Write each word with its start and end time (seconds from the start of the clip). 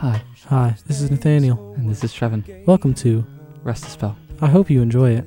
Hi, 0.00 0.22
Hi, 0.48 0.76
this 0.86 1.00
is 1.00 1.10
Nathaniel. 1.10 1.74
and 1.76 1.88
this 1.90 2.02
is 2.02 2.12
Trevin. 2.12 2.66
Welcome 2.66 2.94
to. 2.94 3.24
Rest 3.62 3.84
a 3.86 3.90
spell. 3.90 4.16
I 4.40 4.46
hope 4.46 4.70
you 4.70 4.80
enjoy 4.80 5.10
it. 5.12 5.24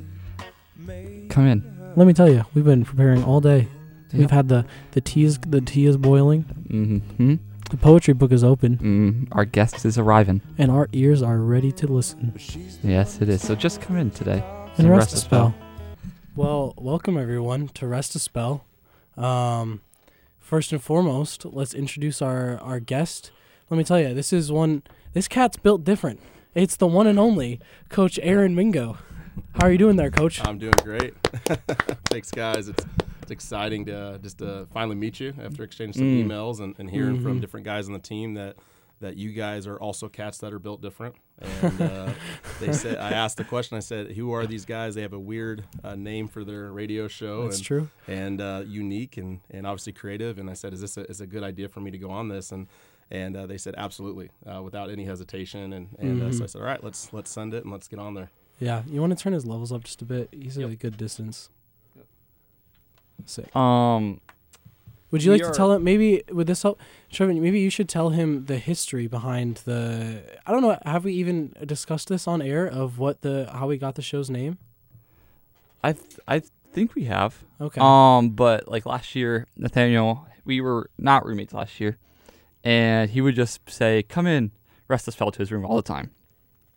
Come 1.29 1.45
in. 1.47 1.93
Let 1.95 2.07
me 2.07 2.13
tell 2.13 2.29
you, 2.29 2.43
we've 2.53 2.65
been 2.65 2.83
preparing 2.83 3.23
all 3.23 3.39
day. 3.41 3.67
We've 4.11 4.21
Yep. 4.23 4.31
had 4.31 4.47
the 4.49 4.65
the 4.91 5.01
tea 5.01 5.23
is 5.23 5.37
the 5.39 5.61
tea 5.61 5.85
is 5.85 5.97
boiling. 5.97 6.43
Mm-hmm. 6.69 7.35
The 7.71 7.77
poetry 7.77 8.13
book 8.13 8.31
is 8.31 8.43
open, 8.43 8.77
Mm, 8.77 9.27
our 9.31 9.45
guest 9.45 9.85
is 9.85 9.97
arriving. 9.97 10.41
and 10.57 10.69
our 10.69 10.87
ears 10.91 11.21
are 11.23 11.37
ready 11.39 11.71
to 11.73 11.87
listen 11.87 12.33
Yes, 12.83 13.19
it 13.21 13.29
is. 13.29 13.41
So 13.41 13.55
just 13.55 13.81
come 13.81 13.95
in 13.97 14.11
today. 14.11 14.43
and 14.77 14.87
and 14.87 14.89
rest, 14.89 15.13
a 15.13 15.17
spell. 15.17 15.53
Well, 16.35 16.73
welcome 16.77 17.17
everyone 17.17 17.67
to 17.75 17.87
Rest 17.87 18.15
a 18.15 18.19
Spell. 18.19 18.63
Um, 19.17 19.81
first 20.39 20.71
and 20.71 20.81
foremost, 20.81 21.45
let's 21.45 21.73
introduce 21.75 22.21
our 22.23 22.57
our 22.59 22.79
guest. 22.79 23.31
Let 23.73 23.77
me 23.79 23.83
tell 23.85 23.99
you, 23.99 24.13
this 24.13 24.31
is 24.31 24.51
one. 24.51 24.83
This 25.13 25.27
cat's 25.27 25.57
built 25.57 25.83
different. 25.83 26.19
It's 26.53 26.75
the 26.75 26.85
one 26.85 27.07
and 27.07 27.17
only 27.17 27.59
Coach 27.89 28.19
Aaron 28.21 28.53
Mingo. 28.53 28.99
How 29.55 29.65
are 29.65 29.71
you 29.71 29.79
doing 29.79 29.95
there, 29.95 30.11
Coach? 30.11 30.45
I'm 30.47 30.59
doing 30.59 30.75
great. 30.83 31.15
Thanks, 32.11 32.29
guys. 32.29 32.67
It's 32.67 32.85
it's 33.23 33.31
exciting 33.31 33.85
to 33.85 33.97
uh, 33.99 34.17
just 34.19 34.37
to 34.37 34.67
finally 34.71 34.95
meet 34.95 35.19
you 35.19 35.33
after 35.43 35.63
exchanging 35.63 35.93
some 35.99 36.05
Mm. 36.05 36.27
emails 36.27 36.59
and, 36.59 36.75
and 36.77 36.87
hearing 36.87 37.17
Mhm. 37.17 37.23
from 37.23 37.39
different 37.39 37.65
guys 37.65 37.87
on 37.87 37.93
the 37.93 37.99
team 37.99 38.35
that 38.35 38.57
that 39.01 39.17
you 39.17 39.31
guys 39.31 39.65
are 39.65 39.77
also 39.79 40.07
cats 40.07 40.37
that 40.37 40.53
are 40.53 40.59
built 40.59 40.83
different. 40.83 41.15
And 41.63 41.81
uh, 41.81 42.09
they 42.59 42.73
said 42.73 42.97
I 42.99 43.09
asked 43.13 43.37
the 43.37 43.43
question. 43.43 43.75
I 43.75 43.79
said, 43.79 44.11
"Who 44.11 44.33
are 44.33 44.45
these 44.45 44.65
guys? 44.65 44.93
They 44.93 45.01
have 45.01 45.13
a 45.13 45.19
weird 45.19 45.63
uh, 45.83 45.95
name 45.95 46.27
for 46.27 46.43
their 46.43 46.71
radio 46.71 47.07
show 47.07 47.45
That's 47.45 47.57
and 47.57 47.65
true. 47.65 47.89
and 48.07 48.39
uh, 48.39 48.61
unique 48.67 49.17
and, 49.17 49.39
and 49.49 49.65
obviously 49.65 49.93
creative." 49.93 50.37
And 50.37 50.47
I 50.47 50.53
said, 50.53 50.73
"Is 50.73 50.81
this 50.81 50.95
a, 50.95 51.09
is 51.09 51.21
a 51.21 51.25
good 51.27 51.41
idea 51.41 51.69
for 51.69 51.79
me 51.79 51.89
to 51.89 51.97
go 51.97 52.11
on 52.11 52.27
this?" 52.29 52.51
And 52.51 52.67
and 53.11 53.35
uh, 53.35 53.45
they 53.45 53.57
said, 53.57 53.75
"Absolutely," 53.77 54.29
uh, 54.45 54.61
without 54.61 54.89
any 54.89 55.05
hesitation. 55.05 55.73
And 55.73 55.89
and 55.99 56.21
uh, 56.21 56.31
so. 56.31 56.43
I 56.43 56.47
said, 56.47 56.61
"All 56.61 56.67
right, 56.67 56.83
let's 56.83 57.11
let's 57.13 57.29
send 57.31 57.53
it 57.53 57.63
and 57.63 57.71
let's 57.71 57.87
get 57.87 57.99
on 57.99 58.13
there." 58.13 58.29
Yeah, 58.59 58.83
you 58.87 59.01
want 59.01 59.17
to 59.17 59.21
turn 59.21 59.33
his 59.33 59.45
levels 59.45 59.71
up 59.71 59.83
just 59.83 60.01
a 60.01 60.05
bit. 60.05 60.29
He's 60.31 60.57
at 60.57 60.69
a 60.69 60.75
good 60.75 60.97
distance. 60.97 61.49
Sick. 63.25 63.53
Um, 63.55 64.21
Would 65.11 65.23
you 65.23 65.31
we 65.31 65.37
like 65.37 65.51
to 65.51 65.55
tell 65.55 65.71
him? 65.71 65.83
Maybe 65.83 66.23
would 66.29 66.47
this 66.47 66.63
help, 66.63 66.79
Trevor? 67.11 67.33
Maybe 67.33 67.59
you 67.59 67.69
should 67.69 67.89
tell 67.89 68.09
him 68.09 68.45
the 68.45 68.57
history 68.57 69.07
behind 69.07 69.57
the. 69.65 70.23
I 70.45 70.51
don't 70.51 70.61
know. 70.61 70.77
Have 70.85 71.05
we 71.05 71.13
even 71.13 71.55
discussed 71.65 72.09
this 72.09 72.27
on 72.27 72.41
air 72.41 72.65
of 72.65 72.99
what 72.99 73.21
the 73.21 73.49
how 73.51 73.67
we 73.67 73.77
got 73.77 73.95
the 73.95 74.01
show's 74.01 74.29
name? 74.29 74.57
I 75.83 75.93
th- 75.93 76.19
I 76.27 76.41
think 76.71 76.95
we 76.95 77.05
have. 77.05 77.43
Okay. 77.61 77.79
Um, 77.81 78.29
but 78.31 78.67
like 78.67 78.85
last 78.85 79.15
year, 79.15 79.45
Nathaniel, 79.57 80.25
we 80.45 80.61
were 80.61 80.89
not 80.97 81.25
roommates 81.25 81.53
last 81.53 81.79
year, 81.79 81.97
and 82.63 83.09
he 83.09 83.21
would 83.21 83.35
just 83.35 83.69
say, 83.69 84.03
"Come 84.03 84.27
in, 84.27 84.51
rest 84.87 85.07
a 85.07 85.11
spell" 85.11 85.31
to 85.31 85.39
his 85.39 85.51
room 85.51 85.65
all 85.65 85.75
the 85.75 85.81
time. 85.81 86.11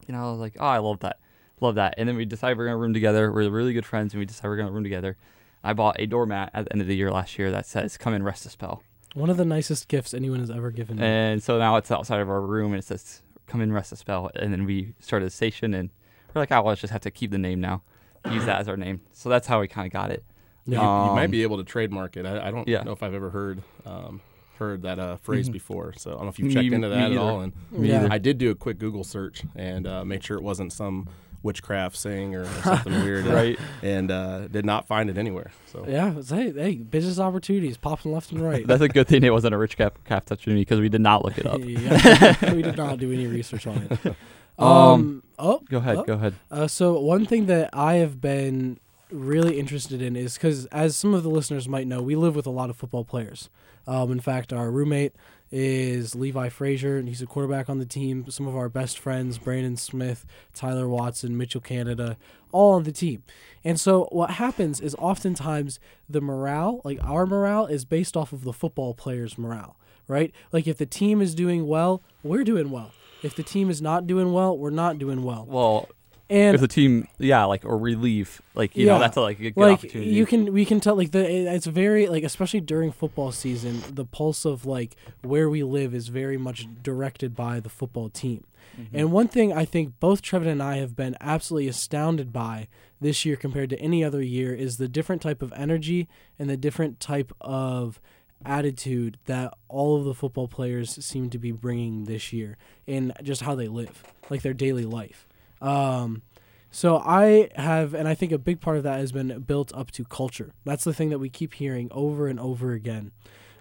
And 0.09 0.17
I 0.17 0.23
was 0.31 0.39
like, 0.41 0.57
"Oh, 0.59 0.67
I 0.67 0.79
love 0.79 1.01
that, 1.01 1.19
love 1.61 1.75
that." 1.77 1.95
And 1.99 2.09
then 2.09 2.17
we 2.17 2.25
decided 2.25 2.59
we're 2.59 2.67
gonna 2.67 2.77
room 2.77 2.95
together. 2.95 3.33
We're 3.33 3.49
really 3.51 3.73
good 3.73 3.87
friends, 3.87 4.13
and 4.15 4.21
we 4.21 4.27
decided 4.27 4.49
we're 4.49 4.57
gonna 4.57 4.73
room 4.73 4.85
together. 4.85 5.17
I 5.65 5.73
bought 5.73 5.97
a 5.99 6.07
doormat 6.07 6.51
at 6.55 6.67
the 6.67 6.73
end 6.73 6.81
of 6.81 6.87
the 6.89 6.97
year 6.97 7.11
last 7.11 7.39
year 7.39 7.51
that 7.51 7.67
says, 7.67 7.97
"Come 7.97 8.15
in, 8.15 8.23
rest 8.23 8.47
a 8.47 8.51
spell." 8.51 8.83
One 9.15 9.31
of 9.31 9.37
the 9.39 9.45
nicest 9.47 9.89
gifts 9.89 10.13
anyone 10.13 10.41
has 10.41 10.51
ever 10.51 10.71
given 10.71 10.97
me. 10.99 11.03
And 11.05 11.43
so 11.43 11.59
now 11.59 11.77
it's 11.77 11.91
outside 11.91 12.21
of 12.21 12.29
our 12.29 12.41
room 12.43 12.73
and 12.75 12.79
it 12.79 12.85
says, 12.85 13.23
come 13.47 13.63
in, 13.63 13.73
rest 13.73 13.91
a 13.91 13.97
spell. 13.97 14.31
And 14.35 14.53
then 14.53 14.67
we 14.67 14.93
started 15.01 15.25
a 15.25 15.31
station 15.31 15.73
and 15.73 15.89
we're 16.35 16.43
like, 16.43 16.53
oh, 16.53 16.57
well, 16.57 16.67
let's 16.67 16.83
just 16.83 16.93
have 16.93 17.01
to 17.03 17.11
keep 17.11 17.31
the 17.31 17.39
name 17.39 17.59
now. 17.59 17.83
Use 18.31 18.45
that 18.45 18.61
as 18.61 18.69
our 18.69 18.77
name. 18.77 19.01
So 19.13 19.31
that's 19.31 19.47
how 19.47 19.61
we 19.61 19.69
kind 19.69 19.87
of 19.87 19.93
got 19.95 20.11
it. 20.11 20.23
Yeah. 20.67 20.81
You, 20.83 21.09
you 21.09 21.15
might 21.15 21.25
Um, 21.27 21.31
be 21.31 21.43
able 21.45 21.57
to 21.57 21.65
trademark 21.65 22.19
it. 22.19 22.27
I, 22.27 22.49
I 22.49 22.51
don't 22.51 22.69
Yeah. 22.69 22.83
know 22.83 22.93
if 22.93 23.03
I've 23.03 23.15
ever 23.15 23.31
heard 23.31 23.63
um, 23.87 24.21
heard 24.57 24.83
that 24.83 24.99
uh, 24.99 25.17
phrase 25.17 25.49
Mhm. 25.49 25.53
before. 25.53 25.93
So 25.97 26.11
I 26.11 26.15
don't 26.15 26.23
know 26.25 26.29
if 26.29 26.39
you've 26.39 26.53
checked 26.53 26.65
either- 26.65 26.75
into 26.77 26.89
me 26.89 26.95
that 26.97 27.13
at 27.13 27.19
all. 27.19 27.41
And 27.41 27.53
Me 27.71 27.89
yeah. 27.89 28.09
I 28.11 28.19
did 28.19 28.39
do 28.39 28.51
a 28.51 28.55
quick 28.55 28.79
Google 28.79 29.05
search 29.05 29.43
and 29.55 29.87
uh, 29.87 30.05
make 30.05 30.23
sure 30.23 30.37
it 30.37 30.43
wasn't 30.43 30.73
some 30.73 31.09
witchcraft 31.43 31.97
saying 31.97 32.35
or, 32.35 32.43
or 32.43 32.47
something 32.65 32.93
weird, 33.05 33.25
Right. 33.27 33.57
And 33.83 34.11
uh, 34.11 34.49
did 34.49 34.65
not 34.65 34.87
find 34.89 35.09
it 35.09 35.17
anywhere. 35.17 35.53
So 35.67 35.85
Yeah. 35.89 36.09
it's- 36.11 36.31
Hey, 36.31 36.51
hey, 36.53 36.75
business 36.77 37.19
opportunities 37.21 37.77
popping 37.77 38.13
left 38.13 38.33
and 38.33 38.41
right. 38.41 38.67
That's 38.67 38.83
a 38.83 38.89
good 38.89 39.07
thing 39.07 39.23
it 39.23 39.31
wasn't 39.33 39.55
a 39.55 39.59
rich 39.59 39.77
cap, 39.77 39.99
cap 40.05 40.25
touch 40.25 40.47
me 40.47 40.55
because 40.57 40.81
we 40.81 40.89
did 40.89 41.01
not 41.03 41.25
look 41.25 41.39
it 41.39 41.47
up. 41.47 41.61
yeah, 41.63 42.53
we 42.55 42.63
did 42.63 42.77
not 42.77 42.99
do 42.99 43.13
any 43.13 43.27
research 43.27 43.67
on 43.67 43.87
it. 43.91 44.17
Um. 44.59 44.67
Um, 44.69 45.23
oh. 45.39 45.61
Go 45.69 45.77
ahead. 45.77 45.97
oh. 45.99 46.05
Go 46.05 46.15
ahead. 46.15 46.35
Uh, 46.51 46.67
so 46.67 46.99
one 46.99 47.27
thing 47.27 47.45
that 47.45 47.69
I 47.75 47.97
have 47.97 48.23
been 48.23 48.81
really 49.11 49.59
interested 49.59 50.01
in 50.01 50.17
is 50.17 50.33
because, 50.39 50.65
as 50.73 50.97
some 50.97 51.13
of 51.13 51.23
the 51.23 51.29
listeners 51.29 51.69
might 51.69 51.87
know, 51.87 52.01
we 52.01 52.17
live 52.17 52.35
with 52.35 52.47
a 52.47 52.51
lot 52.51 52.71
of 52.71 52.77
football 52.79 53.05
players. 53.05 53.51
Um, 53.87 54.11
in 54.11 54.21
fact, 54.21 54.53
our 54.53 54.71
roommate 54.71 55.13
is 55.51 56.15
Levi 56.15 56.49
Frazier, 56.49 56.97
and 56.97 57.09
he's 57.09 57.23
a 57.23 57.27
quarterback 57.27 57.71
on 57.71 57.79
the 57.79 57.87
team. 57.87 58.29
Some 58.29 58.49
of 58.49 58.57
our 58.57 58.69
best 58.69 58.99
friends, 58.99 59.39
Brandon 59.39 59.77
Smith, 59.77 60.27
Tyler 60.55 60.89
Watson, 60.89 61.37
Mitchell 61.37 61.61
Canada, 61.61 62.17
all 62.53 62.75
on 62.75 62.83
the 62.83 62.93
team. 62.93 63.23
And 63.65 63.79
so 63.79 64.09
what 64.11 64.31
happens 64.33 64.81
is 64.81 64.95
oftentimes 64.97 65.79
the 66.09 66.21
morale, 66.21 66.81
like 66.85 66.99
our 67.03 67.27
morale, 67.27 67.67
is 67.67 67.85
based 67.85 68.17
off 68.17 68.33
of 68.33 68.45
the 68.45 68.53
football 68.53 68.95
players' 68.95 69.39
morale, 69.39 69.77
right? 70.09 70.33
Like 70.53 70.67
if 70.67 70.79
the 70.79 70.87
team 70.87 71.23
is 71.23 71.35
doing 71.35 71.67
well, 71.67 72.03
we're 72.23 72.45
doing 72.45 72.71
well. 72.71 72.93
If 73.23 73.35
the 73.35 73.43
team 73.43 73.71
is 73.71 73.81
not 73.81 74.07
doing 74.07 74.33
well, 74.33 74.57
we're 74.57 74.71
not 74.71 74.99
doing 74.99 75.23
well. 75.23 75.47
Well, 75.49 75.89
And 76.29 76.55
if 76.57 76.61
the 76.61 76.67
team, 76.69 77.07
yeah, 77.19 77.45
like, 77.45 77.65
or 77.65 77.79
relief, 77.79 78.43
like, 78.55 78.77
you 78.77 78.87
Yeah. 78.87 78.95
know, 78.95 78.99
that's 78.99 79.17
a, 79.17 79.21
like 79.21 79.39
a 79.39 79.51
good 79.53 79.57
like 79.57 79.79
opportunity. 79.79 80.11
you 80.11 80.27
can 80.27 80.53
we 80.53 80.65
can 80.65 80.81
tell 80.81 80.97
like 80.97 81.13
the 81.13 81.25
it's 81.55 81.67
very 81.67 82.09
like 82.09 82.25
especially 82.25 82.61
during 82.61 82.91
football 82.91 83.31
season 83.31 83.81
the 83.93 84.05
pulse 84.05 84.45
of 84.45 84.67
like 84.67 84.97
where 85.23 85.49
we 85.49 85.63
live 85.63 85.95
is 85.95 86.09
very 86.09 86.37
much 86.37 86.67
directed 86.83 87.37
by 87.37 87.61
the 87.61 87.69
football 87.69 88.09
team 88.09 88.45
Mhm. 88.77 88.87
and 88.93 89.13
one 89.13 89.29
thing 89.29 89.53
i 89.53 89.65
think 89.65 89.93
both 90.01 90.21
trevin 90.23 90.49
and 90.49 90.61
i 90.63 90.77
have 90.79 90.97
been 90.97 91.17
absolutely 91.21 91.69
astounded 91.69 92.33
by 92.33 92.67
this 93.01 93.25
year 93.25 93.37
compared 93.37 93.71
to 93.71 93.79
any 93.79 94.03
other 94.03 94.21
year 94.23 94.53
is 94.53 94.79
the 94.79 94.89
different 94.89 95.23
type 95.23 95.41
of 95.43 95.53
energy 95.57 96.09
and 96.39 96.51
the 96.51 96.57
different 96.57 96.99
type 96.99 97.33
of 97.41 98.01
attitude 98.45 99.19
that 99.27 99.53
all 99.69 99.97
of 99.97 100.05
the 100.05 100.15
football 100.15 100.49
players 100.49 101.05
seem 101.05 101.31
to 101.31 101.39
be 101.39 101.53
bringing 101.53 102.05
this 102.05 102.33
year 102.33 102.57
in 102.87 103.13
just 103.23 103.43
how 103.43 103.55
they 103.55 103.69
live 103.69 104.03
like 104.31 104.43
their 104.43 104.55
daily 104.55 104.85
life 104.85 105.27
um, 105.61 106.23
so 106.71 106.99
I 106.99 107.49
have, 107.55 107.95
and 107.95 108.07
I 108.07 108.15
think 108.15 108.33
a 108.33 108.39
big 108.39 108.61
part 108.61 108.77
of 108.77 108.83
that 108.83 108.99
has 108.99 109.13
been 109.13 109.41
built 109.41 109.73
up 109.75 109.91
to 109.93 110.05
culture. 110.05 110.53
That's 110.65 110.85
the 110.85 110.93
thing 110.93 111.11
that 111.11 111.19
we 111.19 111.31
keep 111.31 111.55
hearing 111.55 111.89
over 111.91 112.29
and 112.29 112.39
over 112.39 112.73
again. 112.73 113.13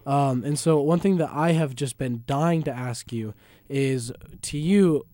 Um, 0.05 0.43
and 0.43 0.59
so 0.59 0.79
one 0.81 0.99
thing 0.99 1.17
that 1.17 1.29
I 1.31 1.53
have 1.53 1.75
just 1.75 1.97
been 1.97 2.23
dying 2.27 2.61
to 2.63 2.71
ask 2.71 3.11
you 3.11 3.33
is, 3.69 4.11
to 4.43 4.57
you, 4.57 5.05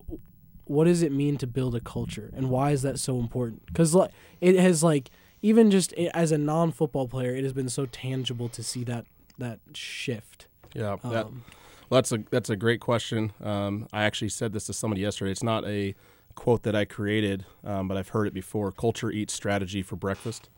what 0.64 0.84
does 0.84 1.02
it 1.02 1.12
mean 1.12 1.36
to 1.38 1.46
build 1.46 1.74
a 1.74 1.80
culture, 1.80 2.30
and 2.34 2.50
why 2.50 2.72
is 2.72 2.82
that 2.82 2.98
so 2.98 3.18
important? 3.18 3.66
Because 3.66 3.94
like 3.94 4.10
it 4.40 4.56
has 4.56 4.82
like 4.82 5.10
even 5.42 5.70
just 5.70 5.92
as 5.92 6.32
a 6.32 6.38
non-football 6.38 7.08
player, 7.08 7.34
it 7.34 7.42
has 7.42 7.52
been 7.52 7.68
so 7.68 7.86
tangible 7.86 8.48
to 8.50 8.62
see 8.62 8.84
that 8.84 9.06
that 9.38 9.58
shift. 9.74 10.46
yeah, 10.74 10.96
Um, 11.02 11.44
well, 11.88 11.98
that's 11.98 12.12
a 12.12 12.18
that's 12.30 12.48
a 12.50 12.56
great 12.56 12.80
question. 12.80 13.32
Um, 13.42 13.86
I 13.92 14.04
actually 14.04 14.30
said 14.30 14.52
this 14.52 14.66
to 14.66 14.72
somebody 14.72 15.02
yesterday. 15.02 15.32
It's 15.32 15.42
not 15.42 15.64
a 15.66 15.94
quote 16.34 16.62
that 16.64 16.74
I 16.74 16.84
created, 16.84 17.44
um, 17.64 17.88
but 17.88 17.96
I've 17.96 18.08
heard 18.08 18.26
it 18.26 18.34
before. 18.34 18.72
Culture 18.72 19.10
eats 19.10 19.32
strategy 19.32 19.82
for 19.82 19.96
breakfast, 19.96 20.48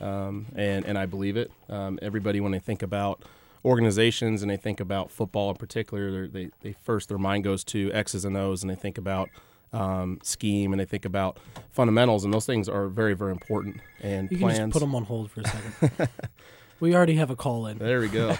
um, 0.00 0.46
and 0.54 0.84
and 0.84 0.98
I 0.98 1.06
believe 1.06 1.36
it. 1.36 1.50
Um, 1.68 1.98
everybody, 2.02 2.40
when 2.40 2.52
they 2.52 2.58
think 2.58 2.82
about 2.82 3.24
organizations 3.64 4.42
and 4.42 4.50
they 4.50 4.56
think 4.56 4.80
about 4.80 5.10
football 5.10 5.50
in 5.50 5.56
particular, 5.56 6.26
they 6.26 6.50
they 6.62 6.72
first 6.72 7.08
their 7.08 7.18
mind 7.18 7.44
goes 7.44 7.64
to 7.64 7.92
X's 7.92 8.24
and 8.24 8.36
O's, 8.36 8.62
and 8.62 8.70
they 8.70 8.76
think 8.76 8.98
about 8.98 9.28
um, 9.72 10.18
scheme 10.22 10.72
and 10.72 10.80
they 10.80 10.84
think 10.84 11.04
about 11.04 11.38
fundamentals, 11.70 12.24
and 12.24 12.32
those 12.32 12.46
things 12.46 12.68
are 12.68 12.88
very 12.88 13.14
very 13.14 13.32
important. 13.32 13.80
And 14.02 14.30
you 14.30 14.38
can 14.38 14.46
plans. 14.46 14.58
just 14.58 14.72
put 14.72 14.80
them 14.80 14.94
on 14.94 15.04
hold 15.04 15.30
for 15.30 15.40
a 15.40 15.44
second. 15.44 16.08
we 16.80 16.94
already 16.94 17.16
have 17.16 17.30
a 17.30 17.36
call 17.36 17.66
in. 17.66 17.78
There 17.78 18.00
we 18.00 18.08
go. 18.08 18.36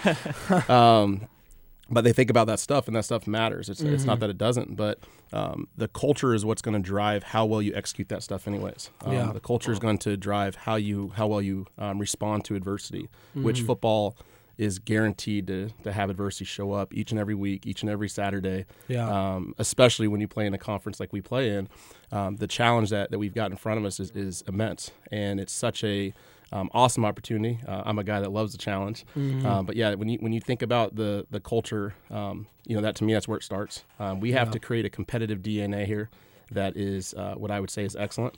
but 1.89 2.03
they 2.03 2.13
think 2.13 2.29
about 2.29 2.47
that 2.47 2.59
stuff, 2.59 2.87
and 2.87 2.95
that 2.95 3.05
stuff 3.05 3.27
matters. 3.27 3.69
It's, 3.69 3.81
it's 3.81 4.03
not 4.05 4.17
Mhm. 4.17 4.21
that 4.21 4.29
it 4.31 4.37
doesn't, 4.37 4.75
but 4.75 4.99
um, 5.33 5.67
the 5.77 5.87
culture 5.87 6.33
is 6.33 6.43
what's 6.45 6.61
going 6.61 6.81
to 6.81 6.85
drive 6.85 7.23
how 7.23 7.45
well 7.45 7.61
you 7.61 7.73
execute 7.75 8.09
that 8.09 8.23
stuff, 8.23 8.47
anyways. 8.47 8.89
Um, 9.05 9.13
Yeah. 9.13 9.31
The 9.33 9.39
culture 9.39 9.71
is 9.71 9.79
going 9.79 9.97
to 9.99 10.17
drive 10.17 10.55
how 10.55 10.75
you 10.75 11.11
how 11.15 11.27
well 11.27 11.41
you 11.41 11.65
um, 11.77 11.99
respond 11.99 12.43
to 12.45 12.55
adversity, 12.55 13.09
which 13.33 13.61
Mhm. 13.61 13.65
football 13.67 14.17
is 14.57 14.79
guaranteed 14.79 15.45
to, 15.45 15.69
to 15.83 15.91
have 15.91 16.09
adversity 16.09 16.43
show 16.43 16.71
up 16.71 16.91
each 16.91 17.11
and 17.11 17.19
every 17.19 17.35
week, 17.35 17.67
each 17.67 17.83
and 17.83 17.91
every 17.91 18.09
Saturday 18.09 18.65
Yeah. 18.87 19.07
um, 19.35 19.53
especially 19.59 20.07
when 20.07 20.19
you 20.19 20.27
play 20.27 20.47
in 20.47 20.53
a 20.55 20.57
conference 20.57 20.99
like 20.99 21.13
we 21.13 21.21
play 21.21 21.55
in. 21.55 21.69
Um, 22.11 22.37
the 22.37 22.47
challenge 22.47 22.89
that, 22.89 23.11
that 23.11 23.19
we've 23.19 23.35
got 23.35 23.51
in 23.51 23.57
front 23.57 23.77
of 23.79 23.85
us 23.85 23.99
is, 23.99 24.09
is 24.11 24.43
immense, 24.47 24.89
and 25.11 25.39
it's 25.39 25.53
such 25.53 25.83
a 25.83 26.11
um, 26.51 26.69
awesome 26.73 27.03
opportunity. 27.05 27.59
Uh, 27.67 27.83
I'm 27.85 27.99
a 27.99 28.03
guy 28.03 28.19
that 28.19 28.31
loves 28.31 28.51
the 28.53 28.57
challenge, 28.57 29.05
Mhm. 29.15 29.45
um, 29.45 29.65
but 29.65 29.75
yeah, 29.75 29.93
when 29.95 30.07
you 30.09 30.17
when 30.19 30.31
you 30.33 30.39
think 30.41 30.61
about 30.61 30.95
the 30.95 31.25
the 31.29 31.39
culture, 31.39 31.93
um, 32.09 32.47
you 32.65 32.75
know 32.75 32.81
that 32.81 32.95
to 32.95 33.03
me 33.03 33.13
that's 33.13 33.27
where 33.27 33.37
it 33.37 33.43
starts. 33.43 33.83
Um, 33.99 34.19
we 34.19 34.31
have 34.33 34.47
Yeah. 34.47 34.53
to 34.53 34.59
create 34.59 34.85
a 34.85 34.89
competitive 34.89 35.39
DNA 35.41 35.85
here 35.85 36.09
that 36.51 36.77
is 36.77 37.13
uh, 37.15 37.35
what 37.35 37.51
I 37.51 37.59
would 37.59 37.69
say 37.69 37.83
is 37.83 37.95
excellent. 37.95 38.37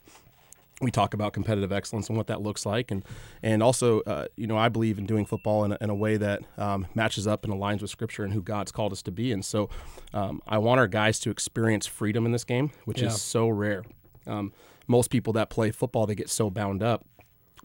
we 0.81 0.89
talk 0.91 1.13
about 1.13 1.33
competitive 1.33 1.73
excellence 1.73 2.07
and 2.07 2.15
what 2.17 2.27
that 2.27 2.41
looks 2.41 2.65
like, 2.65 2.89
and 2.89 3.03
and 3.43 3.61
also, 3.61 3.99
uh, 4.01 4.25
you 4.37 4.47
know, 4.47 4.57
I 4.57 4.69
believe 4.69 4.97
in 4.97 5.05
doing 5.05 5.25
football 5.25 5.65
in 5.65 5.73
a, 5.73 5.77
in 5.81 5.89
a 5.89 5.95
way 5.95 6.15
that 6.15 6.41
um, 6.57 6.87
matches 6.95 7.27
up 7.27 7.43
and 7.43 7.53
aligns 7.53 7.81
with 7.81 7.89
Scripture 7.91 8.23
and 8.23 8.31
who 8.33 8.41
God's 8.41 8.71
called 8.71 8.93
us 8.93 9.01
to 9.03 9.11
be. 9.11 9.33
And 9.33 9.43
so, 9.43 9.69
um, 10.13 10.41
I 10.47 10.57
want 10.57 10.79
our 10.79 10.87
guys 10.87 11.19
to 11.19 11.31
experience 11.31 11.85
freedom 11.85 12.25
in 12.25 12.31
this 12.31 12.45
game, 12.45 12.71
which 12.85 13.01
Yeah. 13.01 13.07
is 13.09 13.21
so 13.21 13.49
rare. 13.49 13.83
Um, 14.25 14.53
most 14.87 15.09
people 15.11 15.33
that 15.33 15.49
play 15.49 15.69
football, 15.71 16.05
they 16.07 16.15
get 16.15 16.29
so 16.29 16.49
bound 16.49 16.81
up 16.81 17.05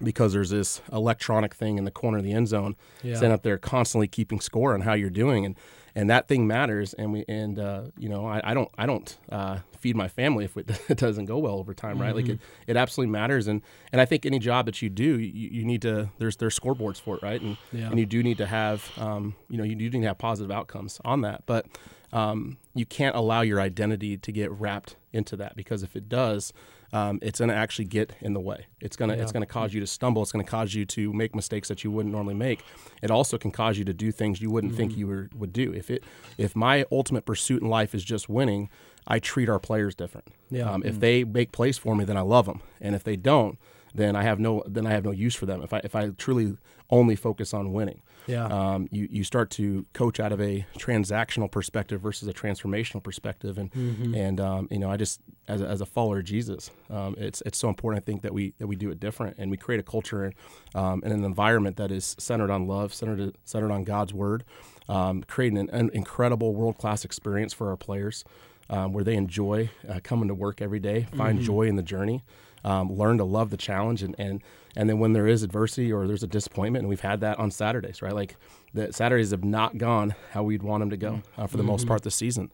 because 0.02 0.32
there's 0.32 0.50
this 0.50 0.82
electronic 0.92 1.54
thing 1.54 1.78
in 1.78 1.84
the 1.84 1.90
corner 1.90 2.18
of 2.18 2.24
the 2.24 2.32
end 2.32 2.48
zone, 2.48 2.76
Yeah. 3.02 3.14
sitting 3.14 3.32
up 3.32 3.42
there 3.42 3.58
constantly 3.58 4.08
keeping 4.08 4.40
score 4.40 4.74
on 4.74 4.80
how 4.82 4.94
you're 4.94 5.10
doing, 5.10 5.44
and 5.46 5.56
and 5.96 6.10
that 6.10 6.26
thing 6.26 6.46
matters. 6.46 6.92
And 6.94 7.12
we 7.12 7.24
and 7.28 7.58
uh, 7.58 7.82
you 7.96 8.08
know 8.08 8.26
I, 8.26 8.40
I 8.42 8.54
don't 8.54 8.68
I 8.76 8.86
don't 8.86 9.16
uh, 9.30 9.58
feed 9.78 9.94
my 9.96 10.08
family 10.08 10.44
if 10.44 10.56
it, 10.56 10.68
it 10.88 10.98
doesn't 10.98 11.26
go 11.26 11.38
well 11.38 11.54
over 11.54 11.72
time, 11.74 12.00
right? 12.00 12.14
Like 12.14 12.28
it, 12.28 12.40
it 12.66 12.76
absolutely 12.76 13.12
matters. 13.12 13.46
And 13.46 13.62
and 13.92 14.00
I 14.00 14.04
think 14.04 14.26
any 14.26 14.38
job 14.40 14.66
that 14.66 14.82
you 14.82 14.90
do, 14.90 15.18
you, 15.20 15.48
you 15.50 15.64
need 15.64 15.82
to 15.82 16.10
there's 16.18 16.36
there's 16.36 16.58
scoreboards 16.58 17.00
for 17.00 17.16
it, 17.16 17.22
right? 17.22 17.40
And 17.40 17.56
Yeah. 17.70 17.88
and 17.90 17.98
you 18.00 18.06
do 18.06 18.22
need 18.22 18.38
to 18.38 18.46
have 18.46 18.90
um, 18.96 19.36
you 19.48 19.56
know 19.58 19.64
you 19.64 19.76
do 19.76 19.84
need 19.90 20.00
to 20.02 20.08
have 20.08 20.18
positive 20.18 20.50
outcomes 20.50 21.00
on 21.04 21.20
that, 21.20 21.42
but 21.46 21.66
um, 22.12 22.58
you 22.74 22.86
can't 22.86 23.16
allow 23.16 23.40
your 23.42 23.60
identity 23.60 24.16
to 24.16 24.32
get 24.32 24.50
wrapped 24.52 24.96
into 25.12 25.36
that 25.36 25.56
because 25.56 25.82
if 25.82 25.94
it 25.96 26.08
does, 26.08 26.52
um, 26.94 27.18
it's 27.22 27.40
going 27.40 27.48
to 27.48 27.56
actually 27.56 27.86
get 27.86 28.12
in 28.20 28.34
the 28.34 28.40
way. 28.40 28.66
It's 28.80 28.96
going 28.96 29.10
to 29.10 29.20
it's 29.20 29.32
going 29.32 29.42
to 29.42 29.52
cause 29.52 29.74
you 29.74 29.80
to 29.80 29.86
stumble. 29.86 30.22
It's 30.22 30.30
going 30.32 30.44
to 30.44 30.50
cause 30.50 30.74
you 30.74 30.84
to 30.86 31.12
make 31.12 31.34
mistakes 31.34 31.66
that 31.68 31.82
you 31.82 31.90
wouldn't 31.90 32.14
normally 32.14 32.34
make. 32.34 32.60
It 33.02 33.10
also 33.10 33.36
can 33.36 33.50
cause 33.50 33.76
you 33.76 33.84
to 33.86 33.92
do 33.92 34.12
things 34.12 34.40
you 34.40 34.48
wouldn't 34.50 34.72
Mm-hmm. 34.72 34.76
think 34.78 34.96
you 34.96 35.06
were, 35.08 35.28
would 35.34 35.52
do. 35.52 35.74
If 35.74 35.90
it 35.90 36.04
if 36.38 36.54
my 36.54 36.84
ultimate 36.92 37.26
pursuit 37.26 37.62
in 37.62 37.68
life 37.68 37.94
is 37.94 38.04
just 38.04 38.28
winning, 38.28 38.70
I 39.08 39.18
treat 39.18 39.48
our 39.48 39.58
players 39.58 39.94
different. 39.96 40.28
Yeah. 40.50 40.70
Um, 40.70 40.82
if 40.84 41.00
they 41.00 41.24
make 41.24 41.50
plays 41.50 41.76
for 41.76 41.96
me, 41.96 42.04
then 42.04 42.16
I 42.16 42.20
love 42.22 42.46
them, 42.46 42.62
and 42.80 42.94
if 42.94 43.02
they 43.02 43.16
don't, 43.16 43.58
then 43.92 44.14
I 44.14 44.22
have 44.22 44.38
no 44.38 44.62
then 44.66 44.86
I 44.86 44.90
have 44.90 45.04
no 45.04 45.10
use 45.10 45.34
for 45.34 45.46
them. 45.46 45.62
If 45.62 45.72
I 45.72 45.80
if 45.82 45.96
I 45.96 46.10
truly 46.10 46.56
only 46.90 47.16
focus 47.16 47.52
on 47.52 47.72
winning 47.72 48.02
Yeah. 48.26 48.46
um, 48.46 48.88
you, 48.90 49.06
you 49.10 49.24
start 49.24 49.50
to 49.50 49.84
coach 49.92 50.18
out 50.20 50.32
of 50.32 50.40
a 50.40 50.64
transactional 50.78 51.50
perspective 51.50 52.00
versus 52.00 52.26
a 52.28 52.32
transformational 52.32 53.02
perspective 53.02 53.58
and 53.58 53.70
Mm-hmm. 53.72 54.14
and 54.14 54.40
um, 54.40 54.68
you 54.70 54.78
know 54.78 54.90
I 54.90 54.96
just 54.96 55.20
as 55.48 55.60
a, 55.60 55.66
as 55.66 55.80
a 55.80 55.86
follower 55.86 56.18
of 56.18 56.24
Jesus 56.24 56.70
um, 56.90 57.14
it's 57.18 57.42
it's 57.44 57.58
so 57.58 57.68
important 57.68 58.02
I 58.02 58.04
think 58.04 58.22
that 58.22 58.32
we 58.32 58.54
that 58.58 58.66
we 58.66 58.76
do 58.76 58.90
it 58.90 59.00
different 59.00 59.36
and 59.38 59.50
we 59.50 59.56
create 59.56 59.80
a 59.80 59.82
culture 59.82 60.32
um, 60.74 61.02
and 61.04 61.12
an 61.12 61.24
environment 61.24 61.76
that 61.76 61.90
is 61.90 62.16
centered 62.18 62.50
on 62.50 62.66
love 62.66 62.94
centered 62.94 63.36
centered 63.44 63.70
on 63.70 63.84
God's 63.84 64.14
word 64.14 64.44
um, 64.88 65.22
creating 65.24 65.58
an, 65.58 65.70
an 65.70 65.90
incredible 65.94 66.54
world 66.54 66.78
class 66.78 67.04
experience 67.04 67.52
for 67.52 67.70
our 67.70 67.76
players 67.76 68.24
um, 68.70 68.92
where 68.92 69.04
they 69.04 69.14
enjoy 69.14 69.70
uh, 69.88 70.00
coming 70.02 70.28
to 70.28 70.34
work 70.34 70.60
every 70.62 70.80
day 70.80 71.06
find 71.16 71.40
joy 71.40 71.62
in 71.62 71.76
the 71.76 71.82
journey 71.82 72.22
um, 72.64 72.90
learn 72.92 73.18
to 73.18 73.24
love 73.24 73.50
the 73.50 73.56
challenge 73.56 74.02
and, 74.02 74.14
and 74.18 74.42
and 74.76 74.88
then 74.88 74.98
when 74.98 75.12
there 75.12 75.26
is 75.26 75.42
adversity 75.42 75.92
or 75.92 76.06
there's 76.06 76.22
a 76.22 76.26
disappointment 76.26 76.82
and 76.82 76.88
we've 76.88 77.00
had 77.00 77.20
that 77.20 77.38
on 77.38 77.50
saturdays 77.50 78.00
right? 78.02 78.14
Like 78.14 78.36
the 78.72 78.92
saturdays 78.92 79.30
have 79.30 79.44
not 79.44 79.78
gone 79.78 80.14
how 80.32 80.42
we'd 80.42 80.62
want 80.62 80.80
them 80.80 80.90
to 80.90 80.96
go 80.96 81.22
uh, 81.38 81.46
for 81.46 81.56
the 81.58 81.62
most 81.62 81.86
part 81.86 82.02
this 82.02 82.14
season. 82.16 82.50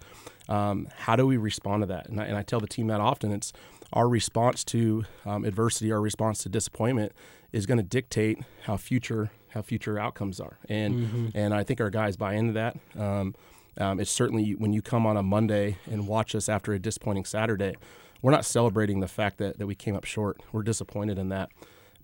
Um, 0.48 0.88
how 0.96 1.16
do 1.16 1.26
we 1.26 1.36
respond 1.36 1.82
to 1.82 1.86
that? 1.86 2.08
And 2.08 2.20
I, 2.20 2.24
and 2.24 2.36
I 2.36 2.42
tell 2.42 2.60
the 2.60 2.66
team 2.66 2.88
that 2.88 3.00
often 3.00 3.32
it's 3.32 3.52
our 3.92 4.08
response 4.08 4.62
to 4.64 5.04
um, 5.24 5.44
adversity 5.44 5.90
our 5.92 6.00
response 6.00 6.42
to 6.42 6.48
disappointment 6.48 7.12
is 7.52 7.66
going 7.66 7.78
to 7.78 7.84
dictate 7.84 8.38
how 8.64 8.76
future 8.76 9.30
how 9.48 9.62
future 9.62 9.98
outcomes 9.98 10.38
are 10.40 10.58
and 10.68 11.32
and 11.34 11.52
i 11.52 11.62
think 11.64 11.80
our 11.80 11.90
guys 11.90 12.16
buy 12.16 12.34
into 12.34 12.52
that 12.52 12.76
um, 12.98 13.34
um, 13.78 14.00
it's 14.00 14.10
certainly 14.10 14.52
when 14.52 14.72
you 14.72 14.82
come 14.82 15.06
on 15.06 15.16
a 15.16 15.22
Monday 15.22 15.78
and 15.90 16.06
watch 16.06 16.34
us 16.34 16.48
after 16.48 16.72
a 16.72 16.78
disappointing 16.78 17.24
Saturday, 17.24 17.76
we're 18.22 18.32
not 18.32 18.44
celebrating 18.44 19.00
the 19.00 19.08
fact 19.08 19.38
that, 19.38 19.58
that 19.58 19.66
we 19.66 19.74
came 19.74 19.96
up 19.96 20.04
short. 20.04 20.40
We're 20.52 20.62
disappointed 20.62 21.18
in 21.18 21.30
that. 21.30 21.50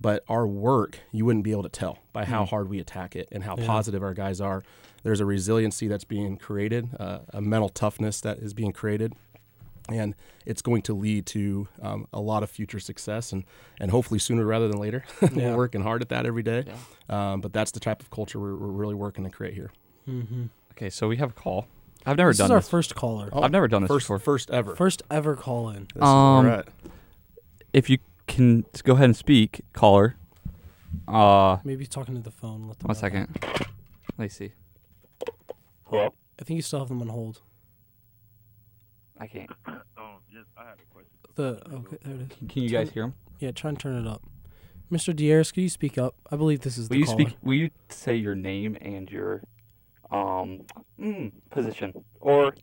But 0.00 0.24
our 0.28 0.46
work, 0.46 0.98
you 1.10 1.24
wouldn't 1.24 1.44
be 1.44 1.52
able 1.52 1.62
to 1.62 1.68
tell 1.70 1.98
by 2.12 2.24
how 2.26 2.44
hard 2.44 2.68
we 2.68 2.78
attack 2.78 3.16
it 3.16 3.28
and 3.32 3.44
how 3.44 3.56
positive 3.56 4.02
our 4.02 4.14
guys 4.14 4.40
are. 4.40 4.62
There's 5.02 5.20
a 5.20 5.24
resiliency 5.24 5.88
that's 5.88 6.04
being 6.04 6.36
created, 6.36 6.88
uh, 6.98 7.20
a 7.30 7.40
mental 7.40 7.68
toughness 7.68 8.20
that 8.22 8.38
is 8.38 8.52
being 8.54 8.72
created. 8.72 9.14
And 9.88 10.14
it's 10.44 10.62
going 10.62 10.82
to 10.82 10.94
lead 10.94 11.26
to 11.26 11.68
um, 11.80 12.08
a 12.12 12.20
lot 12.20 12.42
of 12.42 12.50
future 12.50 12.80
success 12.80 13.32
and, 13.32 13.44
and 13.80 13.90
hopefully 13.90 14.18
sooner 14.18 14.44
rather 14.44 14.68
than 14.68 14.78
later. 14.78 15.04
Yeah. 15.32 15.50
we're 15.50 15.56
working 15.56 15.82
hard 15.82 16.02
at 16.02 16.08
that 16.08 16.26
every 16.26 16.42
day. 16.42 16.64
Um, 17.08 17.40
but 17.40 17.52
that's 17.52 17.70
the 17.70 17.80
type 17.80 18.00
of 18.00 18.10
culture 18.10 18.38
we're, 18.40 18.56
we're 18.56 18.66
really 18.68 18.94
working 18.94 19.24
to 19.24 19.30
create 19.30 19.54
here. 19.54 19.70
mm-hmm. 20.08 20.44
Okay, 20.72 20.90
so 20.90 21.08
we 21.08 21.16
have 21.18 21.30
a 21.30 21.34
call. 21.34 21.66
I've 22.04 22.16
never 22.16 22.30
This 22.30 22.38
done 22.38 22.46
is 22.46 22.50
our 22.50 22.58
this. 22.58 22.68
first 22.68 22.94
caller. 22.94 23.28
Oh, 23.32 23.42
I've 23.42 23.50
never 23.50 23.66
done 23.68 23.82
this 23.82 23.88
First, 23.88 24.04
before. 24.04 24.18
first 24.18 24.50
ever. 24.50 24.76
First 24.76 25.02
ever 25.10 25.34
call 25.36 25.70
in. 25.70 25.88
This 25.94 26.02
Um, 26.02 26.46
right. 26.46 26.64
If 27.72 27.88
you 27.90 27.98
can 28.26 28.64
s- 28.74 28.82
go 28.82 28.92
ahead 28.94 29.06
and 29.06 29.16
speak, 29.16 29.62
caller. 29.72 30.16
Uh, 31.08 31.58
Maybe 31.64 31.80
he's 31.80 31.88
talking 31.88 32.14
to 32.14 32.20
the 32.20 32.30
phone. 32.30 32.68
Let 32.68 32.78
them 32.78 32.88
one 32.88 32.96
that. 32.96 33.28
Let 34.18 34.24
me 34.24 34.28
see. 34.28 34.52
Hello? 35.84 36.12
I 36.40 36.44
think 36.44 36.56
you 36.56 36.62
still 36.62 36.78
have 36.80 36.88
them 36.88 37.00
on 37.02 37.08
hold. 37.08 37.40
I 39.18 39.26
can't. 39.26 39.50
Um, 39.66 39.76
yes, 40.32 40.44
I 40.56 40.64
had 40.64 40.74
a 40.78 40.92
question. 40.92 41.12
The 41.34 41.74
okay, 41.74 41.96
there 42.02 42.14
it 42.14 42.32
is. 42.32 42.50
Can 42.50 42.62
you 42.62 42.68
guys 42.68 42.90
hear 42.90 43.04
him? 43.04 43.14
Yeah, 43.38 43.52
try 43.52 43.70
and 43.70 43.78
turn 43.78 43.96
it 43.96 44.08
up. 44.08 44.22
Mr. 44.90 45.14
Dieris, 45.14 45.52
could 45.52 45.62
you 45.62 45.68
speak 45.68 45.98
up? 45.98 46.14
I 46.30 46.36
believe 46.36 46.60
this 46.60 46.78
is 46.78 46.88
Will 46.88 46.94
the 46.94 46.98
you 47.00 47.06
caller. 47.06 47.20
speak? 47.20 47.36
Will 47.42 47.54
you 47.54 47.70
say 47.88 48.14
your 48.14 48.34
name 48.34 48.76
and 48.80 49.10
your 49.10 49.42
um 50.10 50.62
mm, 51.00 51.32
position, 51.50 51.92
or 52.20 52.54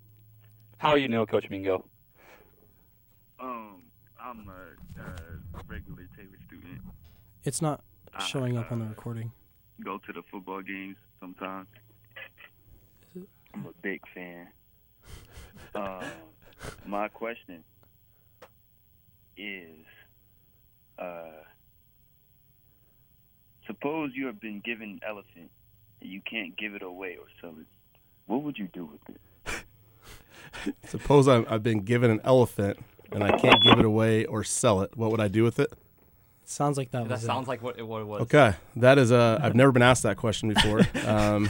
how 0.77 0.95
you 0.95 1.07
know 1.07 1.25
Coach 1.25 1.49
Mingo? 1.49 1.85
Um, 3.39 3.83
I'm 4.21 4.47
a 4.47 5.01
uh, 5.01 5.61
regular 5.67 6.07
Taylor 6.15 6.37
student. 6.47 6.79
It's 7.43 7.61
not 7.61 7.81
I, 8.13 8.23
showing 8.23 8.57
up 8.57 8.71
on 8.71 8.79
the 8.79 8.85
uh, 8.85 8.89
recording. 8.89 9.31
Go 9.83 9.97
to 9.97 10.13
the 10.13 10.21
football 10.31 10.61
games 10.61 10.95
sometimes. 11.19 11.67
I'm 13.53 13.65
a 13.65 13.73
big 13.81 14.01
fan. 14.13 14.47
Um, 15.75 16.03
my 16.85 17.07
question 17.07 17.63
is, 19.37 19.85
uh, 20.99 21.41
suppose 23.67 24.11
you 24.13 24.27
have 24.27 24.39
been 24.39 24.61
given 24.63 24.89
an 24.89 24.99
elephant 25.07 25.49
and 26.01 26.09
you 26.09 26.21
can't 26.29 26.55
give 26.57 26.75
it 26.75 26.81
away 26.81 27.17
or 27.19 27.25
sell 27.41 27.51
it. 27.59 27.65
What 28.27 28.43
would 28.43 28.57
you 28.57 28.67
do 28.71 28.85
with 28.85 29.01
it? 29.09 30.75
Suppose 30.87 31.27
I'm, 31.27 31.45
I've 31.49 31.63
been 31.63 31.79
given 31.79 32.09
an 32.11 32.21
elephant 32.23 32.77
and 33.11 33.23
I 33.23 33.37
can't 33.37 33.61
give 33.61 33.79
it 33.79 33.85
away 33.85 34.25
or 34.25 34.43
sell 34.43 34.81
it. 34.81 34.95
What 34.95 35.11
would 35.11 35.19
I 35.19 35.27
do 35.27 35.43
with 35.43 35.59
it? 35.59 35.73
Sounds 36.45 36.77
like 36.77 36.91
that, 36.91 37.07
That 37.07 37.15
was 37.15 37.21
sounds 37.21 37.47
like 37.47 37.61
what 37.61 37.79
it, 37.79 37.87
what 37.87 38.01
it 38.01 38.05
was. 38.05 38.21
Okay, 38.23 38.53
that 38.75 38.97
is 38.97 39.11
a. 39.11 39.39
I've 39.41 39.55
never 39.55 39.71
been 39.71 39.81
asked 39.81 40.03
that 40.03 40.17
question 40.17 40.53
before. 40.53 40.81
Um, 41.07 41.49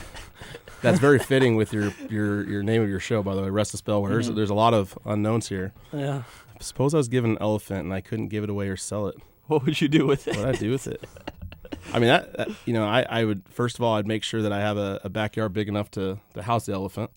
that's 0.83 0.99
very 0.99 1.17
fitting 1.17 1.55
with 1.55 1.73
your 1.73 1.91
your 2.09 2.47
your 2.47 2.61
name 2.61 2.81
of 2.83 2.89
your 2.89 2.99
show, 2.99 3.23
by 3.23 3.33
the 3.33 3.41
way. 3.41 3.49
Rest 3.49 3.73
of 3.73 3.79
spell. 3.79 4.03
There's 4.03 4.29
Mhm. 4.29 4.35
there's 4.35 4.49
a 4.51 4.53
lot 4.55 4.73
of 4.75 4.95
unknowns 5.05 5.49
here. 5.49 5.73
Yeah. 5.91 6.23
Suppose 6.59 6.93
I 6.93 6.97
was 6.97 7.07
given 7.07 7.31
an 7.31 7.37
elephant 7.41 7.83
and 7.85 7.93
I 7.93 8.01
couldn't 8.01 8.27
give 8.27 8.43
it 8.43 8.49
away 8.51 8.67
or 8.69 8.77
sell 8.77 9.07
it. 9.07 9.15
What 9.47 9.65
would 9.65 9.81
you 9.81 9.87
do 9.89 10.05
with 10.07 10.27
it? 10.27 10.37
What 10.37 10.45
would 10.45 10.55
I 10.55 10.59
do 10.59 10.71
with 10.71 10.87
it? 10.87 11.03
I 11.93 11.99
mean, 11.99 12.07
that, 12.07 12.37
that 12.37 12.47
you 12.65 12.71
know, 12.73 12.85
I, 12.85 13.01
I 13.09 13.25
would 13.25 13.41
first 13.49 13.77
of 13.77 13.83
all, 13.83 13.95
I'd 13.95 14.07
make 14.07 14.23
sure 14.23 14.41
that 14.43 14.53
I 14.53 14.59
have 14.61 14.77
a, 14.77 15.01
a 15.03 15.09
backyard 15.09 15.51
big 15.53 15.67
enough 15.67 15.91
to, 15.91 16.19
to 16.35 16.41
house 16.43 16.65
the 16.67 16.71
elephant. 16.73 17.09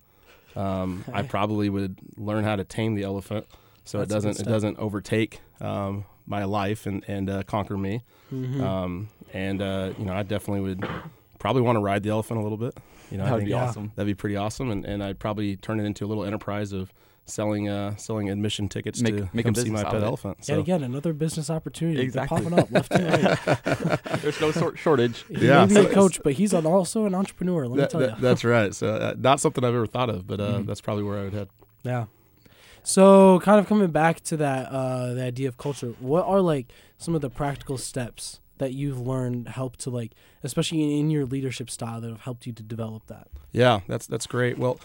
Um, 0.57 1.05
I 1.13 1.23
probably 1.23 1.69
would 1.69 1.99
learn 2.17 2.43
how 2.43 2.57
to 2.57 2.65
tame 2.65 2.95
the 2.95 3.03
elephant 3.05 3.47
so 3.85 3.99
That's 3.99 4.11
it 4.11 4.15
doesn't 4.15 4.41
it 4.41 4.51
doesn't 4.51 4.79
overtake 4.79 5.41
um, 5.61 6.05
my 6.27 6.43
life 6.45 6.87
and 6.87 7.05
and 7.07 7.31
uh, 7.31 7.43
conquer 7.45 7.77
me. 7.77 8.03
Mhm. 8.33 8.61
Um, 8.61 9.09
and 9.33 9.63
uh, 9.63 9.93
you 9.99 10.05
know, 10.07 10.15
I 10.15 10.23
definitely 10.25 10.63
would 10.63 10.85
probably 11.39 11.63
want 11.63 11.77
to 11.77 11.81
ride 11.81 12.03
the 12.03 12.11
elephant 12.11 12.41
a 12.41 12.43
little 12.43 12.59
bit. 12.59 12.77
You 13.11 13.19
know, 13.19 13.25
that 13.25 13.31
I 13.31 13.33
would 13.35 13.39
think 13.41 13.47
be 13.49 13.51
yeah. 13.53 13.65
awesome. 13.65 13.93
that'd 13.95 14.07
be 14.07 14.15
pretty 14.15 14.37
awesome, 14.37 14.71
and, 14.71 14.85
and 14.85 15.03
I'd 15.03 15.19
probably 15.19 15.57
turn 15.57 15.79
it 15.81 15.85
into 15.85 16.05
a 16.05 16.09
little 16.09 16.25
enterprise 16.25 16.73
of 16.73 16.93
selling 17.29 17.69
uh, 17.69 17.97
selling 17.97 18.31
admission 18.31 18.69
tickets 18.69 19.01
Make- 19.01 19.17
to 19.17 19.29
make 19.33 19.45
a 19.47 19.49
come 19.53 19.55
see 19.57 19.69
my 19.71 19.83
pet 19.83 20.03
elephant. 20.03 20.37
Yet 20.41 20.47
So 20.47 20.61
again, 20.61 20.83
another 20.85 21.13
business 21.13 21.51
opportunity 21.51 21.97
They're 21.97 22.05
Exactly. 22.05 22.43
popping 22.43 22.59
up 22.59 22.71
left 22.71 22.93
and 22.93 23.25
right. 23.25 24.03
There's 24.23 24.41
no 24.41 24.53
sort 24.53 24.79
shortage. 24.79 25.25
He 25.29 25.47
Yeah, 25.49 25.63
may 25.63 25.69
be 25.69 25.75
so 25.75 25.87
a 25.87 25.93
coach, 25.93 26.21
but 26.23 26.35
he's 26.35 26.53
an, 26.53 26.67
also 26.67 27.05
an 27.05 27.15
entrepreneur. 27.17 27.67
Let 27.67 27.79
me 27.81 27.87
tell 27.89 28.01
that- 28.01 28.17
you. 28.17 28.23
that's 28.23 28.45
right. 28.45 28.73
So 28.75 28.95
uh, 28.95 29.15
not 29.19 29.41
something 29.41 29.65
I've 29.65 29.75
ever 29.75 29.87
thought 29.89 30.09
of, 30.11 30.27
but 30.27 30.41
uh, 30.41 30.59
Mhm. 30.59 30.67
that's 30.67 30.81
probably 30.81 31.03
where 31.03 31.19
I 31.19 31.25
would 31.25 31.33
head. 31.33 31.49
Yeah. 31.83 32.07
So, 32.85 33.41
kind 33.41 33.59
of 33.59 33.67
coming 33.67 33.89
back 33.91 34.21
to 34.23 34.37
that, 34.37 34.67
uh, 34.71 35.15
the 35.15 35.23
idea 35.25 35.49
of 35.49 35.59
culture. 35.59 35.95
What 35.99 36.25
are 36.27 36.41
like 36.41 36.69
some 36.99 37.17
of 37.17 37.21
the 37.21 37.31
practical 37.31 37.79
steps 37.79 38.39
that 38.59 38.73
you've 38.73 39.01
learned 39.01 39.49
help 39.49 39.77
to 39.79 39.91
like, 39.91 40.13
especially 40.43 40.99
in 40.99 41.11
your 41.11 41.27
leadership 41.27 41.71
style, 41.71 42.01
that 42.01 42.09
have 42.09 42.21
helped 42.23 42.47
you 42.47 42.53
to 42.53 42.63
develop 42.63 43.07
that? 43.07 43.29
Yeah, 43.53 43.81
that's 43.89 44.07
that's 44.07 44.27
great. 44.27 44.59
Well, 44.59 44.79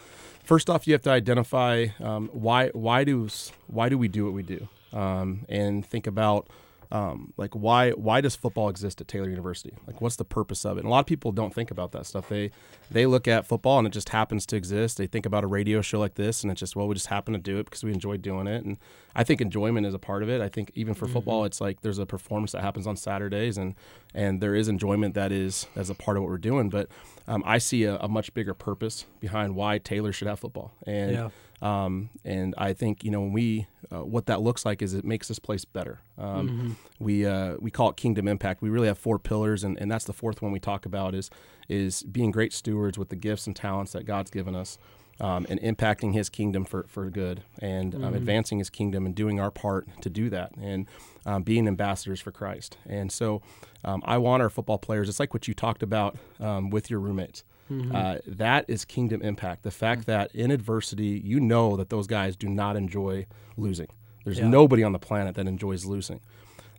first 0.44 0.70
off, 0.70 0.88
you 0.88 0.94
have 0.94 1.01
to 1.04 1.12
identify 1.12 1.88
um, 2.00 2.30
why 2.34 2.70
why 2.70 3.04
do 3.04 3.28
why 3.68 3.90
do 3.90 3.98
we 3.98 4.08
do 4.08 4.25
what 4.25 4.34
we 4.34 4.44
do, 4.44 4.68
um, 4.94 5.46
and 5.50 5.86
think 5.86 6.08
about 6.08 6.48
um, 6.91 7.33
like 7.38 7.53
why 7.53 7.91
why 7.91 8.19
does 8.19 8.36
football 8.36 8.67
exist 8.67 9.00
at 9.00 9.07
Taylor 9.07 9.29
University? 9.29 9.74
Like 9.88 10.01
what's 10.01 10.17
the 10.17 10.25
purpose 10.25 10.65
of 10.65 10.77
it? 10.77 10.81
And 10.81 10.88
a 10.88 10.89
lot 10.89 11.00
of 11.00 11.05
people 11.05 11.31
don't 11.31 11.53
think 11.53 11.71
about 11.71 11.93
that 11.93 12.05
stuff. 12.05 12.27
They 12.27 12.51
they 12.89 13.05
look 13.05 13.27
at 13.27 13.48
football 13.48 13.77
and 13.77 13.88
it 13.88 13.91
just 13.91 14.10
happens 14.10 14.45
to 14.48 14.57
exist. 14.57 14.98
They 14.98 15.07
think 15.07 15.25
about 15.25 15.43
a 15.45 15.48
radio 15.48 15.81
show 15.81 16.00
like 16.00 16.15
this 16.15 16.43
and 16.43 16.51
it's 16.51 16.60
just 16.60 16.75
well 16.75 16.88
we 16.88 16.93
just 16.93 17.07
happen 17.07 17.33
to 17.33 17.39
do 17.39 17.60
it 17.60 17.63
because 17.63 17.83
we 17.83 17.93
enjoy 17.93 18.17
doing 18.17 18.45
it. 18.45 18.65
And 18.65 18.77
I 19.15 19.24
think 19.24 19.39
enjoyment 19.39 19.88
is 19.88 19.93
a 19.93 20.00
part 20.00 20.21
of 20.21 20.29
it. 20.29 20.41
I 20.41 20.50
think 20.50 20.71
even 20.75 20.93
for 20.93 21.05
mm-hmm. 21.05 21.13
football, 21.13 21.45
it's 21.45 21.62
like 21.62 21.81
there's 21.81 22.00
a 22.00 22.05
performance 22.05 22.51
that 22.51 22.62
happens 22.62 22.86
on 22.86 22.98
Saturdays 22.98 23.57
and 23.57 23.75
and 24.13 24.41
there 24.41 24.53
is 24.53 24.67
enjoyment 24.67 25.13
that 25.15 25.31
is 25.31 25.67
as 25.77 25.89
a 25.89 25.95
part 25.95 26.17
of 26.17 26.24
what 26.24 26.29
we're 26.29 26.38
doing. 26.38 26.69
But 26.69 26.89
um, 27.27 27.41
I 27.45 27.60
see 27.60 27.86
a, 27.86 27.95
a, 27.98 28.10
much 28.10 28.33
bigger 28.33 28.53
purpose 28.53 29.05
behind 29.21 29.55
why 29.55 29.77
Taylor 29.77 30.12
should 30.12 30.27
have 30.27 30.39
football. 30.39 30.74
And 30.86 31.12
yeah. 31.13 31.29
Um, 31.62 32.10
and 32.25 32.56
I 32.58 32.74
think 32.74 33.03
you 33.03 33.12
know 33.12 33.22
when 33.22 33.34
we 33.34 33.68
uh, 33.91 34.03
what 34.03 34.25
that 34.25 34.41
looks 34.41 34.65
like 34.65 34.82
is 34.82 34.94
it 34.94 35.06
makes 35.06 35.27
this 35.27 35.39
place 35.39 35.65
better. 35.65 36.00
Um, 36.18 36.50
mm-hmm. 36.50 36.72
We 37.00 37.25
uh, 37.25 37.58
we 37.60 37.72
call 37.72 37.89
it 37.89 37.98
kingdom 37.98 38.27
impact. 38.27 38.62
We 38.62 38.70
really 38.70 38.88
have 38.88 38.98
four 38.98 39.20
pillars, 39.20 39.63
and, 39.63 39.77
and 39.80 39.91
that's 39.91 40.06
the 40.06 40.13
fourth 40.13 40.41
one 40.41 40.51
we 40.51 40.60
talk 40.60 40.86
about 40.86 41.13
is 41.13 41.30
is 41.70 42.03
being 42.03 42.32
great 42.32 42.53
stewards 42.53 42.98
with 42.98 43.10
the 43.10 43.15
gifts 43.15 43.48
and 43.48 43.56
talents 43.56 43.91
that 43.94 44.06
God's 44.06 44.32
given 44.32 44.56
us. 44.56 44.77
Um, 45.20 45.46
and 45.50 45.62
impacting 45.62 46.15
his 46.15 46.30
kingdom 46.30 46.65
for, 46.65 46.88
for 46.88 47.08
good 47.12 47.44
and 47.60 47.94
um, 47.94 48.01
mm-hmm. 48.01 48.15
advancing 48.15 48.58
his 48.58 48.72
kingdom 48.72 49.06
and 49.06 49.13
doing 49.13 49.39
our 49.39 49.51
part 49.51 49.88
to 50.01 50.10
do 50.10 50.32
that 50.32 50.51
and 50.60 50.88
um, 51.27 51.44
being 51.44 51.68
ambassadors 51.68 52.20
for 52.20 52.32
Christ. 52.32 52.77
And 52.88 53.12
so 53.12 53.44
um, 53.86 54.01
I 54.03 54.18
want 54.18 54.41
our 54.41 54.50
football 54.50 54.80
players, 54.80 55.10
it's 55.10 55.20
like 55.20 55.32
what 55.32 55.48
you 55.48 55.53
talked 55.53 55.84
about 55.84 56.18
um, 56.39 56.72
with 56.72 56.89
your 56.89 57.00
roommates. 57.00 57.44
Mm-hmm. 57.72 57.96
Uh, 57.96 58.18
that 58.28 58.66
is 58.68 58.84
kingdom 58.84 59.22
impact. 59.22 59.63
The 59.63 59.72
fact 59.72 60.01
mm-hmm. 60.01 60.12
that 60.12 60.36
in 60.36 60.51
adversity, 60.51 61.22
you 61.24 61.40
know 61.40 61.78
that 61.78 61.90
those 61.90 62.08
guys 62.08 62.36
do 62.36 62.50
not 62.50 62.75
enjoy 62.75 63.28
losing. 63.56 63.88
There's 64.25 64.40
yeah. 64.40 64.48
nobody 64.48 64.84
on 64.84 64.92
the 64.92 65.00
planet 65.00 65.36
that 65.36 65.48
enjoys 65.48 65.86
losing. 65.86 66.20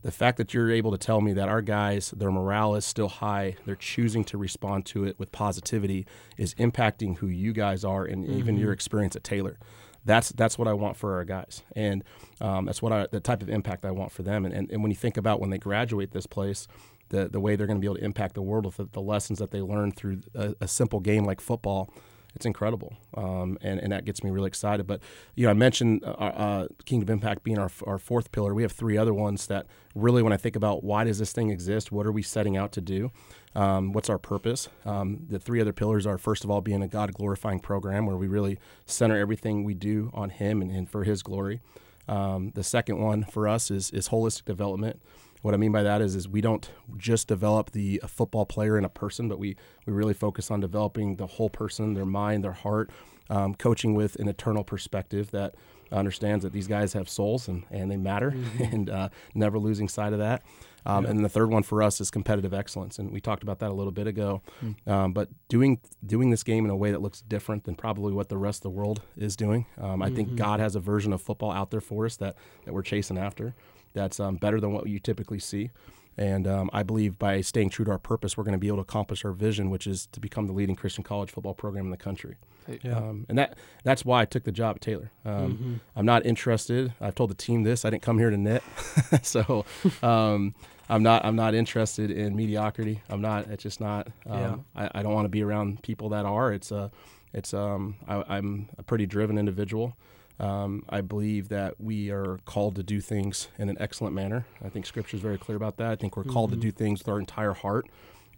The 0.02 0.10
fact 0.10 0.36
that 0.38 0.52
you're 0.52 0.70
able 0.70 0.90
to 0.90 0.98
tell 0.98 1.20
me 1.20 1.32
that 1.32 1.48
our 1.48 1.62
guys, 1.62 2.10
their 2.10 2.30
morale 2.30 2.74
is 2.74 2.84
still 2.84 3.08
high, 3.08 3.56
they're 3.64 3.76
choosing 3.76 4.24
to 4.24 4.36
respond 4.36 4.84
to 4.86 5.04
it 5.04 5.18
with 5.18 5.30
positivity, 5.30 6.06
is 6.36 6.54
impacting 6.54 7.18
who 7.18 7.28
you 7.28 7.52
guys 7.52 7.84
are 7.84 8.04
and 8.04 8.24
mm-hmm. 8.24 8.38
even 8.38 8.56
your 8.56 8.72
experience 8.72 9.14
at 9.16 9.24
Taylor. 9.24 9.58
That's 10.04 10.30
that's 10.30 10.58
what 10.58 10.66
I 10.66 10.72
want 10.72 10.96
for 10.96 11.14
our 11.14 11.24
guys, 11.24 11.62
and 11.76 12.02
um, 12.40 12.64
that's 12.64 12.82
what 12.82 12.92
I 12.92 13.06
the 13.06 13.20
type 13.20 13.40
of 13.40 13.48
impact 13.48 13.84
I 13.84 13.92
want 13.92 14.10
for 14.10 14.24
them. 14.24 14.44
And, 14.44 14.52
and 14.52 14.68
and 14.68 14.82
when 14.82 14.90
you 14.90 14.96
think 14.96 15.16
about 15.16 15.38
when 15.38 15.50
they 15.50 15.58
graduate 15.58 16.10
this 16.10 16.26
place, 16.26 16.66
the, 17.12 17.28
the 17.28 17.38
way 17.38 17.54
they're 17.54 17.66
going 17.66 17.76
to 17.76 17.80
be 17.80 17.86
able 17.86 17.96
to 17.96 18.04
impact 18.04 18.34
the 18.34 18.42
world 18.42 18.64
with 18.64 18.78
the, 18.78 18.88
the 18.90 19.00
lessons 19.00 19.38
that 19.38 19.50
they 19.50 19.60
learn 19.60 19.92
through 19.92 20.20
a, 20.34 20.54
a, 20.62 20.66
simple 20.66 20.98
game 20.98 21.24
like 21.24 21.40
football. 21.40 21.92
It's 22.34 22.46
incredible, 22.46 22.96
um, 23.14 23.58
and 23.60 23.78
and 23.78 23.92
that 23.92 24.06
gets 24.06 24.24
me 24.24 24.30
really 24.30 24.46
excited. 24.46 24.86
But 24.86 25.02
you 25.34 25.44
know, 25.44 25.50
I 25.50 25.52
mentioned 25.52 26.02
uh, 26.02 26.08
uh, 26.08 26.68
Kingdom 26.86 27.10
Impact 27.10 27.44
being 27.44 27.58
our 27.58 27.70
our 27.86 27.98
fourth 27.98 28.32
pillar. 28.32 28.54
We 28.54 28.62
have 28.62 28.72
three 28.72 28.96
other 28.96 29.12
ones 29.12 29.46
that 29.48 29.66
really, 29.94 30.22
when 30.22 30.32
I 30.32 30.38
think 30.38 30.56
about 30.56 30.82
why 30.82 31.04
does 31.04 31.18
this 31.18 31.30
thing 31.32 31.50
exist, 31.50 31.92
what 31.92 32.06
are 32.06 32.12
we 32.12 32.22
setting 32.22 32.56
out 32.56 32.72
to 32.72 32.80
do, 32.80 33.12
um, 33.54 33.92
what's 33.92 34.08
our 34.08 34.16
purpose? 34.16 34.70
Um, 34.86 35.26
the 35.28 35.38
three 35.38 35.60
other 35.60 35.74
pillars 35.74 36.06
are 36.06 36.16
first 36.16 36.42
of 36.42 36.50
all 36.50 36.62
being 36.62 36.82
a 36.82 36.88
God 36.88 37.12
glorifying 37.12 37.60
program 37.60 38.06
where 38.06 38.16
we 38.16 38.28
really 38.28 38.58
center 38.86 39.18
everything 39.18 39.62
we 39.62 39.74
do 39.74 40.10
on 40.14 40.30
Him 40.30 40.62
and, 40.62 40.70
and 40.70 40.88
for 40.88 41.04
His 41.04 41.22
glory. 41.22 41.60
Um, 42.08 42.52
the 42.54 42.64
second 42.64 42.98
one 42.98 43.24
for 43.24 43.46
us 43.46 43.70
is 43.70 43.90
is 43.90 44.08
holistic 44.08 44.46
development. 44.46 45.02
What 45.42 45.54
I 45.54 45.56
mean 45.56 45.72
by 45.72 45.82
that 45.82 46.00
is, 46.00 46.14
is 46.14 46.28
we 46.28 46.40
don't 46.40 46.70
just 46.96 47.28
develop 47.28 47.72
the 47.72 48.00
football 48.06 48.46
player 48.46 48.78
in 48.78 48.84
a 48.84 48.88
person, 48.88 49.28
but 49.28 49.38
we, 49.38 49.56
we 49.86 49.92
really 49.92 50.14
focus 50.14 50.50
on 50.50 50.60
developing 50.60 51.16
the 51.16 51.26
whole 51.26 51.50
person, 51.50 51.94
their 51.94 52.06
mind, 52.06 52.44
their 52.44 52.52
heart, 52.52 52.90
um, 53.28 53.54
coaching 53.54 53.94
with 53.94 54.16
an 54.16 54.28
eternal 54.28 54.62
perspective 54.62 55.30
that 55.32 55.54
understands 55.90 56.42
that 56.42 56.52
these 56.52 56.66
guys 56.66 56.92
have 56.94 57.08
souls 57.08 57.48
and, 57.48 57.64
and 57.70 57.90
they 57.90 57.96
matter 57.96 58.30
mm-hmm. 58.30 58.62
and 58.74 58.90
uh, 58.90 59.08
never 59.34 59.58
losing 59.58 59.88
sight 59.88 60.12
of 60.12 60.18
that. 60.18 60.42
Um, 60.84 61.04
yeah. 61.04 61.10
And 61.10 61.24
the 61.24 61.28
third 61.28 61.50
one 61.50 61.62
for 61.62 61.82
us 61.82 62.00
is 62.00 62.10
competitive 62.10 62.52
excellence, 62.52 62.98
and 62.98 63.12
we 63.12 63.20
talked 63.20 63.44
about 63.44 63.60
that 63.60 63.70
a 63.70 63.74
little 63.74 63.92
bit 63.92 64.08
ago. 64.08 64.42
Mm. 64.60 64.90
Um, 64.90 65.12
but 65.12 65.28
doing 65.48 65.78
doing 66.04 66.30
this 66.30 66.42
game 66.42 66.64
in 66.64 66.72
a 66.72 66.76
way 66.76 66.90
that 66.90 67.00
looks 67.00 67.20
different 67.20 67.64
than 67.64 67.76
probably 67.76 68.12
what 68.12 68.28
the 68.28 68.36
rest 68.36 68.58
of 68.58 68.62
the 68.64 68.70
world 68.70 69.00
is 69.16 69.36
doing. 69.36 69.66
Um, 69.80 70.02
I 70.02 70.06
mm-hmm. 70.06 70.16
think 70.16 70.36
God 70.36 70.58
has 70.58 70.74
a 70.74 70.80
version 70.80 71.12
of 71.12 71.22
football 71.22 71.52
out 71.52 71.70
there 71.70 71.80
for 71.80 72.04
us 72.04 72.16
that 72.16 72.34
that 72.64 72.74
we're 72.74 72.82
chasing 72.82 73.16
after 73.16 73.54
that's 73.94 74.20
um, 74.20 74.36
better 74.36 74.60
than 74.60 74.72
what 74.72 74.86
you 74.88 74.98
typically 74.98 75.38
see. 75.38 75.70
And 76.18 76.46
um, 76.46 76.68
I 76.72 76.82
believe 76.82 77.18
by 77.18 77.40
staying 77.40 77.70
true 77.70 77.84
to 77.86 77.90
our 77.90 77.98
purpose, 77.98 78.36
we're 78.36 78.44
going 78.44 78.52
to 78.52 78.58
be 78.58 78.66
able 78.66 78.78
to 78.78 78.82
accomplish 78.82 79.24
our 79.24 79.32
vision, 79.32 79.70
which 79.70 79.86
is 79.86 80.06
to 80.12 80.20
become 80.20 80.46
the 80.46 80.52
leading 80.52 80.76
Christian 80.76 81.02
college 81.02 81.30
football 81.30 81.54
program 81.54 81.86
in 81.86 81.90
the 81.90 81.96
country. 81.96 82.36
Yeah. 82.82 82.96
Um, 82.96 83.26
and 83.28 83.38
that 83.38 83.56
that's 83.82 84.04
why 84.04 84.22
I 84.22 84.24
took 84.24 84.44
the 84.44 84.52
job 84.52 84.76
at 84.76 84.82
Taylor. 84.82 85.10
Um, 85.24 85.52
mm-hmm. 85.52 85.74
I'm 85.96 86.06
not 86.06 86.26
interested. 86.26 86.92
I've 87.00 87.14
told 87.14 87.30
the 87.30 87.34
team 87.34 87.62
this. 87.62 87.84
I 87.84 87.90
didn't 87.90 88.02
come 88.02 88.18
here 88.18 88.30
to 88.30 88.36
knit, 88.36 88.62
so 89.22 89.64
um, 90.02 90.54
I'm 90.88 91.02
not. 91.02 91.24
I'm 91.24 91.34
not 91.34 91.54
interested 91.54 92.10
in 92.10 92.36
mediocrity. 92.36 93.00
I'm 93.08 93.20
not. 93.20 93.48
It's 93.48 93.62
just 93.62 93.80
not. 93.80 94.08
Um, 94.26 94.64
yeah. 94.76 94.88
I, 94.94 95.00
I, 95.00 95.02
don't 95.02 95.14
want 95.14 95.24
to 95.24 95.30
be 95.30 95.42
around 95.42 95.82
people 95.82 96.10
that 96.10 96.24
are. 96.24 96.52
It's 96.52 96.70
a. 96.70 96.90
It's 97.32 97.54
um. 97.54 97.96
I, 98.06 98.22
I'm 98.28 98.68
a 98.78 98.82
pretty 98.82 99.06
driven 99.06 99.38
individual. 99.38 99.96
Um, 100.40 100.84
I 100.88 101.02
believe 101.02 101.48
that 101.50 101.80
we 101.80 102.10
are 102.10 102.38
called 102.44 102.74
to 102.76 102.82
do 102.82 103.00
things 103.00 103.48
in 103.58 103.68
an 103.68 103.76
excellent 103.78 104.14
manner. 104.14 104.46
I 104.64 104.68
think 104.68 104.86
Scripture 104.86 105.16
is 105.16 105.22
very 105.22 105.38
clear 105.38 105.56
about 105.56 105.76
that. 105.76 105.92
I 105.92 105.96
think 105.96 106.16
we're 106.16 106.24
called 106.24 106.50
mm-hmm. 106.50 106.60
to 106.60 106.66
do 106.66 106.72
things 106.72 107.00
with 107.00 107.08
our 107.08 107.18
entire 107.18 107.52
heart, 107.52 107.86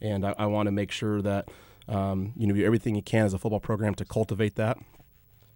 and 0.00 0.26
I, 0.26 0.34
I 0.38 0.46
want 0.46 0.66
to 0.66 0.72
make 0.72 0.90
sure 0.90 1.22
that 1.22 1.48
um, 1.88 2.32
you 2.36 2.46
know 2.46 2.64
everything 2.64 2.94
you 2.94 3.02
can 3.02 3.26
as 3.26 3.34
a 3.34 3.38
football 3.38 3.60
program 3.60 3.94
to 3.96 4.04
cultivate 4.04 4.56
that 4.56 4.78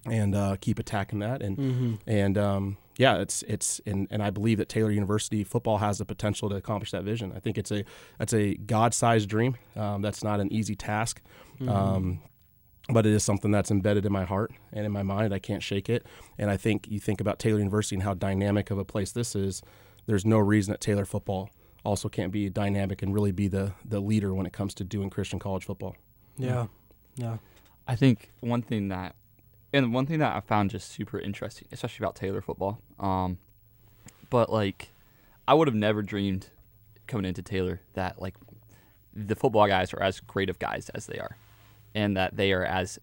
and 0.07 0.35
uh, 0.35 0.57
keep 0.61 0.79
attacking 0.79 1.19
that. 1.21 1.43
And 1.43 1.57
mm-hmm. 1.57 1.95
and 2.07 2.39
um, 2.39 2.77
yeah, 2.97 3.19
it's 3.19 3.43
it's 3.43 3.81
and, 3.87 4.09
and 4.11 4.23
I 4.23 4.31
believe 4.31 4.59
that 4.59 4.69
Taylor 4.69 4.91
University 4.91 5.45
football 5.45 5.79
has 5.79 5.99
the 5.99 6.05
potential 6.05 6.49
to 6.51 6.57
accomplish 6.57 6.91
that 6.91 7.05
vision. 7.05 7.33
I 7.35 7.41
think 7.41 7.59
it's 7.59 7.71
a 7.71 7.85
that's 8.19 8.35
a 8.35 8.55
God-sized 8.55 9.29
dream. 9.29 9.57
Um, 9.77 10.03
that's 10.03 10.25
not 10.25 10.41
an 10.41 10.53
easy 10.53 10.75
task. 10.75 11.23
Mm-hmm. 11.61 12.25
But 12.91 13.05
it 13.05 13.13
is 13.13 13.23
something 13.23 13.51
that's 13.51 13.71
embedded 13.71 14.07
in 14.07 14.13
my 14.13 14.25
heart 14.25 14.53
and 14.73 14.87
in 14.87 14.93
my 14.93 15.03
mind. 15.03 15.35
I 15.35 15.39
can't 15.39 15.63
shake 15.63 15.91
it. 15.91 16.07
And 16.39 16.51
I 16.51 16.57
think 16.57 16.87
you 16.89 16.99
think 16.99 17.21
about 17.21 17.39
Taylor 17.39 17.59
University 17.59 17.97
and 17.97 18.03
how 18.03 18.15
dynamic 18.15 18.71
of 18.71 18.79
a 18.79 18.85
place 18.85 19.13
this 19.13 19.37
is. 19.37 19.63
There's 20.07 20.25
no 20.25 20.39
reason 20.39 20.73
that 20.73 20.81
Taylor 20.81 21.05
football 21.05 21.51
also 21.85 22.09
can't 22.09 22.33
be 22.33 22.49
dynamic 22.49 23.03
and 23.03 23.15
really 23.15 23.33
be 23.33 23.49
the 23.49 23.73
the 23.85 24.01
leader 24.01 24.35
when 24.35 24.47
it 24.47 24.53
comes 24.53 24.75
to 24.75 24.85
doing 24.85 25.11
Christian 25.11 25.39
college 25.39 25.65
football. 25.65 25.97
Yeah, 26.37 26.67
yeah. 27.17 27.39
I 27.87 27.97
think 27.97 28.31
one 28.41 28.63
thing 28.63 28.89
that, 28.89 29.15
and 29.73 29.93
one 29.93 30.07
thing 30.07 30.19
that 30.19 30.35
I 30.37 30.41
found 30.41 30.71
just 30.71 30.91
super 30.91 31.19
interesting, 31.19 31.69
especially 31.73 32.05
about 32.05 32.17
Taylor 32.17 32.41
football, 32.41 32.81
um, 32.99 33.39
but 34.31 34.51
like, 34.51 34.89
I 35.47 35.55
would 35.55 35.69
have 35.69 35.75
never 35.75 36.03
dreamed 36.03 36.49
coming 37.07 37.25
into 37.25 37.43
Taylor 37.43 37.81
that 37.95 38.21
like 38.21 38.35
the 39.15 39.35
football 39.35 39.67
guys 39.67 39.93
are 39.95 40.03
as 40.03 40.21
great 40.21 40.51
of 40.51 40.59
guys 40.59 40.91
as 40.91 41.07
they 41.07 41.19
are 41.19 41.37
and 41.99 42.17
that 42.17 42.37
they 42.37 42.53
are 42.53 42.65
as 42.65 43.01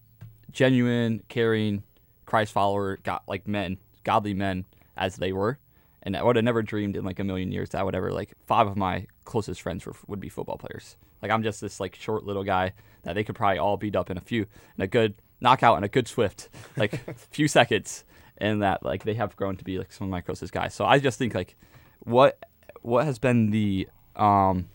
genuine, 0.54 1.22
caring, 1.28 1.84
Christ 2.26 2.54
follower, 2.54 2.96
got 3.04 3.24
like 3.28 3.46
men, 3.46 3.78
godly 4.06 4.34
men 4.34 4.66
as 4.96 5.18
they 5.18 5.34
were. 5.34 5.60
And 6.04 6.16
I 6.16 6.24
would 6.24 6.38
have 6.38 6.46
never 6.46 6.62
dreamed 6.62 6.96
in 6.96 7.04
like 7.04 7.20
a 7.20 7.26
million 7.26 7.52
years 7.52 7.72
that 7.72 7.82
I 7.82 7.84
would 7.84 7.94
ever 7.94 8.14
like 8.14 8.36
five 8.46 8.68
of 8.68 8.78
my 8.78 9.06
closest 9.26 9.62
friends 9.62 9.86
were, 9.86 9.96
would 10.08 10.22
be 10.22 10.30
football 10.30 10.58
players. 10.58 10.96
Like 11.22 11.30
I'm 11.30 11.44
just 11.44 11.60
this 11.60 11.82
like 11.82 11.96
short 11.96 12.24
little 12.24 12.46
guy 12.46 12.72
that 13.04 13.16
they 13.16 13.26
could 13.26 13.36
probably 13.36 13.58
all 13.58 13.76
beat 13.76 13.98
up 13.98 14.10
in 14.10 14.18
a 14.18 14.22
few 14.22 14.46
in 14.78 14.82
a 14.82 14.88
good 14.88 15.16
knockout 15.42 15.76
and 15.76 15.84
a 15.84 15.90
good 15.90 16.08
swift 16.08 16.48
like 16.78 17.02
few 17.32 17.50
seconds, 17.50 18.06
and 18.38 18.62
that 18.62 18.82
like 18.82 19.04
they 19.04 19.16
have 19.16 19.36
grown 19.36 19.58
to 19.58 19.66
be 19.66 19.78
like 19.78 19.92
some 19.92 20.08
of 20.08 20.12
my 20.12 20.22
closest 20.22 20.54
guys. 20.54 20.74
So 20.74 20.86
I 20.86 21.00
just 21.00 21.20
think 21.20 21.36
like 21.36 21.58
what 22.00 22.42
what 22.82 23.04
has 23.04 23.20
been 23.20 23.52
the 23.52 23.90
um 24.16 24.70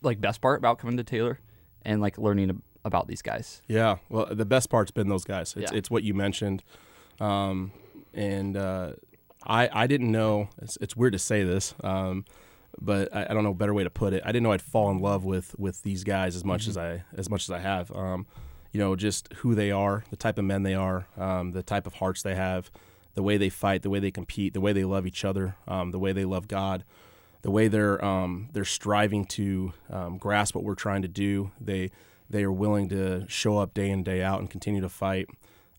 like 0.00 0.22
best 0.22 0.40
part 0.40 0.58
about 0.58 0.78
coming 0.78 0.96
to 0.96 1.04
Taylor 1.04 1.38
and 1.84 2.00
like 2.00 2.16
learning 2.16 2.62
about 2.84 3.08
these 3.08 3.22
guys. 3.22 3.62
Yeah, 3.68 3.96
well, 4.08 4.26
the 4.30 4.44
best 4.44 4.70
part's 4.70 4.90
been 4.90 5.08
those 5.08 5.24
guys. 5.24 5.54
It's, 5.56 5.72
yeah. 5.72 5.78
it's 5.78 5.90
what 5.90 6.02
you 6.02 6.14
mentioned, 6.14 6.62
um, 7.20 7.72
and 8.14 8.56
uh, 8.56 8.92
I 9.44 9.68
I 9.72 9.86
didn't 9.86 10.10
know. 10.10 10.48
It's, 10.60 10.78
it's 10.80 10.96
weird 10.96 11.12
to 11.12 11.18
say 11.18 11.44
this, 11.44 11.74
um, 11.82 12.24
but 12.80 13.14
I, 13.14 13.26
I, 13.30 13.34
don't 13.34 13.44
know 13.44 13.50
a 13.50 13.54
better 13.54 13.74
way 13.74 13.84
to 13.84 13.90
put 13.90 14.12
it. 14.12 14.22
I 14.24 14.28
didn't 14.28 14.42
know 14.42 14.52
I'd 14.52 14.62
fall 14.62 14.90
in 14.90 15.00
love 15.00 15.24
with 15.24 15.58
with 15.58 15.82
these 15.82 16.04
guys 16.04 16.36
as 16.36 16.44
much 16.44 16.62
mm-hmm. 16.62 16.70
as 16.70 16.76
I 16.78 17.04
as 17.16 17.30
much 17.30 17.44
as 17.44 17.50
I 17.50 17.58
have. 17.58 17.94
Um, 17.94 18.26
you 18.72 18.78
know, 18.78 18.94
just 18.94 19.32
who 19.38 19.56
they 19.56 19.72
are, 19.72 20.04
the 20.10 20.16
type 20.16 20.38
of 20.38 20.44
men 20.44 20.62
they 20.62 20.74
are, 20.74 21.08
um, 21.16 21.50
the 21.50 21.62
type 21.62 21.88
of 21.88 21.94
hearts 21.94 22.22
they 22.22 22.36
have, 22.36 22.70
the 23.14 23.22
way 23.22 23.36
they 23.36 23.48
fight, 23.48 23.82
the 23.82 23.90
way 23.90 23.98
they 23.98 24.12
compete, 24.12 24.54
the 24.54 24.60
way 24.60 24.72
they 24.72 24.84
love 24.84 25.08
each 25.08 25.24
other, 25.24 25.56
um, 25.66 25.90
the 25.90 25.98
way 25.98 26.12
they 26.12 26.24
love 26.24 26.46
God 26.46 26.84
the 27.42 27.50
way 27.50 27.68
they're 27.68 28.02
um, 28.04 28.48
they're 28.52 28.64
striving 28.64 29.24
to 29.24 29.72
um, 29.90 30.18
grasp 30.18 30.54
what 30.54 30.64
we're 30.64 30.74
trying 30.74 31.02
to 31.02 31.08
do. 31.08 31.50
They 31.60 31.90
they 32.30 32.44
are 32.44 32.52
willing 32.52 32.88
to 32.88 33.26
show 33.28 33.58
up 33.58 33.74
day 33.74 33.90
in 33.90 34.02
day 34.02 34.22
out 34.22 34.40
and 34.40 34.48
continue 34.50 34.80
to 34.80 34.88
fight. 34.88 35.26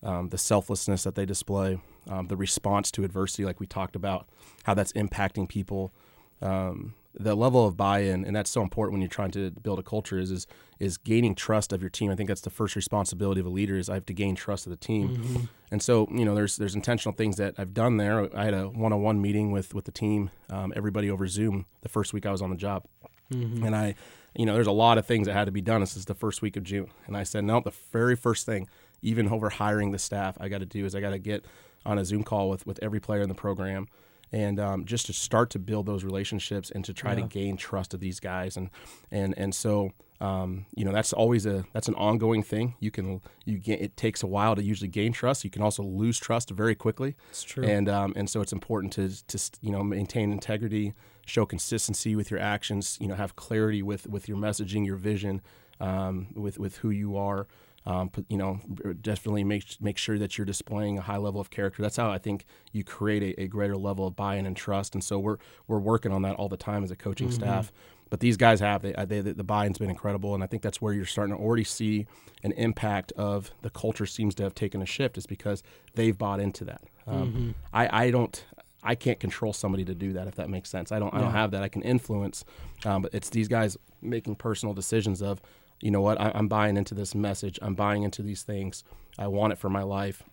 Um, 0.03 0.29
the 0.29 0.37
selflessness 0.37 1.03
that 1.03 1.15
they 1.15 1.25
display, 1.25 1.79
um, 2.09 2.27
the 2.27 2.35
response 2.35 2.89
to 2.91 3.03
adversity, 3.03 3.45
like 3.45 3.59
we 3.59 3.67
talked 3.67 3.95
about, 3.95 4.27
how 4.63 4.73
that's 4.73 4.91
impacting 4.93 5.47
people. 5.47 5.93
Um, 6.41 6.95
the 7.13 7.35
level 7.35 7.67
of 7.67 7.75
buy-in, 7.75 8.23
and 8.25 8.33
that's 8.35 8.49
so 8.49 8.61
important 8.61 8.93
when 8.93 9.01
you're 9.01 9.09
trying 9.09 9.31
to 9.31 9.51
build 9.51 9.79
a 9.79 9.83
culture. 9.83 10.17
Is 10.17 10.31
is 10.31 10.47
is 10.79 10.97
gaining 10.97 11.35
trust 11.35 11.73
of 11.73 11.81
your 11.81 11.89
team. 11.89 12.09
I 12.09 12.15
think 12.15 12.29
that's 12.29 12.41
the 12.41 12.49
first 12.49 12.75
responsibility 12.75 13.39
of 13.41 13.45
a 13.45 13.49
leader. 13.49 13.77
Is 13.77 13.89
I 13.89 13.95
have 13.95 14.05
to 14.07 14.13
gain 14.13 14.35
trust 14.35 14.65
of 14.65 14.71
the 14.71 14.77
team. 14.77 15.17
Mm-hmm. 15.17 15.45
And 15.71 15.83
so, 15.83 16.07
you 16.09 16.25
know, 16.25 16.33
there's 16.33 16.57
there's 16.57 16.73
intentional 16.73 17.15
things 17.15 17.35
that 17.37 17.55
I've 17.57 17.73
done 17.73 17.97
there. 17.97 18.35
I 18.35 18.45
had 18.45 18.53
a 18.53 18.69
one-on-one 18.69 19.21
meeting 19.21 19.51
with 19.51 19.75
with 19.75 19.85
the 19.85 19.91
team, 19.91 20.31
um, 20.49 20.73
everybody 20.75 21.11
over 21.11 21.27
Zoom, 21.27 21.65
the 21.81 21.89
first 21.89 22.13
week 22.13 22.25
I 22.25 22.31
was 22.31 22.41
on 22.41 22.49
the 22.49 22.55
job, 22.55 22.85
Mm-hmm. 23.31 23.65
and 23.65 23.75
I, 23.75 23.95
you 24.35 24.45
know, 24.45 24.53
there's 24.53 24.67
a 24.67 24.71
lot 24.71 24.97
of 24.97 25.05
things 25.05 25.27
that 25.27 25.33
had 25.33 25.45
to 25.45 25.51
be 25.51 25.61
done. 25.61 25.81
This 25.81 25.97
is 25.97 26.05
the 26.05 26.15
first 26.15 26.41
week 26.41 26.55
of 26.57 26.63
June, 26.63 26.89
and 27.07 27.17
I 27.17 27.23
said, 27.23 27.43
no, 27.43 27.59
the 27.59 27.73
very 27.91 28.15
first 28.15 28.45
thing, 28.45 28.67
even 29.01 29.27
over 29.29 29.49
hiring 29.49 29.91
the 29.91 29.99
staff, 29.99 30.37
I 30.39 30.47
got 30.49 30.59
to 30.59 30.65
do 30.65 30.85
is 30.85 30.95
I 30.95 31.01
got 31.01 31.09
to 31.11 31.19
get 31.19 31.45
on 31.85 31.97
a 31.97 32.05
Zoom 32.05 32.23
call 32.23 32.49
with 32.49 32.65
with 32.65 32.79
every 32.81 32.99
player 32.99 33.21
in 33.21 33.29
the 33.29 33.35
program. 33.35 33.87
And 34.33 34.61
um, 34.61 34.85
just 34.85 35.07
to 35.07 35.13
start 35.13 35.49
to 35.49 35.59
build 35.59 35.85
those 35.87 36.05
relationships 36.05 36.71
and 36.71 36.85
to 36.85 36.93
try 36.93 37.11
Yeah. 37.15 37.23
to 37.23 37.27
gain 37.27 37.57
trust 37.57 37.93
of 37.93 37.99
these 37.99 38.21
guys, 38.21 38.55
and 38.55 38.69
and 39.11 39.33
and 39.37 39.53
so 39.53 39.91
um, 40.21 40.67
you 40.73 40.85
know 40.85 40.93
that's 40.93 41.11
always 41.11 41.45
a 41.45 41.65
that's 41.73 41.89
an 41.89 41.95
ongoing 41.95 42.41
thing. 42.41 42.75
You 42.79 42.91
can 42.91 43.19
you 43.43 43.57
get 43.57 43.81
it 43.81 43.97
takes 43.97 44.23
a 44.23 44.27
while 44.27 44.55
to 44.55 44.63
usually 44.63 44.87
gain 44.87 45.11
trust. 45.11 45.43
You 45.43 45.49
can 45.49 45.61
also 45.61 45.83
lose 45.83 46.17
trust 46.17 46.49
very 46.51 46.75
quickly. 46.75 47.17
It's 47.29 47.43
true. 47.43 47.65
And 47.65 47.89
um, 47.89 48.13
and 48.15 48.29
so 48.29 48.39
it's 48.39 48.53
important 48.53 48.93
to 48.93 49.09
to 49.27 49.51
you 49.59 49.71
know 49.73 49.83
maintain 49.83 50.31
integrity, 50.31 50.93
show 51.31 51.45
consistency 51.45 52.15
with 52.15 52.29
your 52.29 52.39
actions. 52.39 52.97
You 53.01 53.07
know, 53.07 53.15
have 53.15 53.35
clarity 53.35 53.81
with 53.81 54.07
with 54.07 54.27
your 54.27 54.37
messaging, 54.37 54.85
your 54.85 54.97
vision, 54.97 55.41
um, 55.79 56.27
with 56.35 56.59
with 56.59 56.77
who 56.77 56.89
you 56.89 57.17
are. 57.17 57.47
Um, 57.83 58.11
you 58.27 58.37
know, 58.37 58.59
definitely 59.01 59.43
make 59.43 59.63
make 59.79 59.97
sure 59.97 60.19
that 60.19 60.37
you're 60.37 60.45
displaying 60.45 60.97
a 60.97 61.01
high 61.01 61.17
level 61.17 61.41
of 61.41 61.49
character. 61.49 61.81
That's 61.81 61.97
how 61.97 62.11
I 62.11 62.19
think 62.19 62.45
you 62.71 62.83
create 62.83 63.23
a, 63.23 63.43
a 63.43 63.47
greater 63.47 63.75
level 63.75 64.05
of 64.05 64.15
buy-in 64.15 64.45
and 64.45 64.55
trust. 64.55 64.93
And 64.93 65.03
so 65.03 65.17
we're 65.17 65.37
we're 65.67 65.79
working 65.79 66.11
on 66.11 66.21
that 66.21 66.35
all 66.35 66.49
the 66.49 66.57
time 66.57 66.83
as 66.83 66.91
a 66.91 66.95
coaching 66.95 67.31
staff. 67.31 67.71
But 68.11 68.19
these 68.19 68.35
guys 68.35 68.59
have 68.59 68.81
they, 68.81 68.93
they, 69.05 69.21
the 69.21 69.43
buy-in's 69.43 69.77
been 69.77 69.89
incredible, 69.89 70.35
and 70.35 70.43
I 70.43 70.47
think 70.47 70.61
that's 70.61 70.81
where 70.81 70.93
you're 70.93 71.05
starting 71.05 71.33
to 71.33 71.41
already 71.41 71.63
see 71.63 72.05
an 72.43 72.51
impact 72.51 73.13
of 73.13 73.51
the 73.61 73.69
culture 73.69 74.05
seems 74.05 74.35
to 74.35 74.43
have 74.43 74.53
taken 74.53 74.81
a 74.81 74.85
shift. 74.85 75.17
Is 75.17 75.25
because 75.25 75.63
they've 75.95 76.17
bought 76.17 76.41
into 76.41 76.65
that. 76.65 76.81
Um, 77.07 77.55
I 77.73 78.03
I 78.03 78.11
don't. 78.11 78.45
I 78.83 78.95
can't 78.95 79.19
control 79.19 79.53
somebody 79.53 79.85
to 79.85 79.93
do 79.93 80.13
that 80.13 80.27
if 80.27 80.35
that 80.35 80.49
makes 80.49 80.69
sense. 80.69 80.91
I 80.91 80.99
don't. 80.99 81.13
I 81.13 81.19
don't 81.19 81.31
have 81.31 81.51
that. 81.51 81.63
I 81.63 81.69
can 81.69 81.81
influence, 81.81 82.43
um, 82.85 83.03
but 83.03 83.13
it's 83.13 83.29
these 83.29 83.47
guys 83.47 83.77
making 84.01 84.35
personal 84.35 84.73
decisions 84.73 85.21
of, 85.21 85.41
you 85.81 85.91
know 85.91 86.01
what, 86.01 86.19
I, 86.19 86.31
I'm 86.33 86.47
buying 86.47 86.77
into 86.77 86.95
this 86.95 87.13
message. 87.13 87.59
I'm 87.61 87.75
buying 87.75 88.03
into 88.03 88.23
these 88.23 88.41
things. 88.43 88.83
I 89.19 89.27
want 89.27 89.53
it 89.53 89.59
for 89.59 89.69
my 89.69 89.83
life, 89.83 90.23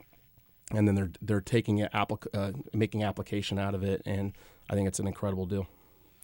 and 0.72 0.88
then 0.88 0.94
they're 0.94 1.10
they're 1.20 1.40
taking 1.40 1.78
it, 1.78 1.92
applic- 1.92 2.28
uh, 2.32 2.52
making 2.72 3.02
application 3.02 3.58
out 3.58 3.74
of 3.74 3.82
it, 3.82 4.02
and 4.06 4.32
I 4.70 4.74
think 4.74 4.88
it's 4.88 4.98
an 4.98 5.06
incredible 5.06 5.46
deal. 5.46 5.66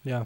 Yeah. 0.02 0.24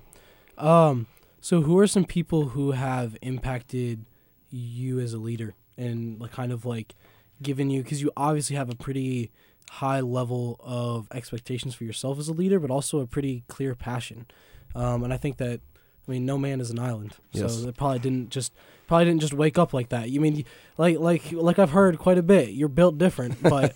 Um. 0.56 1.06
So, 1.40 1.62
who 1.62 1.78
are 1.78 1.86
some 1.86 2.04
people 2.04 2.50
who 2.50 2.72
have 2.72 3.16
impacted 3.22 4.04
you 4.50 4.98
as 5.00 5.12
a 5.12 5.18
leader 5.18 5.54
and 5.76 6.20
like 6.20 6.32
kind 6.32 6.52
of 6.52 6.64
like 6.64 6.94
given 7.42 7.70
you 7.70 7.82
because 7.82 8.02
you 8.02 8.10
obviously 8.16 8.56
have 8.56 8.70
a 8.70 8.74
pretty 8.74 9.30
high 9.70 10.00
level 10.00 10.56
of 10.60 11.06
expectations 11.12 11.74
for 11.74 11.84
yourself 11.84 12.18
as 12.18 12.28
a 12.28 12.32
leader, 12.32 12.58
but 12.60 12.70
also 12.70 13.00
a 13.00 13.06
pretty 13.06 13.44
clear 13.48 13.74
passion. 13.74 14.26
Um, 14.74 15.02
and 15.04 15.12
I 15.12 15.16
think 15.16 15.36
that 15.38 15.60
I 16.06 16.10
mean, 16.10 16.24
no 16.24 16.38
man 16.38 16.58
is 16.60 16.70
an 16.70 16.78
island, 16.78 17.16
Yes. 17.32 17.54
so 17.60 17.68
it 17.68 17.76
probably 17.76 17.98
didn't 17.98 18.30
just 18.30 18.54
probably 18.86 19.04
didn't 19.04 19.20
just 19.20 19.34
wake 19.34 19.58
up 19.58 19.74
like 19.74 19.90
that. 19.90 20.08
You 20.08 20.20
mean 20.22 20.44
like 20.78 20.98
like 20.98 21.32
like 21.32 21.58
I've 21.58 21.70
heard 21.72 21.98
quite 21.98 22.16
a 22.16 22.22
bit. 22.22 22.50
You're 22.50 22.68
built 22.70 22.96
different, 22.96 23.42
but 23.54 23.74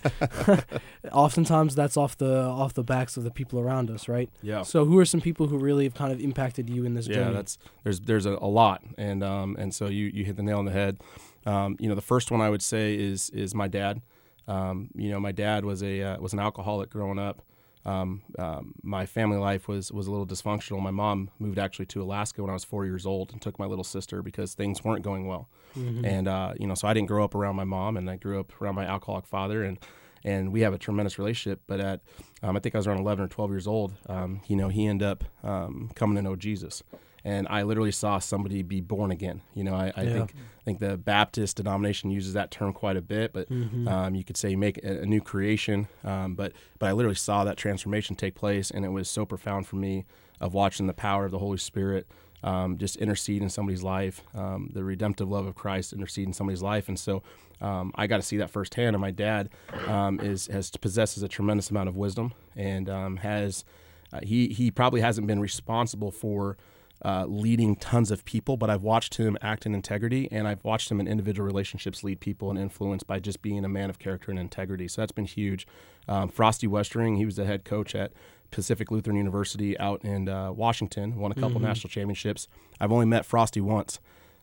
oftentimes 1.11 1.75
that's 1.75 1.97
off 1.97 2.17
the 2.17 2.41
off 2.43 2.73
the 2.73 2.83
backs 2.83 3.17
of 3.17 3.23
the 3.23 3.31
people 3.31 3.59
around 3.59 3.89
us, 3.91 4.07
right? 4.07 4.29
Yeah. 4.41 4.63
So 4.63 4.85
who 4.85 4.97
are 4.99 5.05
some 5.05 5.21
people 5.21 5.47
who 5.47 5.57
really 5.57 5.83
have 5.83 5.93
kind 5.93 6.11
of 6.11 6.19
impacted 6.19 6.69
you 6.69 6.85
in 6.85 6.93
this 6.93 7.07
Yeah, 7.07 7.15
journey? 7.15 7.33
that's 7.35 7.57
there's 7.83 7.99
there's 8.01 8.25
a, 8.25 8.31
a 8.41 8.47
lot, 8.47 8.81
and 8.97 9.23
um 9.23 9.55
and 9.59 9.73
so 9.73 9.87
you 9.87 10.05
you 10.13 10.25
hit 10.25 10.35
the 10.35 10.43
nail 10.43 10.59
on 10.59 10.65
the 10.65 10.71
head. 10.71 10.97
Um, 11.45 11.75
you 11.79 11.89
know, 11.89 11.95
the 11.95 12.01
first 12.01 12.31
one 12.31 12.41
I 12.41 12.49
would 12.49 12.61
say 12.61 12.95
is 12.95 13.29
is 13.31 13.53
my 13.53 13.67
dad. 13.67 14.01
Um, 14.47 14.89
you 14.95 15.09
know, 15.09 15.19
my 15.19 15.31
dad 15.31 15.65
was 15.65 15.83
a 15.83 16.01
uh, 16.01 16.19
was 16.19 16.33
an 16.33 16.39
alcoholic 16.39 16.89
growing 16.89 17.19
up. 17.19 17.41
Um, 17.85 18.21
um, 18.39 18.75
my 18.81 19.05
family 19.05 19.37
life 19.37 19.67
was 19.67 19.91
was 19.91 20.07
a 20.07 20.11
little 20.11 20.25
dysfunctional. 20.25 20.81
My 20.81 20.91
mom 20.91 21.29
moved 21.39 21.59
actually 21.59 21.85
to 21.87 22.01
Alaska 22.01 22.41
when 22.41 22.49
I 22.49 22.53
was 22.53 22.63
four 22.63 22.85
years 22.85 23.05
old 23.05 23.31
and 23.31 23.41
took 23.41 23.59
my 23.59 23.65
little 23.65 23.83
sister 23.83 24.21
because 24.21 24.53
things 24.53 24.83
weren't 24.83 25.03
going 25.03 25.27
well. 25.27 25.49
Mm-hmm. 25.77 26.05
And 26.05 26.27
uh, 26.27 26.53
you 26.57 26.67
know, 26.67 26.75
so 26.75 26.87
I 26.87 26.93
didn't 26.93 27.07
grow 27.07 27.23
up 27.23 27.35
around 27.35 27.55
my 27.55 27.65
mom, 27.65 27.97
and 27.97 28.09
I 28.09 28.15
grew 28.15 28.39
up 28.39 28.61
around 28.61 28.75
my 28.75 28.85
alcoholic 28.85 29.25
father, 29.25 29.63
and 29.63 29.79
and 30.23 30.53
we 30.53 30.61
have 30.61 30.73
a 30.73 30.77
tremendous 30.77 31.19
relationship. 31.19 31.61
But 31.67 31.79
at 31.79 32.01
um, 32.41 32.55
I 32.55 32.59
think 32.59 32.75
I 32.75 32.77
was 32.77 32.87
around 32.87 32.99
11 32.99 33.25
or 33.25 33.27
12 33.27 33.51
years 33.51 33.67
old. 33.67 33.93
Um, 34.07 34.41
you 34.47 34.55
know, 34.55 34.69
he 34.69 34.85
ended 34.85 35.07
up 35.07 35.23
um, 35.43 35.91
coming 35.95 36.15
to 36.15 36.21
know 36.21 36.35
Jesus, 36.35 36.83
and 37.25 37.47
I 37.49 37.63
literally 37.63 37.91
saw 37.91 38.19
somebody 38.19 38.61
be 38.63 38.81
born 38.81 39.11
again. 39.11 39.41
You 39.53 39.63
know, 39.63 39.75
I, 39.75 39.91
I 39.95 40.03
Yeah. 40.03 40.13
think 40.13 40.33
I 40.35 40.63
think 40.65 40.79
the 40.79 40.97
Baptist 40.97 41.57
denomination 41.57 42.09
uses 42.09 42.33
that 42.33 42.51
term 42.51 42.73
quite 42.73 42.95
a 42.97 43.01
bit, 43.01 43.33
but 43.33 43.49
Mm-hmm. 43.49 43.87
um, 43.87 44.15
you 44.15 44.23
could 44.23 44.37
say 44.37 44.55
make 44.55 44.77
a, 44.83 45.01
a 45.01 45.05
new 45.05 45.21
creation. 45.21 45.87
Um, 46.03 46.35
but 46.35 46.53
but 46.79 46.87
I 46.89 46.91
literally 46.93 47.15
saw 47.15 47.43
that 47.43 47.57
transformation 47.57 48.15
take 48.15 48.35
place, 48.35 48.71
and 48.71 48.85
it 48.85 48.89
was 48.89 49.09
so 49.09 49.25
profound 49.25 49.67
for 49.67 49.75
me 49.77 50.05
of 50.39 50.53
watching 50.53 50.87
the 50.87 50.93
power 50.93 51.25
of 51.25 51.31
the 51.31 51.39
Holy 51.39 51.57
Spirit 51.57 52.07
um, 52.43 52.77
just 52.77 52.97
intercede 52.97 53.41
in 53.41 53.49
somebody's 53.49 53.83
life, 53.83 54.21
um, 54.35 54.69
the 54.73 54.83
redemptive 54.83 55.29
love 55.29 55.45
of 55.45 55.55
Christ 55.55 55.93
intercede 55.93 56.27
in 56.27 56.33
somebody's 56.33 56.61
life, 56.61 56.89
and 56.89 56.99
so 56.99 57.23
um, 57.61 57.93
I 57.95 58.07
got 58.07 58.17
to 58.17 58.23
see 58.23 58.35
that 58.37 58.49
firsthand. 58.49 58.95
And 58.95 59.01
my 59.01 59.11
dad 59.11 59.49
um, 59.87 60.19
is 60.21 60.47
has 60.47 60.69
possesses 60.71 61.23
a 61.23 61.29
tremendous 61.29 61.69
amount 61.71 61.87
of 61.87 61.95
wisdom, 61.95 62.33
and 62.55 62.89
um, 62.89 63.17
has 63.17 63.63
uh, 64.11 64.19
he 64.23 64.49
he 64.49 64.71
probably 64.71 64.99
hasn't 65.01 65.25
been 65.27 65.39
responsible 65.39 66.11
for 66.11 66.57
uh, 67.03 67.25
leading 67.27 67.75
tons 67.75 68.11
of 68.11 68.23
people, 68.23 68.55
but 68.55 68.69
I've 68.69 68.81
watched 68.81 69.15
him 69.15 69.37
act 69.41 69.65
in 69.65 69.75
integrity, 69.75 70.29
and 70.31 70.47
I've 70.47 70.63
watched 70.63 70.89
him 70.89 70.99
in 70.99 71.07
individual 71.07 71.45
relationships 71.45 72.03
lead 72.03 72.19
people 72.19 72.49
and 72.49 72.57
influence 72.57 73.03
by 73.03 73.19
just 73.19 73.41
being 73.41 73.65
a 73.65 73.69
man 73.69 73.89
of 73.89 73.99
character 73.99 74.31
and 74.31 74.39
integrity. 74.39 74.87
So 74.87 75.01
that's 75.01 75.11
been 75.11 75.25
huge. 75.25 75.67
Um, 76.07 76.29
Frosty 76.29 76.67
Westering, 76.67 77.17
he 77.17 77.25
was 77.25 77.35
the 77.35 77.45
head 77.45 77.65
coach 77.65 77.93
at 77.93 78.13
Pacific 78.51 78.91
Lutheran 78.91 79.17
University 79.17 79.77
out 79.79 80.03
in 80.05 80.29
uh, 80.29 80.51
Washington, 80.51 81.17
won 81.17 81.31
a 81.31 81.35
couple 81.35 81.59
national 81.59 81.89
championships. 81.89 82.47
I've 82.79 82.91
only 82.91 83.05
met 83.05 83.25
Frosty 83.25 83.61
once. 83.61 83.99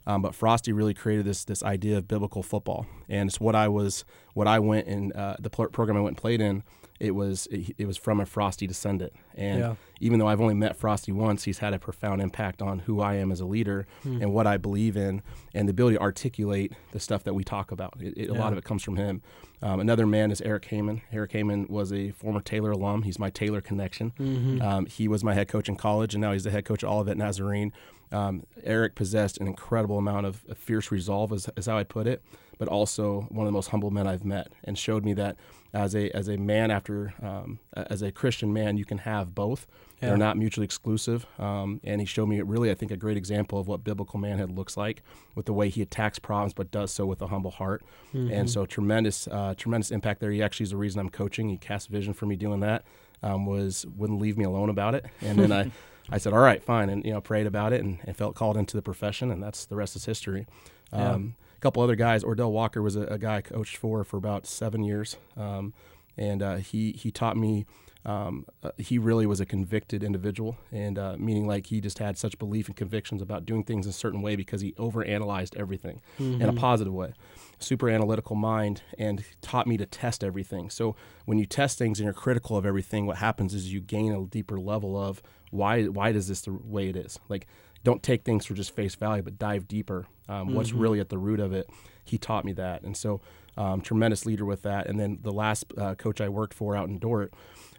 Um, 0.06 0.22
but 0.22 0.34
Frosty 0.34 0.72
really 0.72 0.94
created 0.94 1.26
this 1.26 1.44
this 1.44 1.62
idea 1.62 1.98
of 1.98 2.08
biblical 2.08 2.42
football, 2.42 2.86
and 3.08 3.28
it's 3.28 3.38
what 3.38 3.54
I 3.54 3.68
was, 3.68 4.04
what 4.32 4.48
I 4.48 4.58
went 4.58 4.86
in 4.86 5.12
uh, 5.12 5.36
the 5.38 5.50
pl- 5.50 5.68
program 5.68 5.98
I 5.98 6.00
went 6.00 6.12
and 6.12 6.16
played 6.16 6.40
in. 6.40 6.62
It 7.00 7.12
was 7.14 7.46
it, 7.50 7.74
it 7.78 7.86
was 7.86 7.96
from 7.96 8.20
a 8.20 8.26
Frosty 8.26 8.66
descendant, 8.66 9.12
and 9.34 9.58
Yeah. 9.60 9.74
even 10.00 10.18
though 10.18 10.28
I've 10.28 10.40
only 10.40 10.54
met 10.54 10.76
Frosty 10.76 11.12
once, 11.12 11.44
he's 11.44 11.58
had 11.58 11.72
a 11.72 11.78
profound 11.78 12.20
impact 12.20 12.60
on 12.60 12.80
who 12.80 13.00
I 13.00 13.14
am 13.14 13.32
as 13.32 13.40
a 13.40 13.46
leader 13.46 13.86
and 14.04 14.32
what 14.34 14.46
I 14.46 14.58
believe 14.58 14.96
in, 14.98 15.22
and 15.54 15.66
the 15.66 15.70
ability 15.70 15.96
to 15.96 16.02
articulate 16.02 16.72
the 16.92 17.00
stuff 17.00 17.24
that 17.24 17.32
we 17.34 17.42
talk 17.42 17.72
about. 17.72 17.94
It, 18.00 18.14
it, 18.16 18.28
A 18.28 18.34
lot 18.34 18.52
of 18.52 18.58
it 18.58 18.64
comes 18.64 18.82
from 18.82 18.96
him. 18.96 19.22
Um, 19.62 19.80
another 19.80 20.06
man 20.06 20.30
is 20.30 20.40
Eric 20.42 20.66
Hehman. 20.70 21.00
Eric 21.12 21.32
Hehman 21.32 21.68
was 21.70 21.92
a 21.92 22.10
former 22.12 22.40
Taylor 22.40 22.70
alum. 22.72 23.02
He's 23.02 23.18
my 23.18 23.30
Taylor 23.30 23.60
connection. 23.62 24.12
Mm-hmm. 24.18 24.62
Um, 24.62 24.86
he 24.86 25.08
was 25.08 25.24
my 25.24 25.34
head 25.34 25.48
coach 25.48 25.68
in 25.68 25.76
college, 25.76 26.14
and 26.14 26.20
now 26.20 26.32
he's 26.32 26.44
the 26.44 26.50
head 26.50 26.64
coach 26.66 26.84
at 26.84 26.88
Olivet 26.90 27.16
Nazarene. 27.16 27.72
Um, 28.12 28.44
Eric 28.64 28.94
possessed 28.94 29.38
an 29.38 29.46
incredible 29.46 29.96
amount 29.96 30.26
of, 30.26 30.42
of 30.48 30.58
fierce 30.58 30.90
resolve, 30.90 31.32
is, 31.32 31.48
is 31.56 31.66
how 31.66 31.78
I'd 31.78 31.88
put 31.88 32.06
it, 32.06 32.22
but 32.58 32.68
also 32.68 33.22
one 33.30 33.46
of 33.46 33.52
the 33.52 33.56
most 33.56 33.68
humble 33.68 33.90
men 33.90 34.06
I've 34.06 34.24
met, 34.24 34.48
and 34.64 34.76
showed 34.76 35.04
me 35.04 35.12
that 35.14 35.36
as 35.72 35.94
a 35.94 36.10
as 36.16 36.28
a 36.28 36.36
man 36.36 36.70
after 36.70 37.14
um, 37.22 37.60
as 37.74 38.02
a 38.02 38.10
Christian 38.10 38.52
man, 38.52 38.76
you 38.76 38.84
can 38.84 38.98
have 38.98 39.34
both. 39.34 39.66
Yeah. 40.00 40.08
They're 40.08 40.18
not 40.18 40.38
mutually 40.38 40.64
exclusive. 40.64 41.26
Um, 41.38 41.80
and 41.84 42.00
he 42.00 42.06
showed 42.06 42.26
me 42.26 42.40
really, 42.40 42.70
I 42.70 42.74
think, 42.74 42.90
a 42.90 42.96
great 42.96 43.18
example 43.18 43.58
of 43.58 43.68
what 43.68 43.84
biblical 43.84 44.18
manhood 44.18 44.50
looks 44.50 44.76
like 44.76 45.02
with 45.34 45.44
the 45.44 45.52
way 45.52 45.68
he 45.68 45.82
attacks 45.82 46.18
problems, 46.18 46.54
but 46.54 46.70
does 46.70 46.90
so 46.90 47.04
with 47.04 47.20
a 47.20 47.26
humble 47.26 47.50
heart. 47.50 47.82
Mm-hmm. 48.14 48.32
And 48.32 48.50
so 48.50 48.64
tremendous, 48.64 49.28
uh, 49.28 49.54
tremendous 49.58 49.90
impact 49.90 50.20
there. 50.20 50.30
He 50.30 50.42
actually 50.42 50.64
is 50.64 50.70
the 50.70 50.78
reason 50.78 51.00
I'm 51.00 51.10
coaching. 51.10 51.50
He 51.50 51.58
cast 51.58 51.88
vision 51.88 52.14
for 52.14 52.24
me 52.24 52.36
doing 52.36 52.60
that. 52.60 52.84
Um, 53.22 53.44
was 53.44 53.84
wouldn't 53.94 54.20
leave 54.20 54.38
me 54.38 54.44
alone 54.44 54.70
about 54.70 54.94
it. 54.94 55.04
And 55.20 55.38
then 55.38 55.52
I, 55.52 55.70
I 56.10 56.16
said, 56.16 56.32
all 56.32 56.38
right, 56.38 56.64
fine, 56.64 56.88
and 56.88 57.04
you 57.04 57.12
know, 57.12 57.20
prayed 57.20 57.46
about 57.46 57.74
it 57.74 57.84
and, 57.84 57.98
and 58.04 58.16
felt 58.16 58.34
called 58.34 58.56
into 58.56 58.78
the 58.78 58.82
profession, 58.82 59.30
and 59.30 59.42
that's 59.42 59.66
the 59.66 59.76
rest 59.76 59.94
is 59.94 60.06
history. 60.06 60.46
Yeah. 60.92 61.14
A 61.60 61.62
couple 61.62 61.82
other 61.82 61.94
guys. 61.94 62.24
Ordell 62.24 62.50
Walker 62.52 62.80
was 62.80 62.96
a, 62.96 63.02
a 63.02 63.18
guy 63.18 63.36
I 63.36 63.40
coached 63.42 63.76
for 63.76 64.02
for 64.02 64.16
about 64.16 64.46
seven 64.46 64.82
years, 64.82 65.18
um, 65.36 65.74
and 66.16 66.42
uh, 66.42 66.56
he 66.56 66.92
he 66.92 67.10
taught 67.10 67.36
me. 67.36 67.66
Um, 68.02 68.46
uh, 68.62 68.70
he 68.78 68.96
really 68.96 69.26
was 69.26 69.40
a 69.40 69.44
convicted 69.44 70.02
individual, 70.02 70.56
and 70.72 70.98
uh, 70.98 71.16
meaning 71.18 71.46
like 71.46 71.66
he 71.66 71.82
just 71.82 71.98
had 71.98 72.16
such 72.16 72.38
belief 72.38 72.66
and 72.66 72.74
convictions 72.74 73.20
about 73.20 73.44
doing 73.44 73.62
things 73.62 73.86
a 73.86 73.92
certain 73.92 74.22
way 74.22 74.36
because 74.36 74.62
he 74.62 74.72
overanalyzed 74.72 75.54
everything 75.54 76.00
in 76.18 76.48
a 76.48 76.54
positive 76.54 76.94
way. 76.94 77.12
Super 77.58 77.90
analytical 77.90 78.36
mind, 78.36 78.80
and 78.98 79.22
taught 79.42 79.66
me 79.66 79.76
to 79.76 79.84
test 79.84 80.24
everything. 80.24 80.70
So 80.70 80.96
when 81.26 81.36
you 81.36 81.44
test 81.44 81.76
things 81.76 82.00
and 82.00 82.06
you're 82.06 82.14
critical 82.14 82.56
of 82.56 82.64
everything, 82.64 83.04
what 83.04 83.18
happens 83.18 83.52
is 83.52 83.70
you 83.70 83.82
gain 83.82 84.14
a 84.14 84.24
deeper 84.24 84.58
level 84.58 84.96
of 84.98 85.22
why 85.50 85.84
why 85.84 86.10
does 86.12 86.26
this 86.26 86.40
the 86.40 86.52
way 86.52 86.88
it 86.88 86.96
is? 86.96 87.18
Like 87.28 87.46
don't 87.84 88.02
take 88.02 88.24
things 88.24 88.44
for 88.46 88.54
just 88.54 88.74
face 88.74 88.94
value, 88.94 89.22
but 89.22 89.38
dive 89.38 89.66
deeper. 89.68 90.06
Um, 90.28 90.54
What's 90.54 90.72
really 90.72 91.00
at 91.00 91.08
the 91.08 91.18
root 91.18 91.40
of 91.40 91.52
it? 91.52 91.68
He 92.04 92.18
taught 92.18 92.44
me 92.44 92.52
that, 92.52 92.82
and 92.82 92.96
so 92.96 93.20
um, 93.56 93.80
tremendous 93.80 94.26
leader 94.26 94.44
with 94.44 94.62
that. 94.62 94.86
And 94.86 94.98
then 94.98 95.18
the 95.22 95.32
last 95.32 95.64
uh, 95.76 95.94
coach 95.94 96.20
I 96.20 96.28
worked 96.28 96.54
for 96.54 96.76
out 96.76 96.88
in 96.88 96.98
Dordt, 96.98 97.32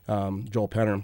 um, 0.08 0.46
Joel 0.50 0.68
Penner, 0.70 1.04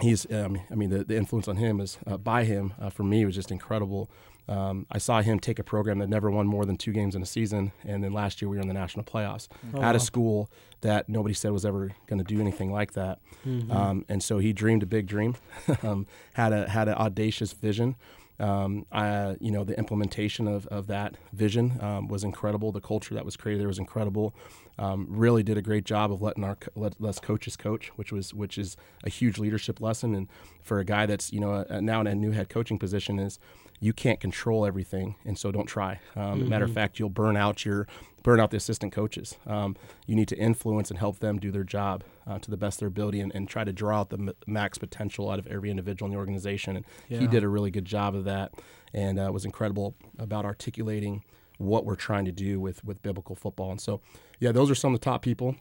he's 0.00 0.30
um, 0.32 0.58
I 0.70 0.74
mean 0.74 0.90
the, 0.90 1.04
the 1.04 1.16
influence 1.16 1.48
on 1.48 1.56
him 1.56 1.80
is 1.80 1.98
uh, 2.06 2.16
by 2.16 2.44
him 2.44 2.72
uh, 2.80 2.90
for 2.90 3.02
me 3.02 3.24
was 3.24 3.34
just 3.34 3.50
incredible. 3.50 4.10
Um, 4.48 4.86
I 4.90 4.98
saw 4.98 5.22
him 5.22 5.38
take 5.38 5.60
a 5.60 5.62
program 5.62 5.98
that 6.00 6.08
never 6.08 6.28
won 6.28 6.46
more 6.48 6.64
than 6.66 6.76
two 6.76 6.92
games 6.92 7.14
in 7.14 7.22
a 7.22 7.26
season, 7.26 7.70
and 7.84 8.02
then 8.02 8.12
last 8.12 8.42
year 8.42 8.48
we 8.48 8.56
were 8.56 8.62
in 8.62 8.66
the 8.68 8.74
national 8.74 9.04
playoffs 9.04 9.46
Oh, 9.74 9.78
at 9.78 9.82
wow. 9.82 9.94
a 9.94 10.00
school 10.00 10.50
that 10.80 11.08
nobody 11.08 11.34
said 11.34 11.52
was 11.52 11.64
ever 11.64 11.92
going 12.08 12.18
to 12.18 12.24
do 12.24 12.40
anything 12.40 12.72
like 12.72 12.92
that. 12.94 13.20
Mhm. 13.46 13.70
Um, 13.72 14.04
and 14.08 14.22
so 14.22 14.38
he 14.38 14.52
dreamed 14.52 14.82
a 14.82 14.86
big 14.86 15.06
dream, 15.06 15.36
um, 15.84 16.06
had 16.32 16.52
a 16.52 16.68
had 16.68 16.88
an 16.88 16.94
audacious 16.94 17.52
vision. 17.52 17.94
Um, 18.40 18.86
I, 18.90 19.36
you 19.40 19.50
know, 19.50 19.64
the 19.64 19.76
implementation 19.78 20.48
of, 20.48 20.66
of 20.68 20.86
that 20.86 21.16
vision 21.32 21.78
um, 21.80 22.08
was 22.08 22.24
incredible. 22.24 22.72
The 22.72 22.80
culture 22.80 23.14
that 23.14 23.24
was 23.24 23.36
created 23.36 23.60
there 23.60 23.68
was 23.68 23.78
incredible. 23.78 24.34
Um, 24.78 25.06
really 25.10 25.42
did 25.42 25.58
a 25.58 25.62
great 25.62 25.84
job 25.84 26.10
of 26.10 26.22
letting 26.22 26.42
our 26.42 26.56
let 26.74 26.94
us 27.02 27.18
coaches 27.20 27.56
coach, 27.56 27.88
which 27.96 28.12
was 28.12 28.32
which 28.32 28.56
is 28.56 28.76
a 29.04 29.10
huge 29.10 29.36
leadership 29.38 29.80
lesson. 29.80 30.14
And 30.14 30.28
for 30.62 30.78
a 30.78 30.84
guy 30.84 31.04
that's 31.06 31.32
you 31.32 31.40
know 31.40 31.52
a, 31.52 31.66
a- 31.68 31.80
now 31.82 32.00
in 32.00 32.06
a 32.06 32.14
new 32.14 32.30
head 32.30 32.48
coaching 32.48 32.78
position 32.78 33.18
is 33.18 33.38
you 33.82 33.92
can't 33.92 34.20
control 34.20 34.64
everything, 34.66 35.16
and 35.24 35.38
so 35.38 35.50
don't 35.50 35.66
try. 35.66 36.00
Um, 36.16 36.48
Matter 36.48 36.64
of 36.66 36.72
fact, 36.72 36.98
you'll 36.98 37.08
burn 37.10 37.36
out 37.36 37.64
your 37.64 37.86
burn 38.22 38.40
out 38.40 38.50
the 38.50 38.56
assistant 38.56 38.92
coaches. 38.92 39.36
Um, 39.46 39.76
you 40.06 40.14
need 40.14 40.28
to 40.28 40.36
influence 40.36 40.90
and 40.90 40.98
help 40.98 41.18
them 41.20 41.38
do 41.38 41.50
their 41.50 41.64
job 41.64 42.04
uh, 42.26 42.38
to 42.38 42.50
the 42.50 42.56
best 42.56 42.76
of 42.76 42.80
their 42.80 42.88
ability, 42.88 43.20
and, 43.20 43.34
and 43.34 43.48
try 43.48 43.64
to 43.64 43.72
draw 43.72 44.00
out 44.00 44.10
the 44.10 44.18
m- 44.18 44.32
max 44.46 44.78
potential 44.78 45.30
out 45.30 45.38
of 45.38 45.46
every 45.46 45.70
individual 45.70 46.06
in 46.08 46.12
the 46.12 46.18
organization. 46.18 46.76
And 46.76 46.84
he 47.08 47.26
did 47.26 47.42
a 47.44 47.48
really 47.48 47.70
good 47.70 47.84
job 47.84 48.14
of 48.14 48.24
that, 48.24 48.52
and 48.92 49.18
uh, 49.18 49.30
was 49.32 49.44
incredible 49.44 49.94
about 50.18 50.44
articulating 50.44 51.24
what 51.58 51.84
we're 51.84 51.94
trying 51.94 52.24
to 52.24 52.32
do 52.32 52.58
with 52.58 52.82
with 52.84 53.02
biblical 53.02 53.34
football. 53.34 53.70
And 53.70 53.80
so, 53.80 54.00
yeah, 54.38 54.52
those 54.52 54.70
are 54.70 54.74
some 54.74 54.94
of 54.94 55.00
the 55.00 55.04
top 55.04 55.22
people. 55.22 55.56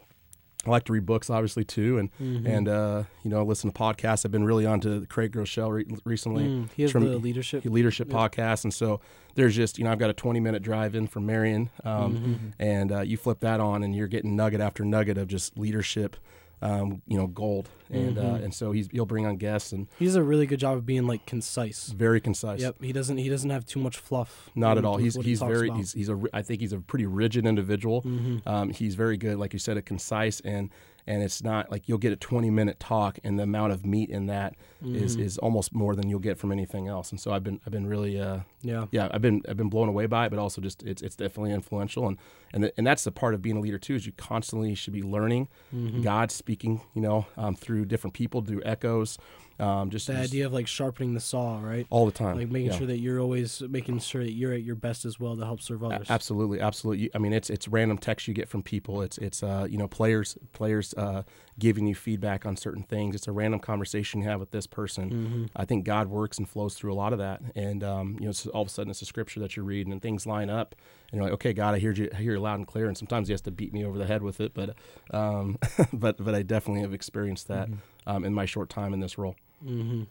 I 0.65 0.69
like 0.72 0.84
to 0.86 0.93
read 0.93 1.06
books, 1.06 1.30
obviously, 1.30 1.63
too, 1.63 1.98
and 2.00 2.10
Mm-hmm. 2.22 2.45
and 2.48 2.67
uh, 2.67 3.04
you 3.24 3.32
know, 3.32 3.43
listen 3.43 3.72
to 3.72 3.78
podcasts. 3.80 4.26
I've 4.26 4.32
been 4.32 4.43
really 4.43 4.65
onto 4.65 5.00
the 5.00 5.08
Craig 5.08 5.32
Groeschel 5.32 5.72
re- 5.72 5.86
recently. 6.04 6.43
Mm, 6.45 6.69
he 6.76 6.82
has 6.84 6.91
From- 6.91 7.06
the 7.06 7.17
leadership. 7.17 7.63
leadership 7.65 8.10
podcast, 8.10 8.65
and 8.65 8.74
so 8.74 9.00
there's 9.36 9.56
just 9.56 9.78
you 9.78 9.86
know 9.86 9.91
I've 9.91 10.00
got 10.00 10.10
a 10.10 10.13
20 10.13 10.39
minute 10.41 10.62
drive 10.62 10.95
in 10.95 11.08
from 11.08 11.26
Marion, 11.26 11.69
um, 11.86 12.13
Mm-hmm. 12.17 12.34
and 12.62 12.91
uh, 12.91 13.00
you 13.02 13.15
flip 13.15 13.39
that 13.39 13.62
on, 13.62 13.84
and 13.84 13.95
you're 13.95 14.08
getting 14.10 14.36
nugget 14.36 14.60
after 14.60 14.84
nugget 14.84 15.17
of 15.17 15.28
just 15.30 15.58
leadership, 15.58 16.17
um, 16.62 17.02
you 17.08 17.17
know, 17.17 17.28
gold, 17.28 17.69
and 17.89 18.17
uh, 18.17 18.22
Mhm. 18.22 18.43
and 18.45 18.54
so 18.54 18.72
he's 18.72 18.88
he'll 18.91 19.06
bring 19.06 19.26
on 19.26 19.38
guests 19.38 19.72
and 19.72 19.88
He 19.98 20.06
does 20.06 20.15
a 20.15 20.24
really 20.24 20.45
good 20.45 20.60
job 20.60 20.78
of 20.78 20.86
being 20.86 21.08
like 21.08 21.26
concise. 21.26 21.89
very 21.95 22.19
concise. 22.19 22.60
Yep, 22.62 22.84
he 22.84 22.91
doesn't 22.91 23.17
he 23.17 23.30
doesn't 23.30 23.50
have 23.50 23.65
too 23.65 23.80
much 23.80 23.98
fluff. 23.98 24.50
Not 24.56 24.78
at 24.78 24.86
all. 24.86 24.95
with 24.95 25.04
He's 25.06 25.15
he 25.15 25.22
he's 25.22 25.39
very 25.39 25.67
about. 25.69 25.78
he's 25.78 25.93
he's 25.93 26.10
a 26.10 26.19
I 26.34 26.41
think 26.41 26.60
he's 26.62 26.74
a 26.74 26.80
pretty 26.80 27.06
rigid 27.06 27.45
individual. 27.45 28.02
Mhm. 28.04 28.41
Um, 28.45 28.69
he's 28.72 28.95
very 28.95 29.17
good, 29.17 29.38
like 29.38 29.54
you 29.54 29.60
said, 29.60 29.78
a 29.78 29.82
concise 29.82 30.41
and 30.41 30.69
and 31.10 31.24
it's 31.24 31.43
not 31.43 31.69
like 31.72 31.89
you'll 31.89 31.98
get 31.98 32.13
a 32.13 32.15
20 32.15 32.50
minute 32.52 32.80
talk 32.80 33.17
and 33.24 33.38
the 33.39 33.43
amount 33.43 33.74
of 33.74 33.86
meat 33.86 34.10
in 34.10 34.28
that 34.28 34.56
is 34.86 35.17
Mhm. 35.17 35.22
is 35.26 35.38
almost 35.39 35.74
more 35.74 35.95
than 35.95 36.08
you'll 36.08 36.19
get 36.30 36.38
from 36.38 36.52
anything 36.52 36.88
else. 36.88 37.12
And 37.12 37.19
so 37.19 37.34
I've 37.34 37.43
been 37.43 37.60
I've 37.65 37.74
been 37.74 37.88
really 37.88 38.19
uh, 38.22 38.39
yeah. 38.62 38.86
yeah 38.91 39.10
I've 39.12 39.22
been 39.22 39.41
I've 39.50 39.58
been 39.58 39.69
blown 39.69 39.89
away 39.89 40.06
by 40.06 40.28
it, 40.28 40.30
but 40.30 40.39
also 40.39 40.62
just 40.62 40.84
it's 40.84 41.02
it's 41.02 41.15
definitely 41.17 41.52
influential 41.52 42.08
and 42.08 42.17
and 42.54 42.63
the, 42.63 42.74
and 42.78 42.88
that's 42.88 43.04
the 43.04 43.12
part 43.12 43.34
of 43.34 43.41
being 43.41 43.58
a 43.58 43.60
leader 43.60 43.78
too 43.80 43.95
is 43.95 44.06
you 44.06 44.13
constantly 44.13 44.76
should 44.76 44.93
be 44.93 45.04
learning 45.04 45.48
Mhm. 45.76 46.04
God 46.04 46.32
speaking 46.32 46.82
you 46.93 47.02
know 47.02 47.26
um, 47.36 47.56
through 47.56 47.86
different 47.86 48.13
people 48.13 48.41
through 48.41 48.62
echoes 48.63 49.17
um, 49.60 49.89
just, 49.89 50.08
The 50.08 50.13
just 50.13 50.34
idea 50.34 50.45
of 50.45 50.54
like 50.54 50.67
sharpening 50.67 51.13
the 51.13 51.19
saw, 51.19 51.60
right? 51.62 51.86
all 51.89 52.06
the 52.06 52.12
time 52.12 52.38
Like 52.38 52.50
making 52.50 52.72
Yeah. 52.72 52.78
sure 52.78 52.88
that 52.88 53.00
you're 53.00 53.19
always 53.19 53.62
making 53.62 54.00
sure 54.00 54.24
that 54.24 54.32
you're 54.34 54.54
at 54.54 54.63
your 54.63 54.76
best 54.76 55.04
as 55.06 55.19
well 55.19 55.36
to 55.36 55.43
help 55.45 55.62
serve 55.62 55.84
A- 55.84 55.88
others. 55.88 56.08
Absolutely, 56.10 56.60
absolutely. 56.62 57.10
I 57.13 57.17
mean, 57.17 57.34
it's 57.34 57.50
it's 57.50 57.67
random 57.67 57.98
texts 57.98 58.28
you 58.28 58.34
get 58.34 58.48
from 58.48 58.63
people. 58.63 59.02
It's 59.02 59.17
it's 59.17 59.43
uh, 59.43 59.67
you 59.69 59.78
know 59.78 59.88
players 59.88 60.38
players 60.54 60.93
uh, 60.95 61.24
giving 61.58 61.88
you 61.88 61.95
feedback 61.95 62.45
on 62.45 62.56
certain 62.56 62.84
things. 62.84 63.15
It's 63.15 63.28
a 63.28 63.32
random 63.32 63.60
conversation 63.60 64.22
you 64.22 64.28
have 64.30 64.39
with 64.39 64.52
this 64.52 64.67
person. 64.67 65.10
hmm 65.10 65.45
I 65.56 65.65
think 65.65 65.84
God 65.84 66.08
works 66.08 66.38
and 66.38 66.48
flows 66.48 66.76
through 66.76 66.93
a 66.93 66.95
lot 66.95 67.12
of 67.12 67.19
that, 67.19 67.41
and 67.56 67.84
um, 67.84 68.15
you 68.19 68.26
know, 68.26 68.30
it's 68.30 68.45
all 68.48 68.62
of 68.62 68.67
a 68.67 68.72
sudden 68.72 68.91
it's 68.91 69.02
a 69.02 69.06
scripture 69.06 69.39
that 69.41 69.56
you're 69.56 69.65
reading, 69.65 69.91
and 69.91 70.02
things 70.02 70.26
line 70.26 70.50
up, 70.50 70.76
and 71.12 71.17
you're 71.17 71.24
like, 71.26 71.34
okay, 71.34 71.54
God, 71.54 71.76
I 71.76 71.80
hear 71.80 71.91
you, 71.91 72.10
I 72.13 72.17
hear 72.17 72.34
you 72.34 72.39
loud 72.39 72.56
and 72.60 72.67
clear, 72.67 72.88
and 72.88 72.98
sometimes 72.98 73.28
He 73.28 73.34
has 73.34 73.41
to 73.41 73.52
beat 73.52 73.74
me 73.74 73.84
over 73.84 73.98
the 73.98 74.06
head 74.06 74.22
with 74.24 74.39
it, 74.39 74.54
but 74.54 74.76
um, 75.12 75.58
but 75.93 76.24
but 76.24 76.34
I 76.36 76.43
definitely 76.43 76.82
have 76.82 76.93
experienced 76.93 77.48
that 77.50 77.69
um, 78.08 78.24
in 78.24 78.34
my 78.34 78.45
short 78.45 78.69
time 78.69 78.93
in 78.93 79.00
this 79.02 79.17
role. 79.17 79.36
Hmm 79.63 80.04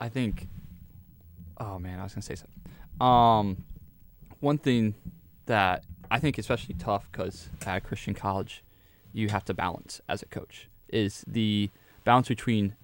I 0.00 0.08
think. 0.08 0.48
Oh 1.58 1.78
man, 1.78 2.00
I 2.00 2.02
was 2.02 2.12
gonna 2.12 2.22
say 2.22 2.34
something. 2.34 2.62
Um, 3.00 3.64
one 4.40 4.58
thing 4.58 4.94
that 5.46 5.84
I 6.10 6.18
think 6.18 6.38
especially 6.38 6.74
tough 6.74 7.08
because 7.10 7.48
at 7.66 7.84
Christian 7.84 8.14
college, 8.14 8.62
you 9.12 9.28
have 9.28 9.44
to 9.46 9.54
balance 9.54 10.00
as 10.08 10.22
a 10.22 10.26
coach 10.26 10.68
is 10.88 11.24
the 11.26 11.70
balance 12.04 12.28
between 12.28 12.74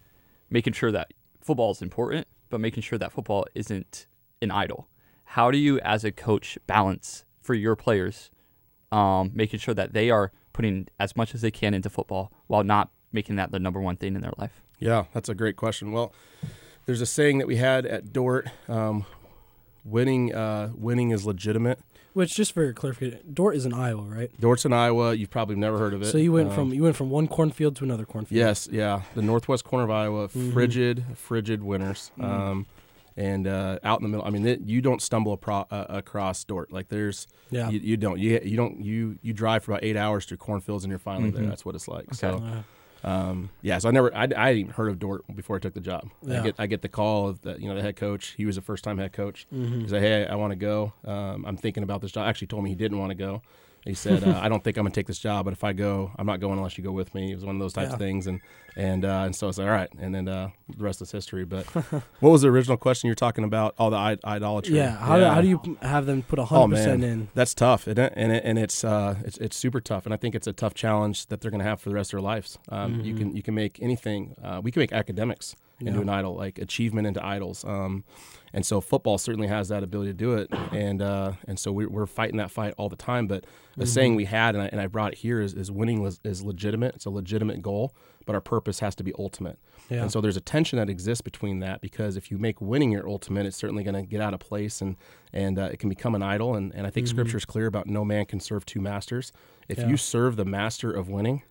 making 0.51 0.73
sure 0.73 0.91
that 0.91 1.13
football 1.41 1.71
is 1.71 1.83
important, 1.83 2.27
but 2.51 2.61
making 2.61 2.83
sure 2.83 2.99
that 2.99 3.13
football 3.13 3.47
isn't 3.55 4.07
an 4.41 4.51
idol. 4.51 4.89
How 5.25 5.51
do 5.51 5.59
you, 5.59 5.79
as 5.81 6.05
a 6.05 6.13
coach, 6.13 6.59
balance 6.67 7.25
for 7.41 7.55
your 7.55 7.77
players, 7.77 8.31
um, 8.91 9.31
making 9.35 9.61
sure 9.61 9.75
that 9.75 9.93
they 9.93 10.11
are 10.11 10.33
putting 10.53 10.89
as 10.99 11.17
much 11.17 11.35
as 11.35 11.41
they 11.41 11.51
can 11.51 11.75
into 11.75 11.89
football 11.89 12.33
while 12.49 12.65
not 12.65 12.91
making 13.13 13.37
that 13.37 13.51
the 13.51 13.59
number 13.59 13.81
one 13.81 13.97
thing 13.97 14.15
in 14.15 14.21
their 14.21 14.35
life? 14.37 14.63
Yeah, 14.79 15.05
that's 15.13 15.29
a 15.29 15.35
great 15.35 15.57
question. 15.57 15.93
Well, 15.93 16.13
there's 16.87 17.01
a 17.01 17.07
saying 17.07 17.39
that 17.39 17.47
we 17.47 17.57
had 17.57 17.87
at 17.87 18.13
Dordt: 18.13 18.49
um, 18.69 19.07
winning, 19.85 20.35
uh, 20.35 20.71
winning 20.75 21.11
is 21.11 21.25
legitimate. 21.27 21.79
Which, 22.15 22.35
just 22.35 22.53
for 22.53 22.71
clarification, 22.75 23.21
Dordt 23.33 23.57
is 23.57 23.65
in 23.65 23.73
Iowa, 23.73 24.03
right? 24.03 24.31
Dordt's 24.39 24.67
in 24.67 24.73
Iowa. 24.75 25.15
You've 25.15 25.31
probably 25.31 25.57
never 25.57 25.79
heard 25.79 25.95
of 25.95 26.03
it. 26.03 26.07
So 26.07 26.19
you 26.19 26.33
went 26.33 26.51
Um, 26.51 26.55
from 26.55 26.75
you 26.75 26.83
went 26.83 26.95
from 26.97 27.09
one 27.09 27.27
cornfield 27.27 27.75
to 27.77 27.85
another 27.85 28.05
cornfield. 28.05 28.37
yes, 28.39 28.69
yeah, 28.71 29.03
the 29.15 29.23
northwest 29.23 29.65
corner 29.65 29.85
of 29.85 29.91
Iowa, 29.91 30.29
Mhm. 30.29 30.53
frigid, 30.53 31.05
frigid 31.15 31.63
winters, 31.63 32.11
Mhm. 32.19 32.25
um, 32.25 32.67
and 33.17 33.47
uh, 33.47 33.79
out 33.83 34.01
in 34.01 34.03
the 34.03 34.09
middle. 34.11 34.27
I 34.27 34.31
mean, 34.31 34.45
it, 34.47 34.61
you 34.67 34.83
don't 34.83 35.01
stumble 35.01 35.39
apro- 35.39 35.67
uh, 35.71 35.87
across 35.89 36.45
Dordt. 36.45 36.71
Like 36.71 36.89
there's, 36.89 37.29
Yeah. 37.51 37.71
you, 37.71 37.79
you 37.79 37.97
don't, 37.97 38.19
you 38.19 38.41
you 38.45 38.57
don't, 38.59 38.81
you 38.85 39.19
you 39.23 39.33
drive 39.33 39.65
for 39.65 39.73
about 39.73 39.83
eight 39.85 39.97
hours 39.97 40.27
through 40.27 40.37
cornfields 40.39 40.85
and 40.85 40.91
you're 40.91 40.99
finally 40.99 41.31
there. 41.31 41.45
Mhm. 41.45 41.49
That's 41.49 41.65
what 41.65 41.75
it's 41.75 41.89
like. 41.89 42.05
Okay. 42.09 42.17
So. 42.17 42.43
Um, 43.05 43.51
yeah, 43.63 43.79
so 43.79 43.89
I 43.89 43.93
never, 43.93 44.15
I, 44.15 44.29
I 44.37 44.53
even 44.53 44.73
heard 44.73 44.89
of 44.89 44.99
Dordt 44.99 45.25
before 45.35 45.57
I 45.57 45.59
took 45.59 45.75
the 45.75 45.81
job. 45.81 46.09
Yeah. 46.23 46.41
I 46.41 46.43
get, 46.45 46.55
I 46.59 46.67
get 46.67 46.83
the 46.83 46.89
call 46.89 47.29
of 47.29 47.41
the, 47.43 47.61
you 47.61 47.69
know, 47.69 47.75
the 47.75 47.83
head 47.83 47.97
coach. 47.97 48.35
He 48.37 48.47
was 48.47 48.57
a 48.57 48.63
first 48.63 48.85
time 48.85 48.99
head 48.99 49.13
coach. 49.13 49.47
mhm. 49.53 49.83
He 49.83 49.89
said, 49.89 50.03
"Hey, 50.03 50.27
I 50.27 50.37
want 50.37 50.53
to 50.53 50.57
go. 50.57 50.93
Um, 51.05 51.45
I'm 51.47 51.57
thinking 51.57 51.83
about 51.83 52.01
this 52.01 52.13
job." 52.13 52.29
Actually, 52.29 52.47
told 52.49 52.63
me 52.65 52.71
he 52.71 52.77
didn't 52.77 52.99
want 52.99 53.11
to 53.11 53.17
go. 53.17 53.43
He 53.85 53.95
said, 53.95 54.23
uh, 54.23 54.39
"I 54.43 54.49
don't 54.49 54.63
think 54.63 54.77
I'm 54.77 54.85
gonna 54.85 54.95
take 54.95 55.07
this 55.09 55.19
job, 55.19 55.45
but 55.45 55.53
if 55.53 55.65
I 55.65 55.73
go, 55.73 56.13
I'm 56.17 56.27
not 56.27 56.39
going 56.41 56.57
unless 56.59 56.79
you 56.79 56.85
go 56.85 56.93
with 56.93 57.15
me." 57.15 57.33
It 57.33 57.35
was 57.35 57.45
one 57.45 57.57
of 57.57 57.61
those 57.61 57.73
types 57.73 57.89
Yeah. 57.89 57.95
of 57.95 57.99
things, 57.99 58.27
and 58.29 58.41
and 58.77 59.05
uh, 59.05 59.23
and 59.27 59.35
so 59.35 59.49
I 59.49 59.51
said, 59.51 59.65
"All 59.67 59.73
right." 59.75 59.89
And 59.99 60.15
then 60.15 60.29
uh, 60.29 60.51
the 60.77 60.85
rest 60.85 61.03
is 61.03 61.11
history. 61.11 61.45
But 61.45 61.65
what 62.21 62.31
was 62.31 62.43
the 62.43 62.49
original 62.49 62.77
question 62.77 63.09
you 63.09 63.11
were 63.13 63.17
talking 63.17 63.43
about? 63.45 63.75
All 63.79 63.91
the 63.91 63.97
I- 63.97 64.19
idolatry. 64.25 64.77
Yeah. 64.77 64.97
How, 64.97 65.17
Do, 65.19 65.25
how 65.25 65.41
do 65.41 65.49
you 65.49 65.79
have 65.83 66.07
them 66.07 66.23
put 66.23 66.39
Oh 66.39 66.45
hundred 66.45 66.77
percent 66.77 67.03
in? 67.05 67.29
that's 67.35 67.55
tough, 67.55 67.89
isn't 67.89 67.99
it? 67.99 68.13
And 68.15 68.31
it, 68.33 68.45
and 68.45 68.59
it's 68.59 68.85
uh 68.85 69.17
it's 69.25 69.39
it's 69.39 69.57
super 69.57 69.81
tough, 69.81 70.05
and 70.07 70.15
I 70.15 70.17
think 70.17 70.35
it's 70.35 70.47
a 70.47 70.53
tough 70.53 70.75
challenge 70.75 71.27
that 71.27 71.41
they're 71.41 71.51
going 71.51 71.63
to 71.63 71.69
have 71.69 71.81
for 71.81 71.89
the 71.89 71.95
rest 71.97 72.13
of 72.13 72.19
their 72.19 72.23
lives. 72.25 72.59
Um, 72.69 73.01
You 73.01 73.15
Mhm. 73.15 73.19
can 73.19 73.37
you 73.37 73.43
can 73.43 73.55
make 73.55 73.83
anything. 73.83 74.37
Uh, 74.43 74.61
we 74.63 74.71
can 74.71 74.81
make 74.81 74.93
academics 74.93 75.57
into 75.81 75.95
Yeah. 75.95 76.03
an 76.03 76.09
idol, 76.11 76.37
like 76.37 76.59
achievement 76.61 77.09
into 77.09 77.25
idols. 77.25 77.65
Um, 77.65 78.05
and 78.55 78.65
so 78.67 78.81
football 78.81 79.19
certainly 79.19 79.49
has 79.49 79.69
that 79.69 79.83
ability 79.83 80.11
to 80.11 80.15
do 80.17 80.35
it, 80.35 80.49
and 80.73 81.01
uh, 81.03 81.33
and 81.49 81.59
so 81.59 81.73
we're, 81.73 81.89
we're 81.89 82.07
fighting 82.07 82.37
that 82.39 82.51
fight 82.51 82.75
all 82.77 82.89
the 82.89 82.97
time. 82.97 83.27
But 83.27 83.45
the 83.77 83.85
Mm-hmm. 83.85 83.93
saying 83.93 84.15
we 84.17 84.25
had, 84.27 84.55
and 84.55 84.63
I, 84.65 84.67
and 84.67 84.81
I 84.81 84.87
brought 84.87 85.13
it 85.13 85.19
here, 85.19 85.41
is, 85.41 85.55
is 85.55 85.71
winning 85.71 86.05
is, 86.05 86.21
is 86.25 86.43
legitimate. 86.43 86.95
It's 86.95 87.07
a 87.07 87.11
legitimate 87.11 87.63
goal, 87.63 87.95
but 88.27 88.35
our 88.35 88.41
purpose 88.43 88.81
has 88.81 88.95
to 88.97 89.03
be 89.03 89.13
ultimate. 89.19 89.59
Yeah. 89.89 90.03
And 90.03 90.13
so 90.13 90.21
there's 90.21 90.37
a 90.37 90.43
tension 90.43 90.79
that 90.79 90.91
exists 90.91 91.23
between 91.23 91.61
that 91.61 91.81
because 91.81 92.17
if 92.19 92.31
you 92.31 92.37
make 92.39 92.61
winning 92.61 92.93
your 92.93 93.09
ultimate, 93.09 93.47
it's 93.47 93.57
certainly 93.57 93.83
going 93.83 93.95
to 93.95 94.03
get 94.03 94.21
out 94.21 94.35
of 94.35 94.41
place 94.41 94.81
and 94.83 94.97
and 95.33 95.59
uh, 95.59 95.71
it 95.73 95.79
can 95.79 95.89
become 95.89 96.15
an 96.15 96.23
idol. 96.23 96.55
And, 96.55 96.75
and 96.75 96.87
I 96.87 96.91
think 96.91 97.07
Scripture 97.07 97.39
is 97.39 97.47
clear 97.47 97.67
about 97.67 97.87
no 97.87 98.05
man 98.05 98.27
can 98.27 98.41
serve 98.41 98.67
two 98.67 98.81
masters. 98.81 99.33
If 99.69 99.79
Mm-hmm. 99.79 99.87
Yeah. 99.87 99.91
you 99.93 99.97
serve 99.97 100.37
the 100.37 100.45
master 100.45 100.91
of 100.93 101.09
winning, 101.09 101.43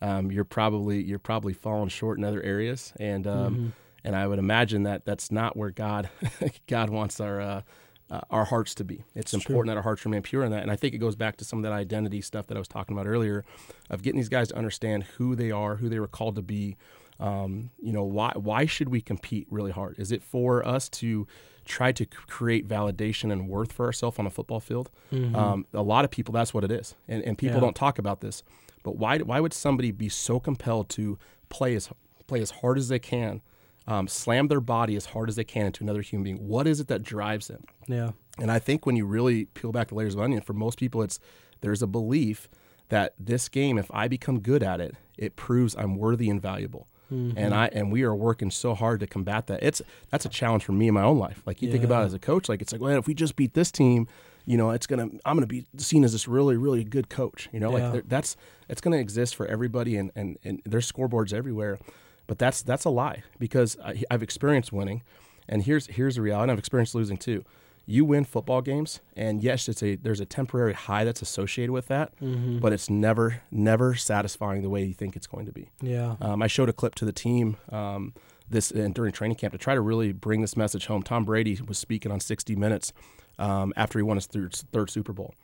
um, 0.00 0.32
you're 0.32 0.44
probably 0.44 1.02
you're 1.02 1.18
probably 1.18 1.52
falling 1.52 1.88
short 1.90 2.16
in 2.16 2.24
other 2.24 2.42
areas. 2.42 2.94
And 2.98 3.26
um, 3.26 3.54
Mhm. 3.56 3.72
And 4.06 4.16
I 4.16 4.26
would 4.26 4.38
imagine 4.38 4.84
that 4.84 5.04
that's 5.04 5.30
not 5.30 5.56
where 5.56 5.70
God 5.70 6.08
God 6.66 6.88
wants 6.90 7.20
our 7.20 7.40
uh, 7.40 7.62
uh, 8.08 8.20
our 8.30 8.44
hearts 8.44 8.74
to 8.76 8.84
be. 8.84 9.04
It's, 9.14 9.34
It's 9.34 9.42
true. 9.44 9.52
important 9.54 9.70
that 9.72 9.76
our 9.76 9.82
hearts 9.82 10.04
remain 10.04 10.22
pure 10.22 10.44
in 10.44 10.52
that. 10.52 10.62
And 10.62 10.70
I 10.70 10.76
think 10.76 10.94
it 10.94 10.98
goes 10.98 11.16
back 11.16 11.36
to 11.38 11.44
some 11.44 11.58
of 11.58 11.62
that 11.64 11.72
identity 11.72 12.20
stuff 12.20 12.46
that 12.46 12.56
I 12.56 12.60
was 12.60 12.68
talking 12.68 12.96
about 12.96 13.08
earlier, 13.08 13.44
of 13.90 14.02
getting 14.02 14.18
these 14.18 14.28
guys 14.28 14.48
to 14.48 14.56
understand 14.56 15.02
who 15.18 15.34
they 15.34 15.50
are, 15.50 15.74
who 15.76 15.88
they 15.88 15.98
were 15.98 16.06
called 16.06 16.36
to 16.36 16.42
be. 16.42 16.76
Um, 17.18 17.70
you 17.80 17.92
know, 17.92 18.04
why 18.04 18.32
why 18.36 18.66
should 18.66 18.90
we 18.90 19.00
compete 19.00 19.46
really 19.50 19.72
hard? 19.72 19.98
Is 19.98 20.12
it 20.12 20.22
for 20.22 20.64
us 20.66 20.88
to 21.00 21.26
try 21.64 21.90
to 21.92 22.06
create 22.06 22.68
validation 22.68 23.32
and 23.32 23.48
worth 23.48 23.72
for 23.72 23.86
ourselves 23.86 24.18
on 24.20 24.26
a 24.26 24.30
football 24.30 24.60
field? 24.60 24.90
Mhm. 25.10 25.34
Um, 25.34 25.66
a 25.72 25.82
lot 25.82 26.04
of 26.04 26.10
people, 26.12 26.32
that's 26.32 26.52
what 26.54 26.62
it 26.62 26.70
is, 26.70 26.94
and 27.08 27.22
and 27.24 27.36
people 27.38 27.56
Yeah. 27.56 27.60
don't 27.62 27.74
talk 27.76 27.98
about 27.98 28.20
this. 28.20 28.42
But 28.84 28.98
why 28.98 29.18
why 29.18 29.40
would 29.40 29.54
somebody 29.54 29.90
be 29.90 30.08
so 30.10 30.38
compelled 30.38 30.88
to 30.90 31.18
play 31.48 31.74
as 31.74 31.88
play 32.28 32.40
as 32.40 32.50
hard 32.60 32.76
as 32.78 32.88
they 32.88 32.98
can, 33.00 33.40
um, 33.88 34.08
slam 34.08 34.48
their 34.48 34.60
body 34.60 34.96
as 34.96 35.06
hard 35.06 35.28
as 35.28 35.36
they 35.36 35.44
can 35.44 35.66
into 35.66 35.82
another 35.84 36.02
human 36.02 36.24
being? 36.24 36.48
What 36.48 36.66
is 36.66 36.80
it 36.80 36.88
that 36.88 37.02
drives 37.02 37.48
them? 37.48 37.64
yeah. 37.86 38.10
And 38.38 38.50
I 38.50 38.58
think 38.58 38.84
when 38.84 38.96
you 38.96 39.06
really 39.06 39.46
peel 39.46 39.72
back 39.72 39.88
the 39.88 39.94
layers 39.94 40.12
of 40.14 40.20
onion, 40.20 40.42
for 40.42 40.52
most 40.52 40.78
people, 40.78 41.00
it's 41.02 41.18
there's 41.62 41.80
a 41.80 41.86
belief 41.86 42.50
that 42.90 43.14
this 43.18 43.48
game, 43.48 43.78
if 43.78 43.90
I 43.94 44.08
become 44.08 44.40
good 44.40 44.62
at 44.62 44.78
it, 44.78 44.94
it 45.16 45.36
proves 45.36 45.74
I'm 45.74 45.96
worthy 45.96 46.28
and 46.28 46.40
valuable. 46.42 46.86
Mm-hmm. 47.10 47.38
and 47.38 47.54
I 47.54 47.68
and 47.68 47.92
we 47.92 48.02
are 48.02 48.14
working 48.16 48.50
so 48.50 48.74
hard 48.74 48.98
to 49.00 49.06
combat 49.06 49.46
that. 49.46 49.62
It's 49.62 49.80
that's 50.10 50.24
a 50.26 50.28
challenge 50.28 50.64
for 50.64 50.72
me 50.72 50.88
in 50.88 50.94
my 50.94 51.02
own 51.04 51.18
life. 51.18 51.40
Like 51.46 51.62
you 51.62 51.70
think 51.70 51.84
about 51.84 52.02
it 52.02 52.06
as 52.06 52.14
a 52.14 52.18
coach, 52.18 52.48
like 52.48 52.60
it's 52.60 52.72
like, 52.72 52.80
well, 52.82 52.98
if 52.98 53.06
we 53.06 53.14
just 53.14 53.36
beat 53.36 53.54
this 53.54 53.70
team, 53.70 54.08
you 54.44 54.56
know, 54.56 54.70
it's 54.72 54.88
gonna 54.88 55.04
I'm 55.24 55.36
gonna 55.36 55.46
be 55.46 55.66
seen 55.78 56.02
as 56.02 56.10
this 56.12 56.26
really 56.26 56.56
really 56.56 56.82
good 56.82 57.08
coach. 57.08 57.48
You 57.52 57.60
know, 57.60 57.74
Yeah. 57.76 57.90
like 57.92 58.08
that's 58.08 58.36
it's 58.68 58.80
gonna 58.80 58.96
exist 58.98 59.36
for 59.36 59.46
everybody, 59.46 59.96
and 59.96 60.10
and 60.16 60.36
and 60.44 60.60
there's 60.66 60.90
scoreboards 60.90 61.32
everywhere, 61.32 61.78
but 62.26 62.38
that's 62.38 62.62
that's 62.62 62.84
a 62.84 62.90
lie 62.90 63.22
because 63.38 63.76
I, 63.84 64.02
I've 64.10 64.22
experienced 64.22 64.72
winning, 64.72 65.02
and 65.48 65.62
here's 65.62 65.86
here's 65.86 66.16
the 66.16 66.22
reality. 66.22 66.42
And 66.44 66.52
I've 66.52 66.58
experienced 66.58 66.94
losing 66.94 67.16
too. 67.16 67.44
You 67.88 68.04
win 68.04 68.24
football 68.24 68.62
games, 68.62 69.00
and 69.16 69.42
yes, 69.44 69.68
it's 69.68 69.80
a 69.82 69.94
there's 69.94 70.18
a 70.18 70.26
temporary 70.26 70.72
high 70.72 71.04
that's 71.04 71.22
associated 71.22 71.72
with 71.72 71.86
that, 71.86 72.18
Mm-hmm. 72.20 72.58
but 72.58 72.72
it's 72.72 72.90
never 72.90 73.42
never 73.52 73.94
satisfying 73.94 74.62
the 74.62 74.68
way 74.70 74.84
you 74.84 74.92
think 74.94 75.14
it's 75.14 75.28
going 75.28 75.46
to 75.46 75.52
be. 75.52 75.70
Yeah. 75.80 76.16
Um, 76.20 76.42
I 76.42 76.48
showed 76.48 76.68
a 76.68 76.72
clip 76.72 76.96
to 76.96 77.04
the 77.04 77.12
team 77.12 77.56
um, 77.70 78.12
this 78.50 78.72
and 78.72 78.92
during 78.92 79.12
training 79.12 79.36
camp 79.36 79.52
to 79.52 79.58
try 79.58 79.74
to 79.76 79.80
really 79.80 80.12
bring 80.12 80.40
this 80.40 80.56
message 80.56 80.86
home. 80.86 81.02
Tom 81.04 81.24
Brady 81.24 81.60
was 81.66 81.78
speaking 81.78 82.10
on 82.10 82.18
60 82.18 82.56
Minutes 82.56 82.92
um, 83.38 83.72
after 83.76 83.98
he 84.00 84.02
won 84.02 84.16
his 84.16 84.26
third, 84.26 84.52
third 84.72 84.90
Super 84.90 85.12
Bowl, 85.12 85.34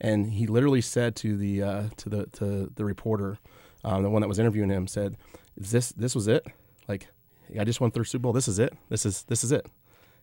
and 0.00 0.32
he 0.32 0.48
literally 0.48 0.80
said 0.80 1.14
to 1.16 1.36
the 1.36 1.62
uh, 1.62 1.82
to 1.98 2.08
the 2.08 2.26
to 2.32 2.72
the 2.74 2.84
reporter, 2.84 3.38
um, 3.84 4.02
the 4.02 4.10
one 4.10 4.22
that 4.22 4.28
was 4.28 4.40
interviewing 4.40 4.70
him, 4.70 4.88
said, 4.88 5.16
"Is 5.56 5.70
this 5.70 5.92
this 5.92 6.14
was 6.14 6.28
it? 6.28 6.46
Like, 6.88 7.08
I 7.58 7.64
just 7.64 7.80
won 7.80 7.90
third 7.90 8.04
Super 8.04 8.22
Bowl. 8.22 8.32
This 8.32 8.48
is 8.48 8.58
it. 8.58 8.72
This 8.88 9.06
is 9.06 9.24
this 9.24 9.44
is 9.44 9.52
it." 9.52 9.66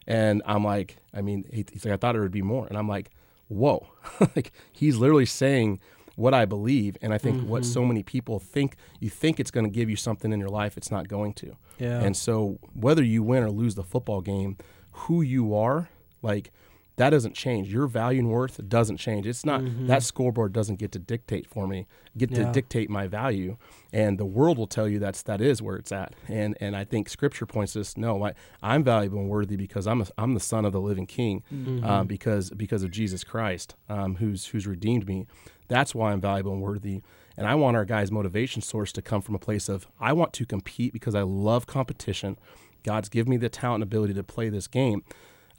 And 0.08 0.42
I'm 0.46 0.64
like, 0.64 0.98
I 1.14 1.22
mean, 1.22 1.46
he, 1.52 1.66
he's 1.72 1.86
like, 1.86 1.94
I 1.94 1.98
thought 1.98 2.16
it 2.16 2.20
would 2.20 2.32
be 2.32 2.42
more, 2.42 2.66
and 2.68 2.78
I'm 2.78 2.88
like, 2.88 3.12
whoa, 3.48 3.88
like 4.36 4.52
he's 4.72 4.98
literally 4.98 5.26
saying 5.26 5.80
what 6.16 6.34
I 6.34 6.46
believe, 6.46 6.98
and 7.02 7.14
I 7.14 7.18
think 7.18 7.48
what 7.48 7.64
so 7.64 7.80
mm-hmm. 7.80 7.90
many 7.90 8.04
people 8.04 8.40
think 8.40 8.76
you 9.00 9.10
think 9.10 9.40
it's 9.40 9.52
going 9.52 9.66
to 9.66 9.70
give 9.70 9.90
you 9.90 9.96
something 9.96 10.34
in 10.34 10.40
your 10.40 10.50
life, 10.50 10.78
it's 10.78 10.92
not 10.92 11.08
going 11.08 11.34
to. 11.36 11.56
Yeah. 11.80 12.02
And 12.02 12.16
so 12.16 12.60
whether 12.74 13.04
you 13.04 13.24
win 13.24 13.44
or 13.44 13.50
lose 13.50 13.76
the 13.76 13.84
football 13.84 14.20
game, 14.20 14.58
who 14.92 15.22
you 15.22 15.56
are, 15.56 15.90
like 16.22 16.52
that 17.00 17.12
doesn't 17.12 17.34
change. 17.34 17.72
Your 17.72 17.88
value 17.88 18.20
and 18.20 18.30
worth 18.30 18.60
doesn't 18.68 18.98
change. 18.98 19.26
It's 19.26 19.46
not 19.46 19.62
that 19.88 20.04
scoreboard 20.04 20.52
doesn't 20.52 20.80
get 20.80 20.92
to 20.92 21.00
dictate 21.00 21.48
for 21.48 21.66
me, 21.66 21.88
get 22.18 22.30
to 22.36 22.42
dictate 22.52 22.90
my 22.90 23.08
value. 23.08 23.56
And 23.94 24.18
the 24.18 24.26
world 24.26 24.58
will 24.58 24.68
tell 24.68 24.86
you 24.86 25.00
that's 25.00 25.22
that 25.24 25.40
is 25.40 25.62
where 25.62 25.78
it's 25.78 25.94
at. 25.94 26.14
And 26.28 26.58
and 26.60 26.76
I 26.76 26.84
think 26.84 27.08
scripture 27.08 27.46
points 27.46 27.78
us 27.78 27.96
no, 27.96 28.26
I, 28.26 28.34
I'm 28.62 28.84
valuable 28.84 29.20
and 29.20 29.30
worthy 29.30 29.56
because 29.56 29.88
I'm 29.88 30.02
a, 30.02 30.08
I'm 30.18 30.34
the 30.34 30.42
son 30.42 30.66
of 30.66 30.74
the 30.74 30.82
living 30.82 31.06
king. 31.08 31.42
Um, 31.86 32.06
because 32.06 32.50
because 32.50 32.84
of 32.84 32.92
Jesus 32.92 33.24
Christ, 33.24 33.76
um, 33.88 34.18
who's 34.18 34.48
who's 34.48 34.68
redeemed 34.68 35.08
me. 35.08 35.26
That's 35.70 35.96
why 35.96 36.12
I'm 36.12 36.20
valuable 36.20 36.52
and 36.52 36.62
worthy. 36.62 37.02
And 37.38 37.48
I 37.48 37.56
want 37.56 37.78
our 37.78 37.86
guys' 37.86 38.12
motivation 38.12 38.62
source 38.62 38.92
to 38.92 39.02
come 39.02 39.22
from 39.22 39.36
a 39.36 39.40
place 39.40 39.70
of 39.70 39.88
I 40.02 40.12
want 40.12 40.34
to 40.34 40.46
compete 40.46 40.92
because 40.92 41.16
I 41.16 41.22
love 41.22 41.66
competition. 41.66 42.38
God's 42.84 43.08
given 43.08 43.30
me 43.30 43.38
the 43.38 43.48
talent 43.50 43.84
and 43.84 43.84
ability 43.84 44.16
to 44.16 44.24
play 44.24 44.50
this 44.50 44.68
game. 44.68 45.04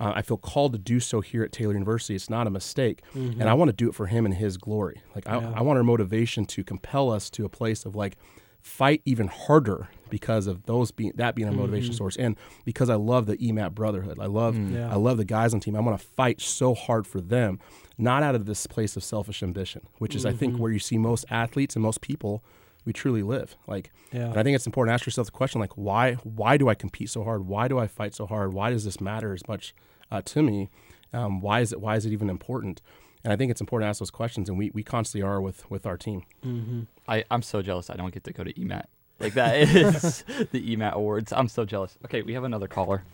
Uh, 0.01 0.13
I 0.17 0.23
feel 0.23 0.39
called 0.39 0.73
to 0.73 0.79
do 0.79 0.99
so 0.99 1.21
here 1.21 1.43
at 1.43 1.53
Taylor 1.53 1.75
University. 1.75 2.15
It's 2.15 2.31
not 2.31 2.47
a 2.47 2.51
mistake, 2.51 3.03
and 3.15 3.35
mm-hmm. 3.35 3.43
I 3.43 3.55
want 3.55 3.69
to 3.69 3.77
do 3.77 3.89
it 3.89 3.95
for 3.95 4.07
Him 4.07 4.25
and 4.25 4.35
His 4.35 4.57
glory. 4.57 5.03
Like 5.15 5.29
I, 5.29 5.39
Yeah. 5.39 5.53
I 5.55 5.63
want 5.63 5.77
our 5.77 5.85
motivation 5.85 6.47
to 6.47 6.65
compel 6.65 7.11
us 7.11 7.29
to 7.31 7.45
a 7.45 7.49
place 7.49 7.85
of 7.85 7.95
like 7.95 8.17
fight 8.63 9.01
even 9.05 9.27
harder 9.27 9.89
because 10.11 10.47
of 10.47 10.65
those 10.67 10.91
being 10.91 11.13
that 11.17 11.35
being 11.35 11.49
a 11.49 11.53
motivation 11.53 11.91
mm-hmm. 11.91 11.99
source, 11.99 12.17
and 12.17 12.37
because 12.65 12.89
I 12.91 12.95
love 12.97 13.27
the 13.27 13.37
EMAP 13.37 13.75
brotherhood. 13.75 14.19
I 14.19 14.27
love 14.27 14.55
mm. 14.55 14.75
Yeah. 14.75 14.91
I 14.91 14.97
love 14.97 15.19
the 15.19 15.25
guys 15.25 15.53
on 15.53 15.61
the 15.61 15.65
team. 15.65 15.77
I 15.77 15.81
want 15.81 16.01
to 16.01 16.07
fight 16.07 16.41
so 16.41 16.75
hard 16.75 17.07
for 17.07 17.21
them, 17.21 17.59
not 17.99 18.23
out 18.23 18.35
of 18.35 18.47
this 18.47 18.67
place 18.67 18.97
of 18.97 19.05
selfish 19.05 19.43
ambition, 19.43 19.87
which 19.99 20.15
is 20.15 20.25
I 20.27 20.33
think 20.33 20.55
mm-hmm. 20.55 20.63
where 20.63 20.73
you 20.73 20.79
see 20.79 20.99
most 20.99 21.25
athletes 21.31 21.77
and 21.77 21.83
most 21.83 22.01
people 22.01 22.43
we 22.85 22.93
truly 22.93 23.23
live. 23.23 23.57
Like, 23.67 23.93
Yeah. 24.13 24.31
and 24.31 24.39
I 24.39 24.43
think 24.43 24.55
it's 24.55 24.67
important 24.67 24.91
to 24.91 24.95
ask 24.95 25.07
yourself 25.07 25.27
the 25.27 25.33
question 25.33 25.61
like, 25.61 25.75
why 25.75 26.15
why 26.15 26.57
do 26.57 26.69
I 26.69 26.75
compete 26.75 27.11
so 27.11 27.25
hard? 27.25 27.47
Why 27.47 27.69
do 27.69 27.79
I 27.79 27.87
fight 27.87 28.15
so 28.15 28.27
hard? 28.27 28.53
Why 28.53 28.71
does 28.71 28.85
this 28.85 29.01
matter 29.01 29.33
as 29.35 29.47
much 29.49 29.75
uh, 30.11 30.23
to 30.25 30.43
me? 30.43 30.69
Um, 31.13 31.41
why 31.41 31.61
is 31.61 31.73
it 31.73 31.81
why 31.81 31.97
is 31.97 32.07
it 32.07 32.13
even 32.13 32.31
important? 32.31 32.83
And 33.23 33.33
I 33.33 33.37
think 33.37 33.51
it's 33.51 33.61
important 33.61 33.87
to 33.87 33.91
ask 33.91 33.99
those 33.99 34.11
questions, 34.11 34.49
and 34.49 34.57
we, 34.57 34.71
we 34.73 34.83
constantly 34.83 35.27
are 35.27 35.41
with 35.41 35.69
with 35.71 35.87
our 35.87 35.97
team. 35.97 36.23
Mm-hmm. 36.45 36.83
I, 37.09 37.25
I'm 37.31 37.43
so 37.43 37.63
jealous 37.63 37.91
I 37.91 37.97
don't 37.97 38.15
get 38.15 38.25
to 38.25 38.33
go 38.33 38.45
to 38.45 38.53
EMAT. 38.53 38.85
Like 39.19 39.35
that 39.35 39.57
is 39.61 40.25
the 40.53 40.77
EMAT 40.77 40.93
awards. 40.93 41.33
I'm 41.33 41.49
so 41.49 41.65
jealous. 41.65 41.99
Okay, 42.05 42.23
we 42.23 42.33
have 42.35 42.45
another 42.45 42.69
caller. 42.69 43.05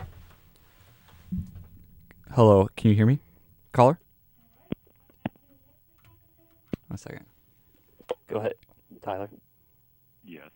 Hello, 2.33 2.69
can 2.77 2.91
you 2.91 2.97
hear 2.97 3.07
me? 3.07 3.19
Caller? 3.73 3.99
One 6.89 6.99
second. 6.99 7.25
Go 8.29 8.39
ahead, 8.39 8.55
Tyler. 9.05 9.29
Yes. 10.25 10.51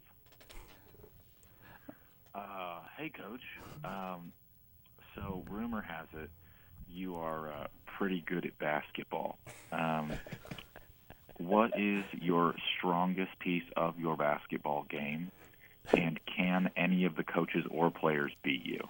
Uh, 2.34 2.80
hey, 2.96 3.08
Coach. 3.08 3.42
Um, 3.84 4.32
so, 5.20 5.44
rumor 5.50 5.82
has 5.82 6.06
it 6.14 6.30
you 6.92 7.16
are 7.16 7.52
uh, 7.52 7.66
pretty 7.86 8.22
good 8.26 8.44
at 8.44 8.58
basketball. 8.58 9.38
Um, 9.72 10.12
what 11.38 11.78
is 11.78 12.04
your 12.12 12.54
strongest 12.76 13.38
piece 13.38 13.64
of 13.76 13.98
your 13.98 14.16
basketball 14.16 14.86
game? 14.90 15.30
And 15.96 16.20
can 16.26 16.70
any 16.76 17.04
of 17.04 17.16
the 17.16 17.24
coaches 17.24 17.64
or 17.70 17.90
players 17.90 18.32
beat 18.42 18.64
you? 18.64 18.88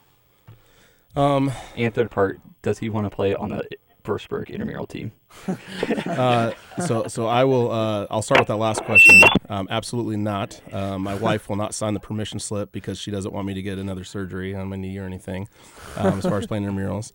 Um, 1.20 1.52
And 1.76 1.94
third 1.94 2.10
part, 2.10 2.40
does 2.62 2.78
he 2.78 2.88
want 2.88 3.06
to 3.06 3.14
play 3.14 3.34
on 3.34 3.50
the 3.50 3.64
Birchburg 4.10 4.50
intramural 4.50 4.88
team? 4.88 5.12
uh, 6.06 6.50
so 6.84 7.06
so 7.06 7.28
I 7.28 7.44
will. 7.44 7.70
Uh, 7.70 8.08
I'll 8.10 8.22
start 8.22 8.40
with 8.40 8.48
that 8.48 8.56
last 8.56 8.82
question. 8.82 9.22
Um, 9.48 9.68
absolutely 9.70 10.16
not. 10.16 10.60
Uh, 10.72 10.98
my 10.98 11.14
wife 11.14 11.48
will 11.48 11.54
not 11.54 11.74
sign 11.74 11.94
the 11.94 12.00
permission 12.00 12.40
slip 12.40 12.72
because 12.72 12.98
she 12.98 13.12
doesn't 13.12 13.32
want 13.32 13.46
me 13.46 13.54
to 13.54 13.62
get 13.62 13.78
another 13.78 14.02
surgery 14.02 14.52
on 14.52 14.68
my 14.68 14.74
knee 14.74 14.98
or 14.98 15.04
anything. 15.04 15.48
Um, 15.96 16.18
as 16.18 16.24
far 16.24 16.38
as 16.38 16.48
playing 16.48 16.64
intramurals, 16.64 17.12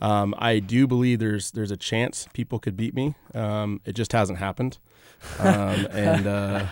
um, 0.00 0.34
I 0.36 0.58
do 0.58 0.88
believe 0.88 1.20
there's 1.20 1.52
there's 1.52 1.70
a 1.70 1.76
chance 1.76 2.26
people 2.32 2.58
could 2.58 2.76
beat 2.76 2.92
me. 2.92 3.14
Um, 3.34 3.80
it 3.84 3.92
just 3.92 4.10
hasn't 4.10 4.40
happened. 4.40 4.78
Um, 5.38 5.86
and 5.92 6.26
uh, 6.26 6.66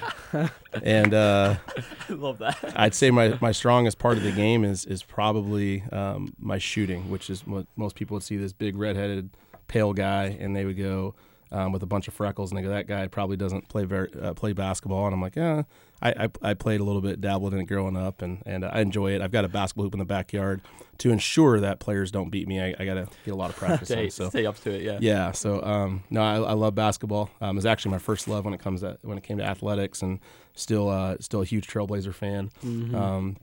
and 0.83 1.14
uh, 1.14 1.56
I 2.09 2.12
love 2.12 2.38
that. 2.38 2.72
I'd 2.74 2.94
say 2.96 3.12
my, 3.12 3.38
my 3.40 3.52
strongest 3.52 3.98
part 3.98 4.16
of 4.16 4.24
the 4.24 4.33
game 4.33 4.64
is 4.64 4.85
is 4.85 5.04
probably 5.04 5.83
um, 5.92 6.35
my 6.40 6.59
shooting, 6.59 7.09
which 7.09 7.30
is 7.30 7.46
what 7.46 7.66
most 7.76 7.94
people 7.94 8.14
would 8.14 8.24
see 8.24 8.37
this 8.37 8.52
big 8.52 8.76
redheaded 8.76 9.30
pale 9.70 9.92
guy, 9.92 10.37
and 10.40 10.54
they 10.54 10.64
would 10.64 10.76
go 10.76 11.14
um, 11.52 11.72
with 11.72 11.83
a 11.83 11.87
bunch 11.87 12.09
of 12.09 12.14
freckles, 12.14 12.50
and 12.50 12.59
they 12.59 12.62
go, 12.62 12.70
"That 12.70 12.88
guy 12.88 13.06
probably 13.06 13.37
doesn't 13.37 13.68
play 13.68 13.85
very 13.85 14.09
uh, 14.20 14.35
play 14.35 14.52
basketball." 14.52 15.06
And 15.06 15.14
I'm 15.14 15.22
like, 15.22 15.37
"Yeah, 15.37 15.62
I, 16.02 16.11
I 16.24 16.50
I 16.50 16.54
played 16.54 16.80
a 16.80 16.85
little 16.85 17.00
bit, 17.00 17.20
dabbled 17.20 17.54
in 17.54 17.61
it 17.61 17.64
growing 17.64 17.96
up, 17.96 18.20
and 18.20 18.42
and 18.46 18.64
I 18.64 18.80
enjoy 18.80 19.12
it. 19.12 19.22
I've 19.22 19.30
got 19.30 19.44
a 19.44 19.48
basketball 19.48 19.85
hoop 19.85 19.94
in 19.94 20.00
the 20.00 20.04
backyard 20.04 20.61
to 20.98 21.11
ensure 21.11 21.61
that 21.61 21.78
players 21.80 22.11
don't 22.11 22.30
beat 22.30 22.46
me. 22.46 22.61
I, 22.61 22.74
I 22.78 22.85
got 22.85 22.94
to 22.94 23.09
get 23.24 23.30
a 23.33 23.37
lot 23.37 23.50
of 23.50 23.56
practice 23.56 23.88
Stay, 23.90 24.04
in. 24.04 24.11
So 24.11 24.28
stay 24.28 24.44
up 24.44 24.59
to 24.61 24.70
it, 24.70 24.83
yeah. 24.83 24.98
yeah, 25.00 25.33
so 25.33 25.62
um, 25.62 26.02
no, 26.11 26.20
I, 26.20 26.35
I 26.35 26.52
love 26.52 26.74
basketball. 26.74 27.30
Um, 27.40 27.56
it's 27.56 27.64
actually 27.64 27.92
my 27.92 27.98
first 27.98 28.28
love 28.28 28.44
when 28.44 28.52
it 28.52 28.61
comes 28.61 28.80
to 28.80 28.98
when 29.02 29.16
it 29.16 29.24
came 29.24 29.38
to 29.38 29.44
athletics, 29.44 30.02
and 30.02 30.18
still 30.54 30.88
uh, 30.88 31.16
still 31.20 31.42
a 31.42 31.46
huge 31.46 31.66
Trailblazer 31.66 32.14
fan. 32.14 32.50
Mm-hmm. 32.64 32.94
Um, 32.94 33.37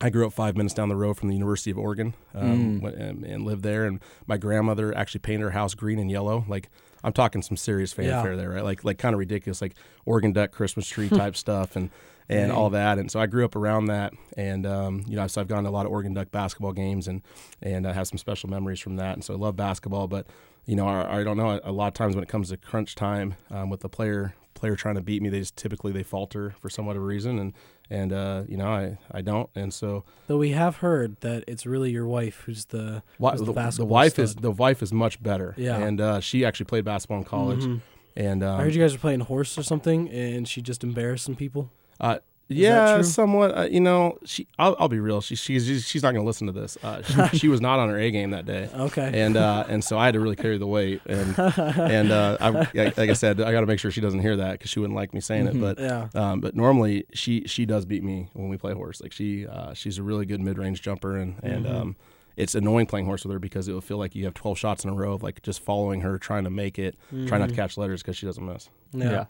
I 0.00 0.08
grew 0.10 0.26
up 0.26 0.32
five 0.32 0.56
minutes 0.56 0.74
down 0.74 0.88
the 0.88 0.96
road 0.96 1.14
from 1.18 1.28
the 1.28 1.34
University 1.34 1.70
of 1.70 1.78
Oregon 1.78 2.14
um, 2.34 2.80
went- 2.80 2.96
and, 2.96 3.24
and 3.24 3.44
lived 3.44 3.62
there. 3.62 3.84
And 3.84 4.00
my 4.26 4.36
grandmother 4.38 4.96
actually 4.96 5.20
painted 5.20 5.42
her 5.44 5.50
house 5.50 5.74
green 5.74 5.98
and 5.98 6.10
yellow. 6.10 6.44
Like 6.48 6.70
I'm 7.04 7.12
talking 7.12 7.42
some 7.42 7.56
serious 7.56 7.92
fanfare 7.92 8.30
Yeah. 8.32 8.36
there, 8.36 8.50
right? 8.50 8.64
Like 8.64 8.84
like 8.84 8.98
kind 8.98 9.14
of 9.14 9.18
ridiculous, 9.18 9.60
like 9.60 9.74
Oregon 10.06 10.32
Duck 10.32 10.52
Christmas 10.52 10.86
tree 10.88 11.08
type 11.22 11.36
stuff 11.36 11.76
and 11.76 11.90
and 12.28 12.52
all 12.52 12.70
that. 12.70 12.98
And 12.98 13.10
so 13.10 13.18
I 13.20 13.26
grew 13.26 13.44
up 13.44 13.56
around 13.56 13.86
that. 13.86 14.12
And 14.36 14.64
um, 14.66 15.02
you 15.06 15.16
know, 15.16 15.26
so 15.26 15.40
I've 15.40 15.48
gone 15.48 15.64
to 15.64 15.68
a 15.68 15.72
lot 15.72 15.84
of 15.84 15.92
Oregon 15.92 16.14
Duck 16.14 16.30
basketball 16.30 16.72
games 16.72 17.06
and 17.08 17.20
and 17.60 17.86
I 17.86 17.92
have 17.92 18.06
some 18.08 18.18
special 18.18 18.48
memories 18.48 18.80
from 18.80 18.96
that. 18.96 19.14
And 19.14 19.24
so 19.24 19.34
I 19.34 19.36
love 19.36 19.56
basketball, 19.56 20.08
but 20.08 20.26
you 20.66 20.76
know, 20.76 20.86
I, 20.88 21.20
I 21.20 21.24
don't 21.24 21.36
know. 21.36 21.58
A 21.64 21.72
lot 21.72 21.88
of 21.88 21.94
times 21.94 22.14
when 22.14 22.22
it 22.22 22.28
comes 22.28 22.50
to 22.50 22.56
crunch 22.56 22.94
time 22.94 23.34
um, 23.50 23.68
with 23.70 23.80
the 23.80 23.88
player 23.88 24.34
player 24.60 24.76
trying 24.76 24.94
to 24.96 25.00
beat 25.00 25.22
me, 25.22 25.28
they 25.28 25.40
just 25.40 25.56
typically 25.56 25.90
they 25.92 26.02
falter 26.02 26.54
for 26.60 26.68
some 26.70 26.86
whatever 26.86 27.04
reason, 27.04 27.38
and 27.38 27.52
and 27.88 28.12
uh, 28.12 28.42
you 28.46 28.56
know 28.56 28.68
I 28.68 28.98
I 29.10 29.20
don't, 29.22 29.48
and 29.54 29.72
so 29.74 30.04
Though 30.28 30.38
we 30.38 30.50
have 30.50 30.76
heard 30.76 31.16
that 31.20 31.44
it's 31.48 31.66
really 31.66 31.90
your 31.90 32.06
wife 32.06 32.42
who's 32.46 32.66
the, 32.66 33.02
who's 33.18 33.30
the, 33.32 33.36
the, 33.38 33.44
the 33.46 33.52
basketball 33.52 33.88
wife 33.88 34.18
is 34.18 34.34
the 34.36 34.50
wife 34.52 34.82
is 34.82 34.92
much 34.92 35.22
better, 35.22 35.54
Yeah. 35.56 35.78
and 35.78 36.00
uh, 36.00 36.20
she 36.20 36.44
actually 36.44 36.66
played 36.66 36.84
basketball 36.84 37.18
in 37.18 37.24
college, 37.24 37.64
Mhm. 37.64 37.80
and 38.16 38.42
um, 38.44 38.60
I 38.60 38.64
heard 38.64 38.74
you 38.74 38.80
guys 38.82 38.92
were 38.92 38.98
playing 39.00 39.20
horse 39.20 39.56
or 39.58 39.62
something, 39.62 40.08
and 40.10 40.46
she 40.46 40.60
just 40.62 40.84
embarrassed 40.84 41.24
some 41.24 41.36
people. 41.36 41.70
Uh, 41.98 42.18
that 42.56 42.60
yeah, 42.60 42.94
true? 42.96 43.02
somewhat. 43.04 43.56
Uh, 43.56 43.62
you 43.62 43.80
know, 43.80 44.18
she. 44.24 44.46
I'll, 44.58 44.76
I'll 44.78 44.88
be 44.88 45.00
real. 45.00 45.20
She, 45.20 45.34
she's 45.36 45.86
she's 45.86 46.02
not 46.02 46.12
going 46.12 46.22
to 46.22 46.26
listen 46.26 46.46
to 46.46 46.52
this. 46.52 46.76
Uh, 46.82 47.02
she, 47.30 47.38
she 47.38 47.48
was 47.48 47.60
not 47.60 47.78
on 47.78 47.88
her 47.88 47.98
A 47.98 48.10
game 48.10 48.30
that 48.30 48.44
day, 48.46 48.68
Okay. 48.74 49.10
and 49.22 49.36
uh, 49.36 49.64
and 49.68 49.82
so 49.84 49.96
I 49.98 50.04
had 50.06 50.14
to 50.14 50.20
really 50.20 50.36
carry 50.36 50.58
the 50.58 50.66
weight. 50.66 51.00
And 51.06 51.38
and 51.58 52.10
uh, 52.12 52.36
I, 52.40 52.50
like 52.50 52.98
I 52.98 53.12
said, 53.14 53.40
I 53.40 53.52
got 53.52 53.60
to 53.60 53.66
make 53.66 53.78
sure 53.78 53.90
she 53.90 54.00
doesn't 54.00 54.20
hear 54.20 54.36
that 54.36 54.52
because 54.52 54.70
she 54.70 54.80
wouldn't 54.80 54.96
like 54.96 55.14
me 55.14 55.20
saying 55.20 55.46
it. 55.46 55.60
But 55.60 55.78
yeah. 55.78 56.08
um, 56.14 56.40
but 56.40 56.54
normally 56.56 57.06
she 57.14 57.44
she 57.46 57.66
does 57.66 57.84
beat 57.84 58.02
me 58.02 58.28
when 58.34 58.48
we 58.48 58.56
play 58.56 58.72
horse. 58.74 59.00
Like 59.00 59.12
she 59.12 59.46
uh, 59.46 59.72
she's 59.74 59.98
a 59.98 60.02
really 60.02 60.26
good 60.26 60.40
mid 60.40 60.58
range 60.58 60.82
jumper, 60.82 61.16
and 61.16 61.36
and 61.42 61.66
Mm-hmm. 61.66 61.76
um, 61.76 61.96
it's 62.36 62.54
annoying 62.54 62.86
playing 62.86 63.04
horse 63.04 63.24
with 63.24 63.32
her 63.32 63.38
because 63.38 63.68
it 63.68 63.72
will 63.72 63.80
feel 63.82 63.98
like 63.98 64.14
you 64.14 64.24
have 64.24 64.32
twelve 64.34 64.58
shots 64.58 64.82
in 64.84 64.88
a 64.90 64.94
row 64.94 65.12
of 65.12 65.22
like 65.22 65.42
just 65.42 65.60
following 65.60 66.00
her, 66.00 66.16
trying 66.18 66.44
to 66.44 66.50
make 66.50 66.78
it, 66.78 66.96
trying 67.26 67.40
not 67.40 67.50
to 67.50 67.54
catch 67.54 67.76
letters 67.76 68.02
because 68.02 68.16
she 68.16 68.24
doesn't 68.24 68.44
miss. 68.46 68.70
Mm-hmm. 68.94 69.02
Yeah. 69.10 69.24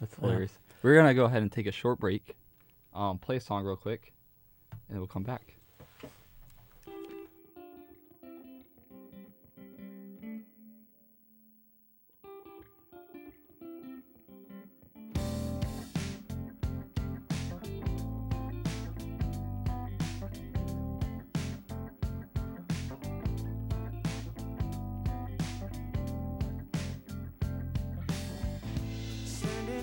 That's 0.00 0.14
hilarious. 0.16 0.52
We're 0.84 0.96
gonna 0.96 1.14
go 1.14 1.24
ahead 1.24 1.40
and 1.40 1.50
take 1.50 1.66
a 1.66 1.72
short 1.72 1.98
break, 1.98 2.36
um, 2.92 3.16
play 3.16 3.36
a 3.36 3.40
song 3.40 3.64
real 3.64 3.74
quick, 3.74 4.12
and 4.90 4.98
we'll 4.98 5.06
come 5.06 5.22
back. 5.22 5.53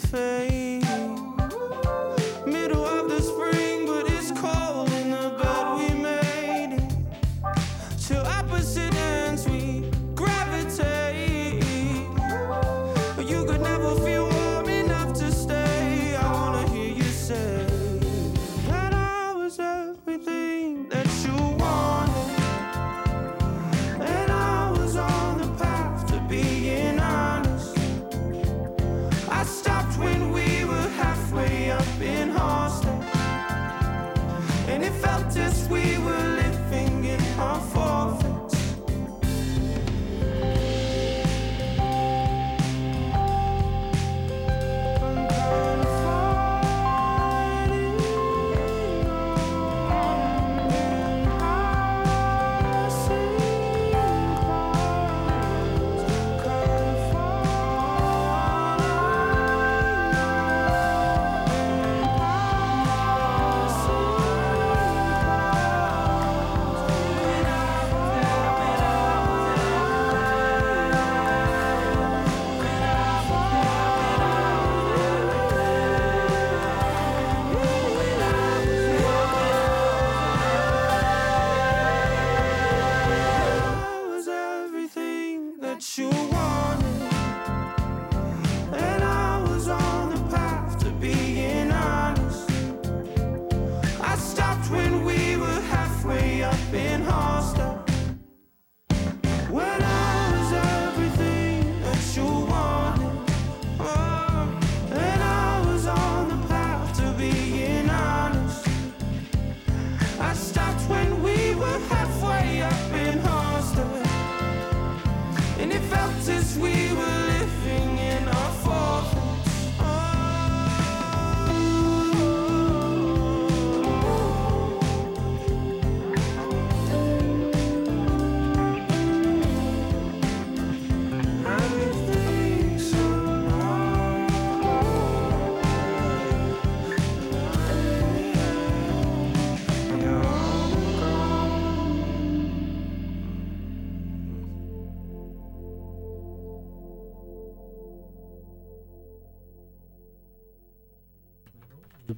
fade. 0.00 0.69
And 34.80 34.88
it 34.88 34.98
felt 34.98 35.36
as 35.36 35.68
we 35.68 35.98
were 35.98 36.26
living 36.36 37.04
in 37.04 37.20
our 37.38 37.60
forfeits. 37.60 38.29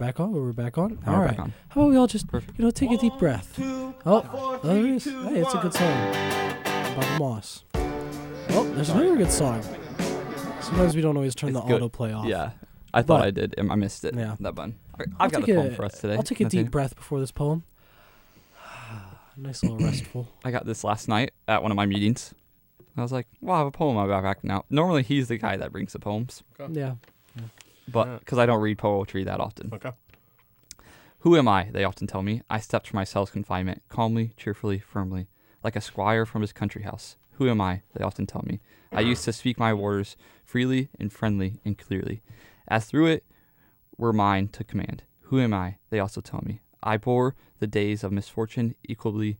Back 0.03 0.19
on. 0.19 0.33
We're 0.33 0.53
back 0.53 0.79
on. 0.79 0.99
Now 1.07 1.13
All 1.13 1.19
we're 1.21 1.25
right. 1.27 1.31
back 1.37 1.39
on. 1.41 1.53
How 1.69 1.81
about 1.83 1.91
we 1.91 1.97
all 1.97 2.07
just 2.09 2.27
Perfect. 2.27 2.59
you 2.59 2.65
know 2.65 2.71
take 2.73 2.91
a 2.91 2.97
deep 2.97 3.17
breath? 3.19 3.55
Oh, 3.61 3.93
two, 3.93 3.95
Oh, 4.05 4.21
four, 4.23 4.59
there 4.59 4.85
it 4.85 4.91
is. 4.97 5.05
two, 5.05 5.23
Hey, 5.29 5.41
it's 5.41 5.55
a 5.55 5.59
good 5.59 5.73
one. 5.73 5.73
song. 5.73 6.97
Bob 6.97 7.21
Moss. 7.21 7.65
Oh, 8.51 8.69
there's 8.75 8.91
another 8.91 9.17
good 9.17 9.31
song. 9.31 9.63
Sometimes 10.61 10.97
we 10.97 11.03
don't 11.03 11.17
always 11.17 11.35
turn 11.37 11.51
It's 11.51 11.61
the 11.61 11.67
good. 11.67 11.81
autoplay 11.83 12.17
off. 12.17 12.27
Yeah, 12.27 12.51
I 12.93 13.03
thought 13.03 13.21
But- 13.21 13.27
I 13.29 13.31
did. 13.31 13.55
and 13.57 13.71
I 13.71 13.77
missed 13.77 14.05
it. 14.05 14.15
Yeah. 14.17 14.35
that 14.41 14.55
button. 14.57 14.75
I- 14.99 15.03
I'll 15.03 15.09
I've 15.21 15.33
got 15.33 15.43
a 15.45 15.47
poem 15.55 15.67
a- 15.69 15.71
for 15.77 15.85
us 15.85 16.01
today. 16.01 16.17
I'll 16.17 16.23
take 16.25 16.41
a 16.41 16.45
Nathaniel. 16.45 16.65
deep 16.65 16.73
breath 16.73 16.97
before 16.97 17.21
this 17.21 17.31
poem. 17.31 17.63
nice 19.37 19.63
little 19.63 19.79
restful. 19.87 20.29
I 20.45 20.51
got 20.51 20.67
this 20.67 20.83
last 20.83 21.09
night 21.09 21.31
at 21.47 21.63
one 21.63 21.71
of 21.71 21.77
my 21.77 21.87
meetings. 21.87 22.35
I 22.97 23.03
was 23.03 23.13
like, 23.13 23.27
"Well, 23.41 23.55
I 23.55 23.59
have 23.59 23.69
a 23.69 23.71
poem 23.71 23.97
I'll 23.97 24.09
back 24.09 24.43
now." 24.45 24.65
Normally, 24.69 25.03
he's 25.05 25.29
the 25.29 25.39
guy 25.39 25.57
that 25.57 25.71
brings 25.73 25.93
the 25.95 25.99
poems, 26.01 26.43
Yeah. 26.71 26.97
But 27.89 28.21
because 28.21 28.39
I 28.39 28.47
don't 28.47 28.61
read 28.61 28.79
poetry 28.79 29.25
that 29.25 29.41
often. 29.41 29.71
Okay. 29.73 29.93
Who 31.21 31.37
am 31.37 31.47
I? 31.47 31.69
They 31.71 31.85
often 31.85 32.07
tell 32.07 32.23
me. 32.23 32.43
I 32.51 32.59
stepped 32.59 32.89
from 32.89 32.97
my 32.97 33.05
cell's 33.05 33.31
confinement, 33.31 33.83
calmly, 33.89 34.33
cheerfully, 34.37 34.81
firmly, 34.81 35.29
like 35.63 35.77
a 35.77 35.81
squire 35.81 36.27
from 36.27 36.43
his 36.43 36.53
country 36.53 36.83
house. 36.83 37.17
Who 37.33 37.49
am 37.49 37.61
I? 37.61 37.83
They 37.95 38.05
often 38.05 38.27
tell 38.27 38.43
me. 38.45 38.61
I 38.91 39.01
used 39.13 39.25
to 39.25 39.33
speak 39.33 39.59
my 39.59 39.73
orders 39.73 40.17
freely 40.45 40.89
and 40.99 41.13
friendly 41.13 41.61
and 41.65 41.79
clearly, 41.79 42.23
as 42.67 42.87
through 42.87 43.07
it 43.07 43.25
were 43.97 44.13
mine 44.13 44.49
to 44.49 44.65
command. 44.65 45.05
Who 45.23 45.41
am 45.41 45.55
I? 45.55 45.77
They 45.91 46.01
also 46.01 46.21
tell 46.21 46.43
me. 46.45 46.61
I 46.83 46.97
bore 46.97 47.37
the 47.61 47.67
days 47.69 48.03
of 48.03 48.11
misfortune 48.11 48.75
equally, 48.83 49.39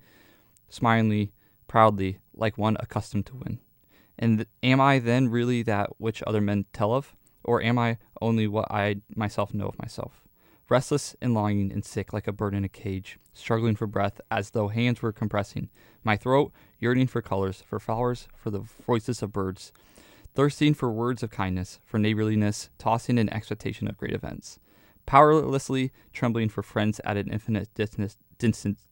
smilingly, 0.69 1.33
proudly, 1.67 2.19
like 2.35 2.57
one 2.57 2.77
accustomed 2.79 3.27
to 3.27 3.35
win. 3.35 3.59
And 4.19 4.39
th- 4.39 4.49
am 4.63 4.81
I 4.81 5.01
then 5.01 5.29
really 5.29 5.63
that 5.65 6.01
which 6.01 6.23
other 6.27 6.41
men 6.41 6.67
tell 6.73 6.95
of? 6.95 7.15
Or 7.45 7.63
am 7.63 7.79
I 7.79 7.99
only 8.21 8.47
what 8.47 8.71
I 8.71 8.97
myself 9.15 9.53
know 9.53 9.67
of 9.67 9.79
myself? 9.79 10.23
restless 10.73 11.15
and 11.21 11.35
longing 11.35 11.71
and 11.71 11.85
sick 11.85 12.15
like 12.15 12.27
a 12.27 12.33
bird 12.33 12.55
in 12.55 12.65
a 12.65 12.69
cage, 12.69 13.19
struggling 13.35 13.77
for 13.77 13.87
breath 13.87 14.23
as 14.31 14.51
though 14.51 14.69
hands 14.69 15.03
were 15.03 15.13
compressing. 15.13 15.69
My 16.03 16.17
throat 16.17 16.51
yearning 16.79 17.09
for 17.09 17.21
colors, 17.21 17.63
for 17.67 17.79
flowers, 17.79 18.27
for 18.35 18.49
the 18.49 18.61
voices 18.87 19.23
of 19.23 19.35
birds, 19.35 19.71
thirsting 20.35 20.73
for 20.73 20.91
words 20.91 21.23
of 21.23 21.31
kindness, 21.31 21.79
for 21.85 21.99
neighborliness, 21.99 22.71
tossing 22.79 23.19
in 23.19 23.29
expectation 23.29 23.87
of 23.87 23.99
great 23.99 24.15
events, 24.15 24.59
powerlessly 25.05 25.93
trembling 26.15 26.49
for 26.49 26.63
friends 26.63 27.03
at 27.05 27.19
an 27.19 27.31
infinite 27.31 27.69
distance, 27.75 28.87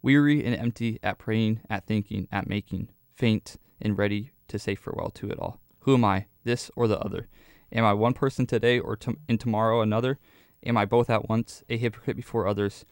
weary 0.00 0.42
and 0.42 0.56
empty 0.56 0.98
at 1.02 1.18
praying, 1.18 1.60
at 1.68 1.86
thinking, 1.86 2.28
at 2.32 2.48
making, 2.48 2.88
faint 3.14 3.56
and 3.78 3.98
ready 3.98 4.32
to 4.48 4.58
say 4.58 4.74
farewell 4.74 5.10
to 5.10 5.28
it 5.28 5.38
all. 5.38 5.60
Who 5.80 5.92
am 5.92 6.04
I, 6.06 6.28
this 6.44 6.70
or 6.76 6.88
the 6.88 6.98
other? 6.98 7.28
Am 7.72 7.84
I 7.84 7.92
one 7.92 8.14
person 8.14 8.46
today 8.46 8.78
or 8.78 8.96
to- 8.96 9.18
and 9.28 9.38
tomorrow 9.38 9.80
another? 9.82 10.18
Am 10.64 10.76
I 10.76 10.84
both 10.84 11.08
at 11.10 11.28
once, 11.28 11.62
a 11.68 11.76
hypocrite 11.76 12.16
before 12.16 12.46
others, 12.46 12.84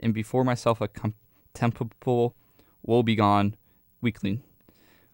and 0.00 0.12
before 0.12 0.44
myself 0.44 0.80
a 0.80 0.88
contemptible, 0.88 2.34
woe 2.82 3.02
begone 3.02 3.56
weakling? 4.00 4.42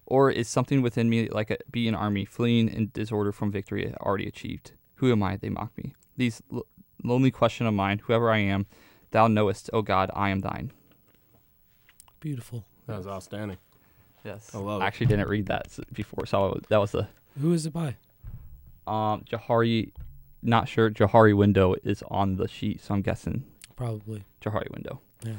Or 0.07 0.31
is 0.31 0.49
something 0.49 0.83
within 0.83 1.09
me 1.09 1.29
like 1.29 1.51
a 1.51 1.59
be 1.71 1.87
an 1.89 1.95
army 1.95 2.25
fleeing 2.25 2.69
in 2.69 2.91
disorder 2.93 3.33
from 3.33 3.53
victory 3.53 3.95
already 4.01 4.27
achieved? 4.27 4.73
Who 4.97 5.13
am 5.13 5.23
I? 5.23 5.37
They 5.37 5.49
mock 5.49 5.77
me. 5.79 5.95
These 6.17 6.43
l- 6.53 6.67
lonely 7.05 7.31
question 7.31 7.67
of 7.67 7.75
mine, 7.75 8.01
whoever 8.01 8.31
I 8.31 8.39
am, 8.39 8.67
thou 9.13 9.29
knowest, 9.29 9.71
O 9.73 9.83
God, 9.83 10.11
I 10.15 10.31
am 10.31 10.41
thine. 10.41 10.73
Beautiful. 12.21 12.65
That 12.87 12.99
was 12.99 13.07
outstanding. 13.07 13.59
Yes, 14.25 14.55
I 14.55 14.59
love 14.59 14.81
it. 14.81 14.85
I 14.85 14.87
actually 14.87 15.07
didn't 15.07 15.29
read 15.29 15.47
that 15.47 15.67
before, 15.93 16.27
so 16.27 16.61
that 16.69 16.79
was 16.79 16.93
the 16.93 17.09
Who 17.41 17.53
is 17.53 17.67
it 17.67 17.73
by? 17.73 17.97
Um 18.87 19.25
Johari. 19.31 19.93
Not 20.43 20.69
sure. 20.69 20.91
Johari 20.91 21.37
window 21.37 21.77
is 21.85 22.03
on 22.11 22.37
the 22.37 22.49
sheet, 22.49 22.81
so 22.83 22.95
I'm 22.95 23.03
guessing 23.03 23.45
Probably. 23.77 24.25
Johari 24.41 24.71
window. 24.73 25.01
Yeah. 25.25 25.35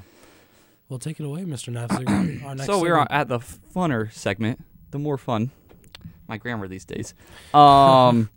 Well, 0.89 0.99
take 0.99 1.19
it 1.19 1.25
away, 1.25 1.41
Mr. 1.41 1.73
Nafzig. 1.73 2.05
So 2.65 2.79
we're 2.79 2.93
segment. 2.95 3.11
at 3.11 3.27
the 3.27 3.39
funner 3.39 4.11
segment, 4.13 4.63
the 4.91 4.99
more 4.99 5.17
fun. 5.17 5.51
My 6.27 6.37
grammar 6.37 6.67
these 6.67 6.85
days. 6.85 7.13
Um, 7.53 8.29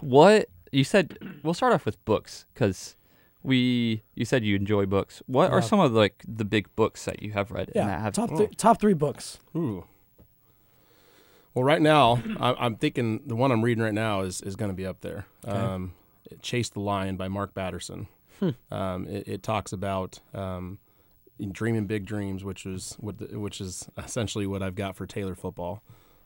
what 0.00 0.48
you 0.72 0.84
said? 0.84 1.18
We'll 1.42 1.54
start 1.54 1.72
off 1.72 1.84
with 1.86 2.02
books 2.04 2.46
because 2.54 2.96
we. 3.42 4.02
You 4.14 4.24
said 4.24 4.44
you 4.44 4.56
enjoy 4.56 4.86
books. 4.86 5.22
What 5.26 5.50
are 5.50 5.62
some 5.62 5.80
of 5.80 5.92
like 5.92 6.22
the 6.26 6.44
big 6.44 6.74
books 6.76 7.04
that 7.04 7.22
you 7.22 7.32
have 7.32 7.50
read? 7.50 7.68
and 7.68 7.76
yeah 7.76 7.86
that 7.86 8.00
have, 8.00 8.14
top 8.14 8.30
three, 8.30 8.48
top 8.48 8.80
three 8.80 8.94
books. 8.94 9.38
Ooh. 9.56 9.84
Well, 11.54 11.64
right 11.64 11.82
now, 11.82 12.22
I'm 12.38 12.76
thinking 12.76 13.22
the 13.26 13.34
one 13.36 13.50
I'm 13.50 13.62
reading 13.62 13.82
right 13.82 13.94
now 13.94 14.20
is, 14.20 14.40
is 14.40 14.54
going 14.56 14.70
to 14.70 14.76
be 14.76 14.86
up 14.86 15.00
there. 15.00 15.26
Okay. 15.46 15.56
Um, 15.56 15.92
Chase 16.42 16.68
the 16.68 16.80
Lion 16.80 17.16
by 17.16 17.26
Mark 17.28 17.54
Batterson. 17.54 18.06
Hmm. 18.38 18.50
Um, 18.70 19.06
it, 19.08 19.26
it 19.26 19.42
talks 19.42 19.72
about 19.72 20.20
um, 20.32 20.78
dreaming 21.50 21.86
big 21.86 22.06
dreams, 22.06 22.44
which 22.44 22.66
is 22.66 22.94
what 23.00 23.18
the, 23.18 23.38
which 23.38 23.60
is 23.60 23.88
essentially 23.98 24.46
what 24.46 24.62
I've 24.62 24.76
got 24.76 24.94
for 24.96 25.06
Taylor 25.06 25.34
football, 25.34 25.82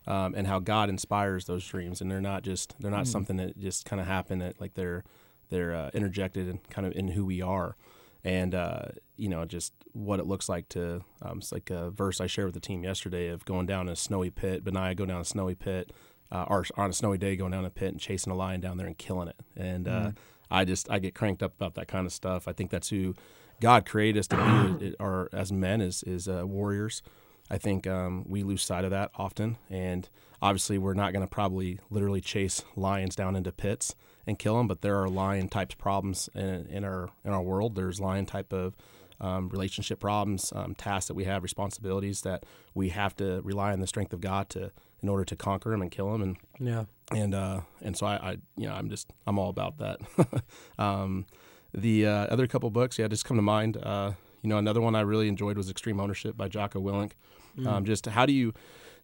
um, 0.06 0.34
and 0.36 0.46
how 0.46 0.58
God 0.58 0.90
inspires 0.90 1.46
those 1.46 1.66
dreams, 1.66 2.02
and 2.02 2.10
they're 2.10 2.20
not 2.20 2.42
just 2.42 2.74
they're 2.78 2.90
not 2.90 3.06
Hmm. 3.06 3.12
something 3.12 3.36
that 3.38 3.58
just 3.58 3.86
kind 3.86 3.98
of 4.00 4.06
happen. 4.06 4.40
That 4.40 4.60
like 4.60 4.74
they're 4.74 5.04
they're 5.48 5.74
uh, 5.74 5.90
interjected 5.94 6.48
and 6.48 6.62
kind 6.68 6.86
of 6.86 6.92
in 6.94 7.08
who 7.08 7.24
we 7.24 7.40
are, 7.40 7.76
and 8.24 8.54
uh, 8.54 8.86
you 9.16 9.28
know 9.28 9.44
just 9.44 9.72
what 9.92 10.18
it 10.18 10.26
looks 10.26 10.48
like 10.48 10.68
to. 10.70 11.02
Um, 11.22 11.38
it's 11.38 11.52
like 11.52 11.70
a 11.70 11.90
verse 11.90 12.20
I 12.20 12.26
shared 12.26 12.46
with 12.46 12.54
the 12.54 12.60
team 12.60 12.82
yesterday 12.82 13.28
of 13.28 13.44
going 13.44 13.66
down 13.66 13.88
a 13.88 13.96
snowy 13.96 14.30
pit. 14.30 14.64
Benaiah 14.64 14.94
go 14.94 15.06
down 15.06 15.20
a 15.20 15.24
snowy 15.24 15.54
pit, 15.54 15.92
uh, 16.32 16.44
or 16.48 16.64
on 16.76 16.90
a 16.90 16.94
snowy 16.94 17.18
day 17.18 17.36
going 17.36 17.52
down 17.52 17.64
a 17.64 17.70
pit 17.70 17.88
and 17.88 18.00
chasing 18.00 18.32
a 18.32 18.36
lion 18.36 18.60
down 18.60 18.78
there 18.78 18.86
and 18.86 18.98
killing 18.98 19.28
it. 19.28 19.36
And 19.56 19.86
uh, 19.86 20.12
I 20.50 20.64
just 20.64 20.90
I 20.90 20.98
get 20.98 21.14
cranked 21.14 21.42
up 21.42 21.54
about 21.54 21.74
that 21.74 21.88
kind 21.88 22.06
of 22.06 22.12
stuff. 22.12 22.48
I 22.48 22.52
think 22.52 22.70
that's 22.70 22.88
who 22.88 23.14
God 23.60 23.86
created 23.86 24.18
us 24.18 24.26
to 24.28 24.78
be, 24.78 24.94
or 24.98 25.28
as 25.32 25.52
men, 25.52 25.80
is 25.80 26.02
is 26.04 26.26
uh, 26.28 26.46
warriors. 26.46 27.02
I 27.50 27.58
think 27.58 27.86
um, 27.86 28.24
we 28.26 28.42
lose 28.42 28.62
sight 28.62 28.84
of 28.84 28.90
that 28.90 29.10
often, 29.16 29.58
and 29.68 30.08
obviously 30.40 30.78
we're 30.78 30.94
not 30.94 31.12
going 31.12 31.24
to 31.24 31.30
probably 31.30 31.78
literally 31.90 32.22
chase 32.22 32.64
lions 32.74 33.14
down 33.14 33.36
into 33.36 33.52
pits 33.52 33.94
and 34.26 34.38
kill 34.38 34.56
them. 34.56 34.68
But 34.68 34.82
there 34.82 35.00
are 35.02 35.08
lion 35.08 35.48
types 35.48 35.74
problems 35.74 36.28
in, 36.34 36.66
in 36.66 36.84
our 36.84 37.10
in 37.24 37.32
our 37.32 37.42
world. 37.42 37.74
There's 37.74 38.00
lion 38.00 38.26
type 38.26 38.52
of 38.52 38.76
um, 39.20 39.48
relationship 39.48 40.00
problems, 40.00 40.52
um, 40.54 40.74
tasks 40.74 41.08
that 41.08 41.14
we 41.14 41.24
have, 41.24 41.42
responsibilities 41.42 42.22
that 42.22 42.44
we 42.74 42.88
have 42.90 43.14
to 43.16 43.40
rely 43.42 43.72
on 43.72 43.80
the 43.80 43.86
strength 43.86 44.12
of 44.12 44.20
God 44.20 44.48
to 44.50 44.72
in 45.02 45.08
order 45.08 45.24
to 45.24 45.36
conquer 45.36 45.70
them 45.70 45.82
and 45.82 45.90
kill 45.90 46.10
them. 46.12 46.22
And 46.22 46.36
Yeah. 46.58 46.84
and 47.12 47.34
uh, 47.34 47.60
and 47.82 47.96
so 47.96 48.06
I, 48.06 48.14
I, 48.16 48.30
you 48.56 48.66
know, 48.66 48.74
I'm 48.74 48.88
just 48.88 49.12
I'm 49.26 49.38
all 49.38 49.50
about 49.50 49.78
that. 49.78 50.00
um, 50.78 51.26
the 51.72 52.06
uh, 52.06 52.26
other 52.26 52.46
couple 52.46 52.70
books, 52.70 52.98
yeah, 52.98 53.08
just 53.08 53.24
come 53.24 53.36
to 53.36 53.42
mind. 53.42 53.76
Uh, 53.76 54.12
you 54.42 54.48
know, 54.48 54.58
another 54.58 54.80
one 54.80 54.94
I 54.94 55.00
really 55.00 55.28
enjoyed 55.28 55.56
was 55.56 55.70
Extreme 55.70 56.00
Ownership 56.00 56.36
by 56.36 56.48
Jocko 56.48 56.80
Willink. 56.80 57.12
Mm. 57.58 57.66
Um, 57.66 57.84
just 57.84 58.06
how 58.06 58.26
do 58.26 58.32
you? 58.32 58.52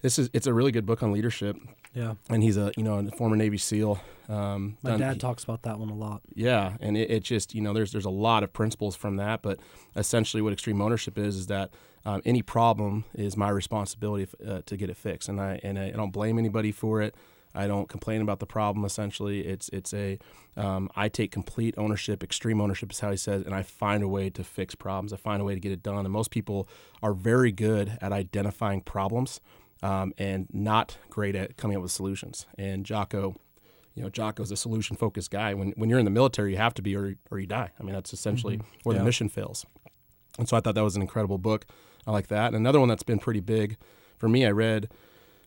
This 0.02 0.18
is 0.18 0.30
it's 0.32 0.46
a 0.46 0.54
really 0.54 0.72
good 0.72 0.86
book 0.86 1.02
on 1.02 1.12
leadership, 1.12 1.56
Yeah. 1.94 2.14
and 2.28 2.42
he's 2.42 2.56
a 2.56 2.72
you 2.76 2.82
know 2.84 2.98
a 2.98 3.10
former 3.10 3.36
Navy 3.36 3.58
SEAL. 3.58 4.00
Um, 4.28 4.76
My 4.82 4.90
done- 4.90 5.00
dad 5.00 5.12
he- 5.14 5.18
talks 5.18 5.42
about 5.42 5.62
that 5.62 5.78
one 5.80 5.88
a 5.90 5.94
lot. 5.94 6.22
yeah, 6.34 6.76
and 6.80 6.96
it, 6.96 7.10
it 7.10 7.22
just 7.24 7.54
you 7.54 7.60
know 7.60 7.72
there's 7.72 7.90
there's 7.92 8.04
a 8.04 8.10
lot 8.10 8.42
of 8.44 8.52
principles 8.52 8.94
from 8.96 9.16
that, 9.16 9.42
but 9.42 9.58
essentially 9.96 10.40
what 10.40 10.52
extreme 10.52 10.80
ownership 10.80 11.18
is 11.18 11.36
is 11.36 11.46
that 11.48 11.70
um, 12.04 12.22
any 12.24 12.40
problem 12.42 13.04
is 13.14 13.36
my 13.36 13.48
responsibility 13.50 14.24
f- 14.32 14.48
uh, 14.48 14.62
to 14.66 14.76
get 14.76 14.88
it 14.88 14.96
fixed, 14.96 15.28
and 15.28 15.40
I 15.40 15.58
and 15.64 15.78
I, 15.78 15.86
I 15.88 15.90
don't 15.90 16.12
blame 16.12 16.38
anybody 16.38 16.70
for 16.72 17.02
it. 17.02 17.14
I 17.52 17.66
don't 17.66 17.88
complain 17.88 18.22
about 18.22 18.38
the 18.38 18.46
problem. 18.46 18.84
Essentially, 18.84 19.40
it's 19.40 19.68
it's 19.70 19.92
a 19.92 20.20
um, 20.56 20.88
I 20.94 21.08
take 21.08 21.32
complete 21.32 21.74
ownership. 21.76 22.22
Extreme 22.22 22.60
ownership 22.60 22.92
is 22.92 23.00
how 23.00 23.10
he 23.10 23.16
says, 23.16 23.42
and 23.44 23.52
I 23.52 23.62
find 23.64 24.04
a 24.04 24.08
way 24.08 24.30
to 24.30 24.44
fix 24.44 24.76
problems. 24.76 25.12
I 25.12 25.16
find 25.16 25.42
a 25.42 25.44
way 25.44 25.54
to 25.54 25.60
get 25.60 25.72
it 25.72 25.82
done. 25.82 25.96
And 26.06 26.10
most 26.12 26.30
people 26.30 26.68
are 27.02 27.12
very 27.12 27.50
good 27.50 27.98
at 28.00 28.12
identifying 28.12 28.82
problems 28.82 29.40
um, 29.82 30.12
and 30.18 30.46
not 30.52 30.96
great 31.08 31.34
at 31.36 31.56
coming 31.56 31.76
up 31.76 31.82
with 31.82 31.92
solutions. 31.92 32.46
And 32.58 32.84
Jocko 32.84 33.36
you 33.94 34.04
know, 34.04 34.08
Jocko's 34.10 34.52
a 34.52 34.56
solution 34.56 34.96
focused 34.96 35.30
guy. 35.32 35.52
When 35.52 35.72
when 35.72 35.90
you're 35.90 35.98
in 35.98 36.04
the 36.04 36.10
military, 36.12 36.52
you 36.52 36.56
have 36.58 36.74
to 36.74 36.82
be, 36.82 36.96
or 36.96 37.16
or 37.30 37.38
you 37.40 37.46
die. 37.46 37.70
I 37.78 37.82
mean, 37.82 37.92
that's 37.92 38.12
essentially 38.12 38.60
where 38.84 38.94
Yeah. 38.94 39.00
the 39.00 39.04
mission 39.04 39.28
fails. 39.28 39.66
And 40.38 40.48
so 40.48 40.56
I 40.56 40.60
thought 40.60 40.74
that 40.76 40.84
was 40.84 40.96
an 40.96 41.02
incredible 41.02 41.38
book. 41.38 41.66
I 42.06 42.12
like 42.12 42.28
that. 42.28 42.46
And 42.48 42.56
another 42.56 42.78
one 42.80 42.88
that's 42.88 43.02
been 43.02 43.18
pretty 43.18 43.40
big 43.40 43.76
for 44.16 44.28
me, 44.28 44.46
I 44.46 44.50
read. 44.52 44.88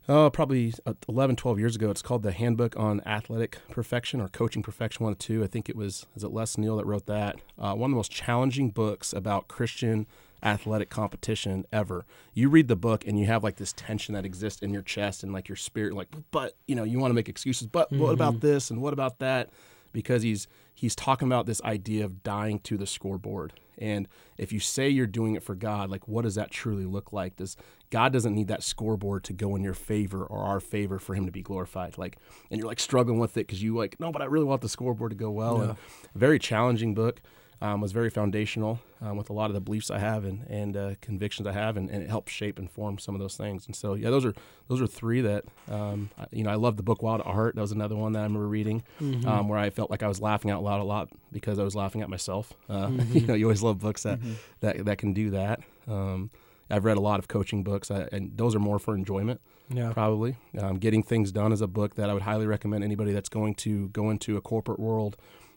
Oh, 0.10 0.30
probably 0.30 0.74
uh, 0.86 0.94
11, 1.08 1.38
12 1.38 1.58
years 1.60 1.76
ago. 1.78 1.90
It's 1.90 2.02
called 2.02 2.24
The 2.24 2.34
Handbook 2.34 2.76
on 2.78 3.00
Athletic 3.06 3.58
Perfection 3.72 4.20
or 4.20 4.28
Coaching 4.28 4.62
Perfection, 4.62 5.06
one 5.06 5.14
of 5.14 5.20
two. 5.20 5.42
I 5.44 5.48
think 5.48 5.70
it 5.70 5.78
was, 5.78 6.06
is 6.14 6.26
it 6.26 6.32
Wes 6.34 6.58
Neal 6.58 6.76
that 6.76 6.86
wrote 6.86 7.06
that? 7.06 7.38
Uh, 7.58 7.74
one 7.74 7.90
of 7.90 7.92
the 7.92 7.96
most 7.96 8.12
challenging 8.12 8.70
books 8.70 9.14
about 9.14 9.48
Christian 9.48 10.06
athletic 10.44 10.90
competition 10.90 11.66
ever. 11.72 12.06
You 12.34 12.50
read 12.50 12.68
the 12.68 12.76
book 12.76 13.06
and 13.08 13.20
you 13.20 13.26
have 13.28 13.44
like 13.44 13.56
this 13.56 13.74
tension 13.74 14.14
that 14.14 14.26
exists 14.26 14.62
in 14.62 14.74
your 14.74 14.82
chest 14.82 15.24
and 15.24 15.32
like 15.34 15.48
your 15.48 15.56
spirit, 15.56 15.94
like, 15.94 16.10
but, 16.32 16.56
you 16.68 16.76
know, 16.76 16.84
you 16.84 17.00
want 17.00 17.12
to 17.12 17.16
make 17.16 17.30
excuses, 17.30 17.68
but 17.68 17.92
what 17.92 18.14
about 18.14 18.36
mm-hmm. 18.36 18.48
this 18.48 18.70
and 18.70 18.82
what 18.82 18.94
about 18.94 19.20
that? 19.20 19.50
Because 19.92 20.24
he's 20.24 20.48
he's 20.74 20.96
talking 20.96 21.28
about 21.28 21.46
this 21.46 21.62
idea 21.62 22.04
of 22.04 22.24
dying 22.24 22.60
to 22.60 22.78
the 22.78 22.88
scoreboard. 22.88 23.54
And 23.78 24.08
if 24.38 24.52
you 24.52 24.60
say 24.60 24.90
you're 24.90 25.08
doing 25.08 25.36
it 25.36 25.44
for 25.44 25.56
God, 25.56 25.90
like 25.90 26.08
what 26.08 26.24
does 26.24 26.36
that 26.36 26.52
truly 26.52 26.86
look 26.86 27.14
like? 27.14 27.36
Does 27.36 27.56
God 27.92 28.12
doesn't 28.12 28.34
need 28.34 28.48
that 28.48 28.64
scoreboard 28.64 29.24
to 29.26 29.34
go 29.34 29.56
in 29.56 29.64
your 29.64 29.76
favor 29.76 30.24
or 30.24 30.40
our 30.40 30.60
favor 30.60 30.98
for 30.98 31.14
him 31.14 31.28
to 31.28 31.32
be 31.32 31.44
glorified. 31.44 31.98
Like 31.98 32.18
and 32.50 32.60
you're 32.60 32.68
like 32.68 32.80
struggling 32.80 33.20
with 33.20 33.38
it 33.38 33.46
because 33.46 33.62
you 33.62 33.76
like, 33.76 34.00
no, 34.00 34.12
but 34.12 34.22
I 34.22 34.26
really 34.26 34.46
want 34.46 34.62
the 34.62 34.70
scoreboard 34.70 35.12
to 35.12 35.16
go 35.16 35.30
well. 35.30 35.62
And 35.62 35.78
very 36.16 36.40
challenging 36.40 36.96
book. 36.96 37.22
Um, 37.62 37.80
was 37.80 37.94
very 37.94 38.10
foundational 38.10 38.82
um, 39.02 39.16
with 39.16 39.30
a 39.30 39.34
lot 39.34 39.50
of 39.50 39.54
the 39.54 39.62
beliefs 39.62 39.90
I 39.90 39.98
have 40.00 40.26
and, 40.26 40.46
and 40.50 40.76
uh, 40.76 40.96
convictions 41.00 41.48
I 41.48 41.54
have, 41.54 41.78
and, 41.78 41.90
and 41.90 42.04
it 42.04 42.10
helped 42.10 42.30
shape 42.30 42.60
and 42.60 42.70
form 42.70 42.98
some 42.98 43.16
of 43.16 43.22
those 43.22 43.38
things. 43.38 43.66
And 43.68 43.74
so, 43.74 43.94
yeah, 43.94 44.10
those 44.10 44.26
are 44.26 44.34
those 44.68 44.82
are 44.82 44.88
three 44.88 45.22
that 45.22 45.46
um, 45.70 46.10
I, 46.20 46.26
you 46.32 46.44
know. 46.44 46.50
I 46.50 46.56
love 46.56 46.76
the 46.76 46.84
book 46.84 47.02
Wild 47.02 47.22
at 47.22 47.28
Heart. 47.28 47.56
That 47.56 47.62
was 47.62 47.72
another 47.72 47.96
one 47.96 48.12
that 48.14 48.20
I 48.20 48.24
remember 48.24 48.48
reading, 48.50 48.84
Mm-hmm. 49.00 49.26
um, 49.28 49.48
where 49.48 49.60
I 49.60 49.70
felt 49.70 49.90
like 49.92 50.04
I 50.04 50.08
was 50.10 50.20
laughing 50.20 50.52
out 50.52 50.62
loud 50.62 50.82
a 50.82 50.84
lot 50.84 51.08
because 51.32 51.58
I 51.58 51.64
was 51.64 51.74
laughing 51.76 52.02
at 52.02 52.10
myself. 52.10 52.52
Uh, 52.70 52.90
you 53.12 53.26
know, 53.28 53.34
you 53.34 53.46
always 53.46 53.64
love 53.64 53.80
books 53.80 54.04
that 54.04 54.20
that, 54.60 54.84
that 54.84 54.98
can 54.98 55.14
do 55.14 55.30
that. 55.30 55.62
Um, 55.88 56.32
I've 56.70 56.84
read 56.86 56.98
a 56.98 57.02
lot 57.02 57.20
of 57.20 57.28
coaching 57.30 57.64
books, 57.64 57.92
I, 57.92 58.10
and 58.12 58.36
those 58.36 58.56
are 58.56 58.60
more 58.60 58.80
for 58.80 58.96
enjoyment 58.96 59.40
Yeah. 59.70 59.94
probably. 59.94 60.38
Um, 60.58 60.80
Getting 60.80 61.04
Things 61.04 61.32
Done 61.32 61.52
is 61.54 61.62
a 61.62 61.68
book 61.68 61.96
that 61.96 62.10
I 62.10 62.14
would 62.14 62.24
highly 62.24 62.48
recommend 62.48 62.84
anybody 62.84 63.14
that's 63.14 63.30
going 63.30 63.56
to 63.56 63.90
go 63.90 64.10
into 64.10 64.38
a 64.38 64.42
corporate 64.42 64.80
world, 64.80 65.16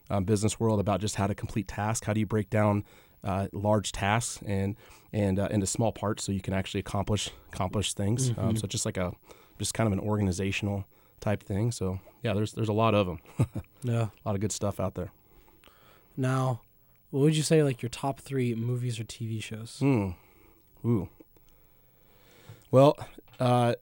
um, 0.09 0.23
business 0.23 0.59
world 0.59 0.79
about 0.79 1.01
just 1.01 1.15
how 1.15 1.27
to 1.27 1.35
complete 1.35 1.67
tasks. 1.67 2.05
How 2.05 2.13
do 2.13 2.19
you 2.19 2.25
break 2.25 2.49
down 2.49 2.83
uh, 3.23 3.47
large 3.51 3.91
tasks 3.91 4.41
and 4.45 4.75
and 5.13 5.39
uh, 5.39 5.47
into 5.51 5.65
small 5.65 5.91
parts 5.91 6.23
so 6.23 6.31
you 6.31 6.41
can 6.41 6.53
actually 6.53 6.79
accomplish 6.79 7.29
accomplish 7.51 7.93
things. 7.93 8.31
Um, 8.37 8.55
so 8.55 8.67
just 8.67 8.85
like 8.85 8.97
a 8.97 9.13
just 9.59 9.73
kind 9.73 9.87
of 9.87 9.93
an 9.93 9.99
organizational 9.99 10.85
type 11.19 11.43
thing. 11.43 11.71
So 11.71 11.99
yeah, 12.23 12.33
there's 12.33 12.53
there's 12.53 12.69
a 12.69 12.73
lot 12.73 12.93
of 12.93 13.07
them, 13.07 13.19
yeah, 13.83 14.07
a 14.07 14.21
lot 14.25 14.35
of 14.35 14.41
good 14.41 14.51
stuff 14.51 14.79
out 14.79 14.95
there. 14.95 15.11
Now, 16.15 16.61
what 17.11 17.21
would 17.21 17.37
you 17.37 17.43
say 17.43 17.63
like 17.63 17.81
your 17.81 17.89
top 17.89 18.19
three 18.19 18.55
movies 18.55 18.99
or 18.99 19.03
TV 19.03 19.41
shows? 19.41 19.77
Hmm. 19.79 20.09
Ooh. 20.85 21.09
Well, 22.71 22.97
uh, 23.39 23.75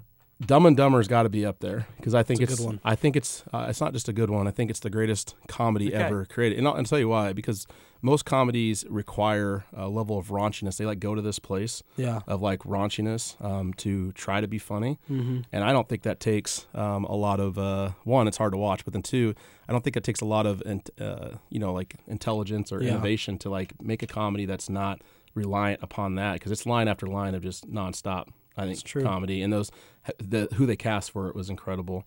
Dumb 0.45 0.65
and 0.65 0.75
Dumber's 0.75 1.07
got 1.07 1.23
to 1.23 1.29
be 1.29 1.45
up 1.45 1.59
there 1.59 1.87
because 1.95 2.13
I 2.13 2.21
think 2.21 2.41
It's 2.41 2.51
a 2.51 2.53
it's, 2.53 2.61
good 2.61 2.65
one. 2.65 2.81
I 2.83 2.95
think 2.95 3.15
it's 3.15 3.43
uh, 3.53 3.67
it's 3.69 3.79
not 3.79 3.93
just 3.93 4.09
a 4.09 4.13
good 4.13 4.29
one. 4.29 4.47
I 4.47 4.51
think 4.51 4.69
it's 4.69 4.81
the 4.81 4.89
greatest 4.89 5.33
comedy 5.47 5.87
Okay. 5.93 6.03
ever 6.03 6.25
created. 6.25 6.57
And 6.57 6.67
I'll, 6.67 6.73
and 6.73 6.85
I'll 6.85 6.89
tell 6.89 6.99
you 6.99 7.07
why. 7.07 7.31
Because 7.31 7.65
most 8.01 8.25
comedies 8.25 8.83
require 8.89 9.63
a 9.73 9.87
level 9.87 10.17
of 10.17 10.27
raunchiness. 10.27 10.75
They 10.75 10.85
like 10.85 10.99
go 10.99 11.15
to 11.15 11.21
this 11.21 11.39
place 11.39 11.83
Yeah. 11.95 12.19
of 12.27 12.41
like 12.41 12.59
raunchiness 12.63 13.41
um, 13.43 13.73
to 13.75 14.11
try 14.11 14.41
to 14.41 14.47
be 14.47 14.57
funny. 14.59 14.99
Mm-hmm. 15.09 15.41
And 15.53 15.63
I 15.63 15.71
don't 15.71 15.87
think 15.87 16.01
that 16.03 16.19
takes 16.19 16.67
um, 16.75 17.05
a 17.05 17.15
lot 17.15 17.39
of 17.39 17.57
uh, 17.57 17.91
one. 18.03 18.27
It's 18.27 18.37
hard 18.37 18.51
to 18.51 18.57
watch, 18.57 18.83
but 18.83 18.91
then 18.91 19.03
two, 19.03 19.35
I 19.69 19.71
don't 19.71 19.85
think 19.85 19.95
it 19.95 20.03
takes 20.03 20.19
a 20.19 20.25
lot 20.25 20.45
of 20.45 20.61
uh, 20.99 21.29
you 21.49 21.59
know 21.59 21.71
like 21.71 21.95
intelligence 22.07 22.73
or 22.73 22.83
Yeah. 22.83 22.89
innovation 22.89 23.37
to 23.39 23.49
like 23.49 23.71
make 23.81 24.03
a 24.03 24.07
comedy 24.07 24.45
that's 24.45 24.69
not 24.69 24.99
reliant 25.33 25.81
upon 25.81 26.15
that 26.15 26.33
because 26.33 26.51
it's 26.51 26.65
line 26.65 26.89
after 26.89 27.07
line 27.07 27.35
of 27.35 27.41
just 27.41 27.69
nonstop. 27.71 28.27
I 28.57 28.61
think 28.63 28.73
It's 28.73 28.83
true. 28.83 29.03
comedy 29.03 29.41
and 29.41 29.51
those 29.51 29.71
the 30.17 30.47
who 30.55 30.65
they 30.65 30.75
cast 30.75 31.11
for 31.11 31.29
it 31.29 31.35
was 31.35 31.49
incredible. 31.49 32.03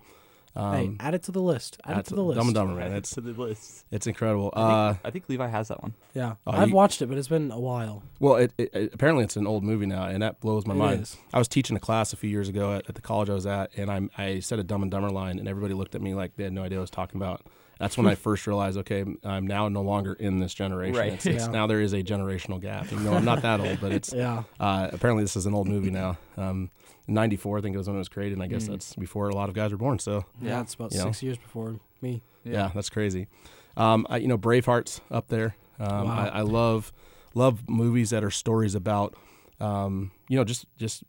Um, 0.57 0.75
hey, 0.75 0.91
add 0.99 1.15
it 1.15 1.23
to 1.25 1.31
the 1.33 1.43
list. 1.43 1.79
Add 1.85 1.93
it 1.93 1.95
that's 1.97 2.09
to 2.09 2.15
the 2.17 2.23
list. 2.25 2.39
Dumb 2.39 2.49
and 2.49 2.55
Dumber, 2.55 2.75
man. 2.75 2.93
It's 2.95 3.11
to 3.11 3.21
the 3.21 3.33
list. 3.33 3.85
it's 3.93 4.07
incredible. 4.09 4.51
I 4.57 4.61
Uh, 4.61 4.93
think, 4.95 5.01
I 5.05 5.11
think 5.11 5.29
Levi 5.29 5.47
has 5.47 5.69
that 5.69 5.83
one. 5.83 5.93
Yeah. 6.15 6.35
Oh, 6.47 6.53
I've 6.53 6.71
you- 6.71 6.75
watched 6.75 7.01
it, 7.03 7.07
but 7.07 7.17
it's 7.19 7.29
been 7.29 7.53
a 7.53 7.61
while. 7.61 8.03
well, 8.19 8.37
it, 8.37 8.53
it, 8.59 8.71
it- 8.75 8.95
apparently 8.95 9.23
it's 9.25 9.37
an 9.37 9.47
old 9.47 9.63
movie 9.63 9.87
now, 9.87 10.05
and 10.05 10.23
that 10.23 10.41
blows 10.41 10.67
my 10.67 10.75
It 10.75 10.79
mind. 10.79 11.03
is. 11.03 11.17
I 11.33 11.39
was 11.39 11.47
teaching 11.49 11.77
a 11.77 11.81
class 11.81 12.13
a 12.13 12.17
few 12.17 12.31
years 12.31 12.49
ago 12.49 12.73
at, 12.75 12.89
at 12.89 12.95
the 12.97 13.03
college 13.03 13.29
I 13.31 13.35
was 13.35 13.47
at, 13.47 13.71
and 13.77 13.91
I 13.91 14.09
I 14.21 14.41
said 14.41 14.59
a 14.59 14.65
Dumb 14.65 14.83
and 14.83 14.91
Dumber 14.91 15.11
line, 15.11 15.39
and 15.39 15.47
everybody 15.47 15.75
looked 15.75 15.95
at 15.95 16.01
me 16.03 16.15
like 16.15 16.35
they 16.37 16.45
had 16.45 16.53
no 16.55 16.63
idea 16.65 16.79
what 16.79 16.81
I 16.81 16.85
was 16.85 16.91
talking 16.91 17.21
about. 17.21 17.47
That's 17.79 17.97
when 17.97 18.07
I 18.07 18.15
first 18.17 18.47
realized, 18.47 18.77
okay, 18.79 19.05
I'm 19.25 19.47
now 19.47 19.69
no 19.69 19.83
longer 19.83 20.13
in 20.15 20.41
this 20.41 20.53
generation. 20.53 20.99
Right. 20.99 21.13
It's, 21.13 21.27
it's, 21.27 21.45
Yeah. 21.47 21.51
Now 21.53 21.67
there 21.69 21.81
is 21.81 21.93
a 21.93 22.03
generational 22.03 22.61
gap. 22.61 22.91
You 22.91 22.99
know, 23.01 23.15
I'm 23.15 23.25
not 23.25 23.43
that 23.43 23.61
old, 23.61 23.81
but 23.81 23.93
it's 23.93 24.13
Yeah. 24.17 24.43
uh, 24.59 24.89
apparently 24.93 25.23
this 25.25 25.37
is 25.37 25.47
an 25.47 25.55
old 25.55 25.69
movie 25.69 25.91
now. 25.91 26.19
Um, 26.37 26.71
'94, 27.07 27.59
I 27.59 27.61
think 27.61 27.75
it 27.75 27.79
was 27.79 27.87
when 27.87 27.97
it 27.97 28.01
was 28.01 28.09
created, 28.09 28.35
and 28.35 28.43
I 28.43 28.49
guess 28.49 28.65
Mm. 28.65 28.71
that's 28.71 28.95
before 28.97 29.29
a 29.29 29.35
lot 29.35 29.49
of 29.49 29.55
guys 29.55 29.71
were 29.71 29.79
born. 29.79 29.99
So 29.99 30.25
Yeah. 30.43 30.49
Yeah. 30.51 30.61
It's 30.63 30.75
about 30.75 30.93
You 30.93 30.99
know. 30.99 31.05
six 31.05 31.23
years 31.23 31.39
before 31.39 31.79
me. 32.03 32.23
yeah, 32.45 32.71
that's 32.75 32.91
crazy. 32.91 33.29
Um, 33.77 34.07
I, 34.11 34.17
you 34.19 34.27
know, 34.29 34.39
Braveheart's 34.39 35.01
up 35.11 35.29
there. 35.29 35.55
Um, 35.79 36.07
Wow. 36.09 36.19
I, 36.19 36.39
I 36.39 36.41
love 36.41 36.93
love 37.35 37.69
movies 37.69 38.11
that 38.11 38.25
are 38.25 38.31
stories 38.31 38.75
about, 38.75 39.15
um, 39.61 40.11
you 40.29 40.37
know, 40.37 40.45
just 40.45 40.67
just. 40.77 41.05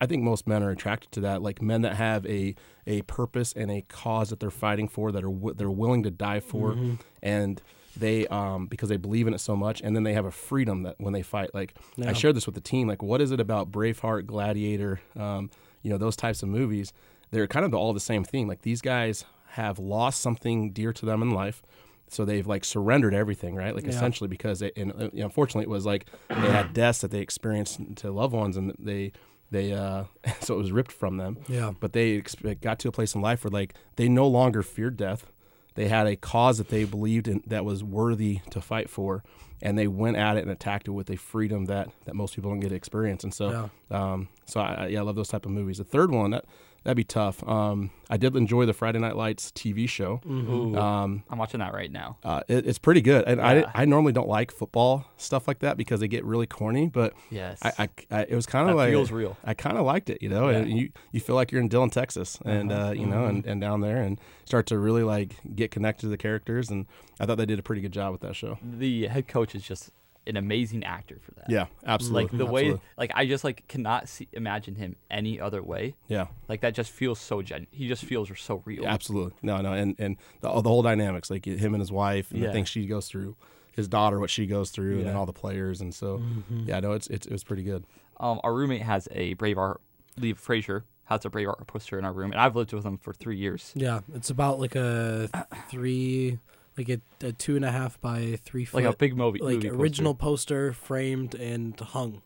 I 0.00 0.06
think 0.06 0.22
most 0.22 0.46
men 0.46 0.62
are 0.62 0.70
attracted 0.70 1.12
to 1.12 1.20
that, 1.22 1.42
like 1.42 1.60
men 1.62 1.82
that 1.82 1.96
have 1.96 2.24
a 2.26 2.54
a 2.86 3.02
purpose 3.02 3.52
and 3.52 3.70
a 3.70 3.82
cause 3.82 4.30
that 4.30 4.40
they're 4.40 4.50
fighting 4.50 4.88
for, 4.88 5.12
that 5.12 5.24
are 5.24 5.54
they're 5.54 5.70
willing 5.70 6.02
to 6.04 6.10
die 6.10 6.40
for, 6.40 6.74
Mhm. 6.74 6.98
and 7.22 7.60
they 7.96 8.26
um 8.28 8.66
because 8.66 8.88
they 8.88 8.96
believe 8.96 9.26
in 9.26 9.34
it 9.34 9.38
so 9.40 9.54
much, 9.56 9.80
and 9.82 9.94
then 9.94 10.02
they 10.02 10.14
have 10.14 10.24
a 10.24 10.30
freedom 10.30 10.82
that 10.84 10.96
when 10.98 11.12
they 11.12 11.22
fight. 11.22 11.54
Like 11.54 11.74
Yeah. 11.96 12.10
I 12.10 12.12
shared 12.12 12.36
this 12.36 12.46
with 12.46 12.54
the 12.54 12.60
team, 12.60 12.88
like 12.88 13.02
what 13.02 13.20
is 13.20 13.30
it 13.32 13.40
about 13.40 13.70
Braveheart, 13.70 14.26
Gladiator, 14.26 15.00
um, 15.16 15.50
you 15.82 15.90
know, 15.90 15.98
those 15.98 16.16
types 16.16 16.42
of 16.42 16.48
movies? 16.48 16.92
They're 17.30 17.46
kind 17.46 17.64
of 17.66 17.74
all 17.74 17.92
the 17.92 18.00
same 18.00 18.24
thing. 18.24 18.46
Like 18.48 18.62
these 18.62 18.80
guys 18.82 19.24
have 19.50 19.78
lost 19.78 20.20
something 20.22 20.70
dear 20.72 20.92
to 20.94 21.04
them 21.06 21.20
in 21.22 21.30
life. 21.30 21.62
So 22.08 22.24
they've 22.26 22.46
like 22.46 22.64
surrendered 22.64 23.14
everything, 23.14 23.54
right? 23.54 23.74
Like 23.74 23.84
Yeah. 23.84 23.90
essentially 23.90 24.28
because 24.28 24.60
they, 24.60 24.70
and 24.76 24.92
uh, 24.92 25.08
unfortunately 25.14 25.64
it 25.64 25.70
was 25.70 25.86
like 25.86 26.06
they 26.28 26.34
had 26.50 26.72
deaths 26.74 27.00
that 27.00 27.10
they 27.10 27.20
experienced 27.20 27.80
to 27.96 28.10
loved 28.10 28.34
ones 28.34 28.56
and 28.58 28.74
they, 28.78 29.12
they, 29.52 29.72
uh, 29.72 30.04
so 30.40 30.54
it 30.54 30.58
was 30.58 30.72
ripped 30.72 30.90
from 30.90 31.18
them. 31.18 31.36
Yeah. 31.46 31.72
But 31.78 31.92
they 31.92 32.20
exp- 32.20 32.60
got 32.60 32.80
to 32.80 32.88
a 32.88 32.92
place 32.92 33.14
in 33.14 33.20
life 33.20 33.44
where 33.44 33.50
like 33.50 33.74
they 33.96 34.08
no 34.08 34.26
longer 34.26 34.62
feared 34.62 34.96
death. 34.96 35.26
They 35.74 35.88
had 35.88 36.06
a 36.06 36.16
cause 36.16 36.58
that 36.58 36.68
they 36.68 36.84
believed 36.84 37.28
in 37.28 37.42
that 37.46 37.64
was 37.64 37.82
worthy 37.82 38.40
to 38.50 38.60
fight 38.60 38.90
for, 38.90 39.22
and 39.62 39.78
they 39.78 39.86
went 39.86 40.18
at 40.18 40.36
it 40.36 40.42
and 40.42 40.50
attacked 40.50 40.86
it 40.86 40.90
with 40.90 41.08
a 41.08 41.16
freedom 41.16 41.64
that, 41.66 41.88
that 42.04 42.14
most 42.14 42.34
people 42.34 42.50
don't 42.50 42.60
get 42.60 42.70
to 42.70 42.74
experience. 42.74 43.24
And 43.24 43.32
so, 43.32 43.70
um, 43.90 44.28
so 44.44 44.60
I, 44.60 44.74
I, 44.74 44.86
yeah, 44.88 44.98
I 44.98 45.02
love 45.02 45.16
those 45.16 45.28
type 45.28 45.46
of 45.46 45.52
movies. 45.52 45.78
The 45.78 45.84
third 45.84 46.10
one 46.10 46.32
that 46.32 46.44
that'd 46.84 46.96
be 46.96 47.04
tough. 47.04 47.46
Um, 47.48 47.90
I 48.10 48.16
did 48.16 48.36
enjoy 48.36 48.66
the 48.66 48.72
Friday 48.74 48.98
Night 48.98 49.16
Lights 49.16 49.50
TV 49.52 49.88
show. 49.88 50.20
Ooh, 50.26 50.76
Um, 50.76 51.22
I'm 51.30 51.38
watching 51.38 51.60
that 51.60 51.72
right 51.72 51.90
now. 51.90 52.18
uh, 52.24 52.42
it, 52.48 52.66
it's 52.66 52.78
pretty 52.78 53.00
good, 53.00 53.24
and 53.26 53.38
Yeah. 53.40 53.64
I 53.74 53.82
I 53.82 53.84
normally 53.86 54.12
don't 54.12 54.28
like 54.28 54.50
football 54.52 55.06
stuff 55.16 55.48
like 55.48 55.60
that 55.60 55.76
because 55.76 56.00
they 56.00 56.08
get 56.08 56.24
really 56.24 56.46
corny. 56.46 56.88
But 56.88 57.14
Yes. 57.30 57.58
I, 57.62 57.72
I, 57.78 57.88
I 58.10 58.20
it 58.28 58.34
was 58.34 58.46
kind 58.46 58.68
of 58.68 58.76
like 58.76 58.90
feels 58.90 59.10
real. 59.10 59.36
I 59.44 59.54
kind 59.54 59.78
of 59.78 59.86
liked 59.86 60.10
it, 60.10 60.22
you 60.22 60.28
know. 60.28 60.48
And 60.48 60.70
you 60.70 60.90
you 61.12 61.20
feel 61.20 61.34
like 61.36 61.52
you're 61.52 61.60
in 61.60 61.68
Dillon, 61.68 61.90
Texas, 61.90 62.38
and 62.44 62.70
Uh-huh. 62.70 62.88
uh, 62.88 62.92
you 62.92 63.06
know, 63.06 63.26
and, 63.26 63.44
and 63.46 63.60
down 63.60 63.80
there, 63.80 64.02
and 64.02 64.20
start 64.44 64.66
to 64.66 64.78
really 64.78 65.02
like 65.04 65.36
get 65.56 65.70
connected 65.70 66.02
to 66.02 66.08
the 66.08 66.18
characters. 66.18 66.68
And 66.70 66.86
I 67.20 67.26
thought 67.26 67.38
they 67.38 67.46
did 67.46 67.58
a 67.58 67.62
pretty 67.62 67.82
good 67.82 67.92
job 67.92 68.12
with 68.12 68.20
that 68.22 68.34
show. 68.36 68.58
The 68.62 69.06
head 69.06 69.26
coach 69.28 69.54
is 69.54 69.62
just 69.62 69.90
an 70.26 70.36
amazing 70.36 70.84
actor 70.84 71.18
for 71.20 71.32
that. 71.32 71.46
Yeah, 71.48 71.66
absolutely. 71.86 72.22
Like 72.24 72.30
the 72.30 72.44
absolutely. 72.44 72.72
way, 72.74 72.80
like 72.96 73.12
I 73.14 73.26
just 73.26 73.42
like 73.44 73.66
cannot 73.68 74.08
see, 74.08 74.28
imagine 74.32 74.74
him 74.76 74.96
any 75.10 75.40
other 75.40 75.62
way. 75.62 75.94
yeah, 76.08 76.26
Like 76.48 76.60
that 76.60 76.74
just 76.74 76.90
feels 76.92 77.18
so 77.20 77.42
gen. 77.42 77.66
He 77.70 77.88
just 77.88 78.04
feels 78.04 78.30
so 78.38 78.62
real. 78.64 78.86
absolutely. 78.86 79.34
No, 79.42 79.60
no, 79.60 79.72
and 79.72 79.96
and 79.98 80.16
the, 80.40 80.48
the 80.60 80.68
whole 80.68 80.82
dynamics, 80.82 81.30
like 81.30 81.44
him 81.46 81.74
and 81.74 81.80
his 81.80 81.90
wife, 81.92 82.30
and 82.30 82.40
Yeah. 82.40 82.46
the 82.48 82.52
things 82.52 82.68
she 82.68 82.86
goes 82.86 83.08
through, 83.08 83.34
his 83.74 83.88
daughter, 83.88 84.20
what 84.20 84.30
she 84.30 84.46
goes 84.46 84.70
through, 84.70 84.98
and 84.98 85.06
then 85.06 85.16
all 85.16 85.26
the 85.26 85.32
players, 85.32 85.80
and 85.80 85.94
so 85.94 86.22
yeah, 86.66 86.78
no, 86.80 86.92
it's 86.92 87.08
it's 87.08 87.26
it 87.26 87.32
was 87.32 87.42
pretty 87.44 87.62
good. 87.64 87.84
Um, 88.20 88.40
our 88.44 88.54
roommate 88.54 88.82
has 88.82 89.08
a 89.10 89.34
Braveheart. 89.34 89.78
Lee 90.18 90.34
Frazier 90.34 90.84
has 91.06 91.24
a 91.24 91.30
Braveheart 91.30 91.66
poster 91.66 91.98
in 91.98 92.04
our 92.04 92.12
room, 92.12 92.30
and 92.32 92.40
I've 92.40 92.54
lived 92.54 92.72
with 92.72 92.84
him 92.84 92.96
for 92.98 93.12
three 93.12 93.36
years. 93.36 93.72
Yeah. 93.74 94.00
It's 94.14 94.30
about 94.30 94.60
like 94.60 94.76
a 94.76 95.28
three, 95.68 96.38
like 96.76 96.88
a, 96.88 97.00
a 97.26 97.32
two 97.32 97.56
and 97.56 97.64
a 97.64 97.70
half 97.70 98.00
by 98.00 98.38
three 98.44 98.64
foot, 98.64 98.82
Like 98.82 98.94
a 98.94 98.96
big 98.96 99.16
movie, 99.16 99.38
like 99.40 99.56
movie 99.56 99.68
original 99.70 100.14
poster 100.14 100.72
framed 100.72 101.34
and 101.34 101.78
hung 101.78 102.22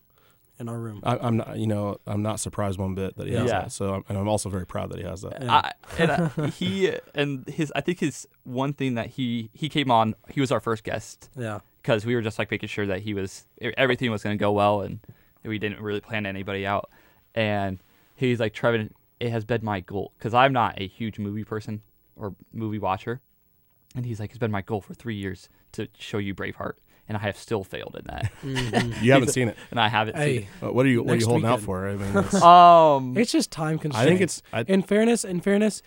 in 0.59 0.69
our 0.69 0.77
room. 0.77 1.01
I, 1.03 1.17
I'm 1.17 1.37
not, 1.37 1.57
you 1.57 1.67
know, 1.67 1.99
I'm 2.07 2.21
not 2.21 2.39
surprised 2.39 2.79
one 2.79 2.95
bit 2.95 3.15
that 3.17 3.27
he 3.27 3.33
has 3.33 3.49
Yeah. 3.49 3.61
that. 3.61 3.71
So, 3.71 3.95
I'm, 3.95 4.03
and 4.09 4.17
I'm 4.17 4.27
also 4.27 4.49
very 4.49 4.65
proud 4.65 4.89
that 4.91 4.97
he 4.97 5.05
has 5.05 5.21
that. 5.21 5.41
Yeah. 5.41 5.53
I, 5.53 5.71
and 5.99 6.11
uh, 6.11 6.29
he 6.57 6.91
and 7.13 7.47
his 7.47 7.71
I 7.75 7.81
think 7.81 7.99
his 7.99 8.27
one 8.43 8.73
thing 8.73 8.95
that 8.95 9.07
he 9.07 9.49
he 9.53 9.69
came 9.69 9.91
on 9.91 10.15
he 10.29 10.41
was 10.41 10.51
our 10.51 10.59
first 10.59 10.83
guest 10.83 11.29
yeah. 11.35 11.59
because 11.81 12.05
we 12.05 12.15
were 12.15 12.21
just 12.21 12.39
like 12.39 12.49
making 12.49 12.69
sure 12.69 12.85
that 12.87 13.01
he 13.01 13.13
was 13.13 13.45
everything 13.61 14.09
was 14.11 14.23
going 14.23 14.37
to 14.37 14.39
go 14.39 14.51
well 14.51 14.81
and 14.81 14.99
we 15.43 15.59
didn't 15.59 15.79
really 15.81 16.01
plan 16.01 16.25
anybody 16.25 16.65
out 16.65 16.89
and 17.35 17.79
he's 18.15 18.39
like 18.39 18.53
Trevin 18.53 18.89
it 19.19 19.29
has 19.29 19.45
been 19.45 19.63
my 19.63 19.79
goal 19.79 20.11
because 20.17 20.33
I'm 20.33 20.53
not 20.53 20.79
a 20.81 20.87
huge 20.87 21.19
movie 21.19 21.43
person 21.43 21.81
or 22.15 22.35
movie 22.51 22.79
watcher 22.79 23.21
and 23.97 24.05
he's 24.05 24.19
like 24.19 24.29
it's 24.29 24.39
been 24.39 24.51
my 24.51 24.61
goal 24.61 24.81
for 24.81 24.93
three 24.93 25.15
years 25.15 25.49
to 25.73 25.87
show 25.97 26.17
you 26.17 26.33
Braveheart 26.35 26.73
and 27.09 27.17
I 27.17 27.21
have 27.21 27.37
still 27.37 27.63
failed 27.63 27.95
in 27.99 28.05
that 28.07 28.31
Mhm. 28.43 29.01
You 29.01 29.11
haven't 29.13 29.29
seen 29.29 29.47
it. 29.49 29.57
and 29.71 29.79
I 29.79 29.87
haven't 29.89 30.15
hey, 30.17 30.47
Uh, 30.61 30.71
What 30.71 30.85
are 30.85 30.89
you 30.89 31.01
What 31.03 31.11
are 31.11 31.15
you 31.15 31.19
Next 31.19 31.25
holding 31.27 31.45
out 31.49 31.61
for? 31.61 31.87
I 31.87 31.95
mean, 31.95 32.11
it's, 32.15 32.41
um 32.41 33.17
it's 33.17 33.31
just 33.31 33.51
time 33.51 33.79
constraints. 33.79 34.05
I 34.05 34.09
think 34.09 34.21
it's. 34.21 34.43
I, 34.53 34.61
in 34.67 34.81
fairness, 34.83 35.23
in 35.25 35.41
fairness, 35.41 35.81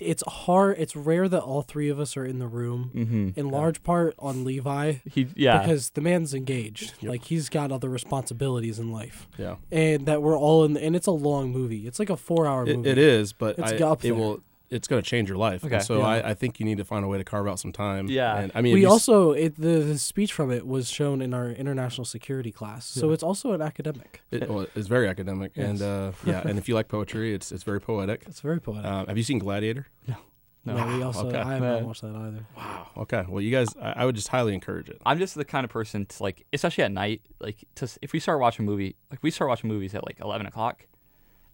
it's 0.00 0.22
hard. 0.26 0.76
It's 0.78 0.94
rare 0.96 1.28
that 1.28 1.40
all 1.42 1.62
three 1.62 1.88
of 1.88 1.98
us 2.00 2.16
are 2.16 2.24
in 2.24 2.38
the 2.40 2.46
room. 2.48 2.90
mhm. 2.94 3.38
In 3.38 3.48
large 3.50 3.82
part 3.82 4.14
on 4.18 4.44
Levi, 4.44 4.94
he 5.10 5.28
yeah 5.36 5.58
because 5.60 5.90
the 5.90 6.00
man's 6.00 6.34
engaged. 6.34 6.94
Yep. 7.00 7.10
Like 7.10 7.24
he's 7.24 7.48
got 7.48 7.70
other 7.72 7.88
responsibilities 7.88 8.78
in 8.80 8.90
life, 8.90 9.28
yeah. 9.38 9.56
and 9.70 10.06
that 10.06 10.22
we're 10.22 10.36
all 10.38 10.64
in. 10.64 10.72
The, 10.74 10.82
and 10.84 10.96
it's 10.96 11.06
a 11.06 11.12
long 11.12 11.52
movie. 11.52 11.86
It's 11.86 11.98
like 12.00 12.10
a 12.10 12.16
four-hour 12.16 12.66
It, 12.68 12.76
movie. 12.76 12.90
it 12.90 12.98
is, 12.98 13.32
but 13.32 13.58
It's 13.58 13.72
I, 13.72 13.76
up 13.86 14.00
it 14.00 14.08
there. 14.08 14.14
will. 14.14 14.40
It's 14.70 14.86
going 14.86 15.02
to 15.02 15.08
change 15.08 15.28
your 15.28 15.36
life. 15.38 15.64
And 15.64 15.82
so 15.82 15.98
Yeah. 15.98 16.06
I, 16.06 16.30
I 16.30 16.34
think 16.34 16.60
you 16.60 16.64
need 16.66 16.78
to 16.78 16.84
find 16.84 17.04
a 17.04 17.08
way 17.08 17.18
to 17.18 17.24
carve 17.24 17.48
out 17.48 17.58
some 17.58 17.72
time. 17.72 18.08
Yeah. 18.08 18.36
And 18.38 18.52
I 18.54 18.60
mean, 18.60 18.74
we 18.74 18.84
also 18.84 19.32
it, 19.32 19.56
the, 19.56 19.80
the 19.80 19.98
speech 19.98 20.32
from 20.32 20.50
it 20.52 20.66
was 20.66 20.88
shown 20.88 21.20
in 21.20 21.34
our 21.34 21.50
international 21.50 22.04
security 22.04 22.52
class, 22.52 22.86
so 22.86 23.08
Yeah. 23.08 23.14
it's 23.14 23.22
also 23.24 23.52
an 23.52 23.62
academic. 23.62 24.22
It, 24.30 24.48
well, 24.48 24.66
it's 24.76 24.86
very 24.86 25.08
academic, 25.08 25.52
and 25.56 25.82
uh, 25.82 26.12
yeah, 26.24 26.42
and 26.46 26.56
if 26.58 26.68
you 26.68 26.74
like 26.76 26.86
poetry, 26.88 27.34
it's 27.34 27.50
it's 27.50 27.64
very 27.64 27.80
poetic. 27.80 28.22
It's 28.28 28.40
very 28.40 28.60
poetic. 28.60 28.84
Um, 28.84 29.06
have 29.08 29.16
you 29.18 29.24
seen 29.24 29.38
Gladiator? 29.40 29.86
no. 30.06 30.16
no, 30.64 30.96
we 30.96 31.02
also 31.02 31.26
okay. 31.28 31.38
I 31.38 31.52
have 31.54 31.62
Man. 31.62 31.72
not 31.72 31.82
watched 31.84 32.02
that 32.02 32.14
either. 32.14 32.46
Wow. 32.56 32.88
Okay. 32.98 33.24
Well, 33.28 33.40
you 33.40 33.50
guys, 33.50 33.68
I, 33.80 33.92
I 34.02 34.04
would 34.04 34.14
just 34.14 34.28
highly 34.28 34.54
encourage 34.54 34.88
it. 34.90 35.00
I'm 35.06 35.18
just 35.18 35.34
the 35.34 35.44
kind 35.44 35.64
of 35.64 35.70
person 35.70 36.04
to 36.06 36.22
like, 36.22 36.44
especially 36.52 36.84
at 36.84 36.92
night, 36.92 37.22
like 37.40 37.56
to 37.76 37.88
if 38.02 38.12
we 38.12 38.20
start 38.20 38.38
watching 38.40 38.66
a 38.66 38.70
movie, 38.70 38.94
like 39.10 39.20
we 39.22 39.30
start 39.30 39.48
watching 39.48 39.68
movies 39.68 39.94
at 39.94 40.04
like 40.06 40.20
11 40.20 40.46
o'clock, 40.46 40.86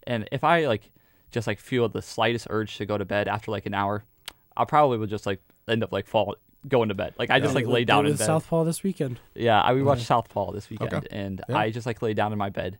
and 0.05 0.27
if 0.31 0.43
I 0.43 0.65
like 0.67 0.91
just 1.31 1.47
like 1.47 1.59
feel 1.59 1.87
the 1.89 2.01
slightest 2.01 2.47
urge 2.49 2.77
to 2.77 2.85
go 2.85 2.97
to 2.97 3.05
bed 3.05 3.27
after 3.27 3.51
like 3.51 3.65
an 3.65 3.73
hour, 3.73 4.03
I 4.55 4.65
probably 4.65 4.97
would 4.97 5.09
just 5.09 5.25
like 5.25 5.41
end 5.67 5.83
up 5.83 5.91
like 5.91 6.07
fall 6.07 6.35
going 6.67 6.89
to 6.89 6.95
bed. 6.95 7.13
Like 7.17 7.29
I 7.29 7.39
just 7.39 7.55
like 7.55 7.65
we 7.65 7.71
lay 7.73 7.85
down 7.85 8.05
in 8.05 8.13
bed. 8.15 8.25
Southpaw 8.25 8.63
this 8.63 8.83
weekend. 8.83 9.19
yeah, 9.35 9.61
I 9.61 9.73
we 9.73 9.83
watched 9.83 10.01
Yeah. 10.01 10.07
Southpaw 10.07 10.51
this 10.51 10.69
weekend, 10.69 10.93
Okay. 10.93 11.07
and 11.11 11.41
Yeah. 11.47 11.57
I 11.57 11.69
just 11.71 11.85
like 11.85 12.01
lay 12.01 12.13
down 12.13 12.31
in 12.31 12.37
my 12.37 12.49
bed. 12.49 12.77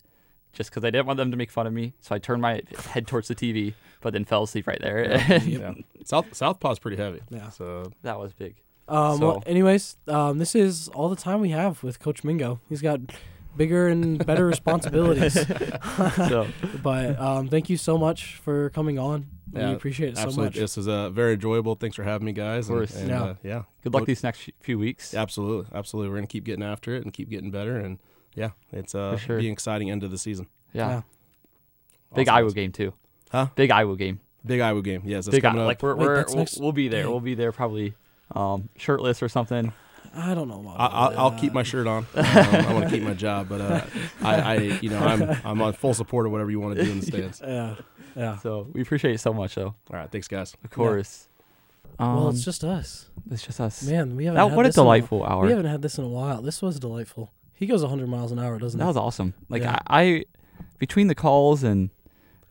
Just 0.54 0.72
because 0.72 0.84
I 0.84 0.90
didn't 0.90 1.06
want 1.06 1.18
them 1.18 1.30
to 1.32 1.38
make 1.38 1.52
fun 1.52 1.68
of 1.68 1.74
me, 1.74 1.94
so 2.00 2.16
I 2.16 2.20
turned 2.20 2.42
my 2.42 2.64
head 2.90 3.06
towards 3.06 3.28
the 3.28 3.36
TV, 3.36 3.74
but 4.02 4.12
then 4.14 4.26
fell 4.26 4.44
asleep 4.44 4.66
right 4.66 4.80
there. 4.82 5.18
Yeah. 5.46 5.74
South 6.06 6.34
Southpaw's 6.34 6.80
pretty 6.80 6.98
heavy. 6.98 7.22
Yeah. 7.30 7.50
So 7.50 7.92
that 8.02 8.18
was 8.20 8.34
big. 8.34 8.56
Um, 8.88 9.20
well, 9.20 9.36
So- 9.36 9.44
anyways, 9.46 9.98
um, 10.08 10.38
this 10.40 10.56
is 10.56 10.88
all 10.90 11.10
the 11.10 11.16
time 11.18 11.42
we 11.42 11.50
have 11.50 11.84
with 11.84 12.00
Coach 12.00 12.24
Mingo. 12.24 12.60
He's 12.70 12.82
got 12.82 13.02
bigger 13.58 13.88
and 13.88 14.24
better 14.26 14.46
responsibilities. 14.56 15.34
So 15.34 16.48
but 16.84 17.20
um, 17.20 17.48
thank 17.50 17.70
you 17.70 17.78
so 17.78 17.98
much 17.98 18.36
for 18.36 18.70
coming 18.72 19.00
on. 19.00 19.28
Yeah, 19.54 19.70
we 19.70 19.76
appreciate 19.76 20.10
it 20.10 20.18
so 20.18 20.24
absolutely, 20.24 20.46
much. 20.46 20.56
this 20.60 20.78
is 20.78 20.88
uh, 20.88 21.10
very 21.10 21.34
enjoyable. 21.34 21.76
Thanks 21.76 21.96
for 21.96 22.04
having 22.04 22.26
me, 22.26 22.34
guys. 22.34 22.70
Of 22.70 22.76
course. 22.76 22.92
And, 22.94 23.04
and, 23.04 23.10
Yeah. 23.10 23.24
Uh, 23.24 23.36
yeah. 23.44 23.64
good 23.84 23.94
luck 23.94 24.02
Well, 24.02 24.06
these 24.06 24.22
next 24.24 24.50
few 24.60 24.78
weeks. 24.78 25.14
Absolutely, 25.14 25.68
absolutely. 25.74 26.10
We're 26.10 26.18
gonna 26.18 26.28
keep 26.28 26.44
getting 26.44 26.64
after 26.64 26.96
it 26.96 27.04
and 27.04 27.14
keep 27.14 27.30
getting 27.30 27.50
better. 27.52 27.78
And 27.78 28.00
yeah, 28.36 28.52
it's 28.72 28.94
uh, 28.94 29.18
sure. 29.18 29.40
be 29.40 29.48
an 29.48 29.54
exciting 29.54 29.90
end 29.90 30.04
of 30.04 30.12
the 30.12 30.18
season. 30.18 30.48
Yeah, 30.74 30.90
Yeah. 30.90 31.02
big 32.14 32.28
Awesome. 32.28 32.38
Iowa 32.38 32.52
game 32.52 32.72
too. 32.72 32.94
Huh? 33.32 33.48
Big 33.56 33.72
Iowa 33.72 33.96
game. 33.96 34.20
Big 34.46 34.60
Iowa 34.60 34.82
game. 34.82 35.02
Yes, 35.06 35.28
Big 35.28 35.44
I- 35.44 35.50
up. 35.50 35.56
like 35.56 35.82
we're, 35.82 35.96
Wait, 35.96 36.06
we're 36.08 36.26
we'll, 36.28 36.36
next- 36.36 36.60
we'll 36.60 36.72
be 36.72 36.88
there. 36.88 37.04
dang. 37.04 37.12
We'll 37.12 37.20
be 37.20 37.34
there 37.36 37.52
probably 37.52 37.94
um, 38.36 38.70
shirtless 38.78 39.24
or 39.24 39.30
something. 39.30 39.74
I 40.18 40.34
don't 40.34 40.48
know. 40.48 40.60
About 40.62 40.76
I, 40.80 40.86
I'll, 40.88 41.20
I'll 41.20 41.32
keep 41.40 41.54
my 41.54 41.64
shirt 41.64 41.86
on. 41.88 42.06
Um, 42.16 42.26
I 42.26 42.74
want 42.74 42.86
to 42.86 42.90
keep 42.90 43.04
my 43.04 43.14
job, 43.14 43.48
but 43.50 43.62
uh, 43.62 43.82
I, 44.22 44.36
I, 44.42 44.56
you 44.82 44.90
know, 44.90 45.00
I'm 45.00 45.22
I'm 45.46 45.62
on 45.62 45.74
full 45.74 45.94
support 45.94 46.26
of 46.26 46.32
whatever 46.32 46.50
you 46.52 46.60
want 46.60 46.76
to 46.78 46.84
do 46.84 46.92
in 46.92 47.00
the 47.00 47.06
stands. 47.06 47.42
Yeah, 47.48 47.76
yeah. 48.16 48.38
So 48.38 48.68
we 48.74 48.82
appreciate 48.82 49.14
it 49.14 49.20
so 49.20 49.32
much, 49.34 49.56
though. 49.56 49.68
All 49.68 49.76
right, 49.92 50.12
thanks, 50.12 50.28
guys. 50.28 50.56
Of 50.64 50.72
course. 50.72 51.28
Um, 52.00 52.16
well, 52.16 52.30
it's 52.30 52.44
just 52.46 52.64
us, 52.64 53.10
it's 53.32 53.44
just 53.46 53.60
us. 53.60 53.84
man. 53.84 54.16
We 54.16 54.26
haven't. 54.26 54.36
that, 54.38 54.48
had 54.50 54.56
what 54.56 54.66
a 54.66 54.70
this 54.70 54.78
in 54.78 54.84
delightful 54.84 55.24
hour. 55.24 55.44
We 55.46 55.50
haven't 55.52 55.66
had 55.66 55.82
this 55.82 55.98
in 55.98 56.04
a 56.04 56.08
while. 56.10 56.42
This 56.42 56.62
was 56.62 56.80
delightful. 56.80 57.32
He 57.54 57.66
goes 57.66 57.82
100 57.82 58.08
miles 58.08 58.32
an 58.32 58.38
hour, 58.40 58.60
doesn't 58.60 58.78
That 58.78 58.86
he? 58.86 58.88
was 58.88 58.98
awesome. 58.98 59.34
Like 59.50 59.64
Yeah. 59.64 59.80
I, 59.88 60.02
I, 60.04 60.26
between 60.78 61.08
the 61.08 61.16
calls 61.16 61.64
and 61.64 61.90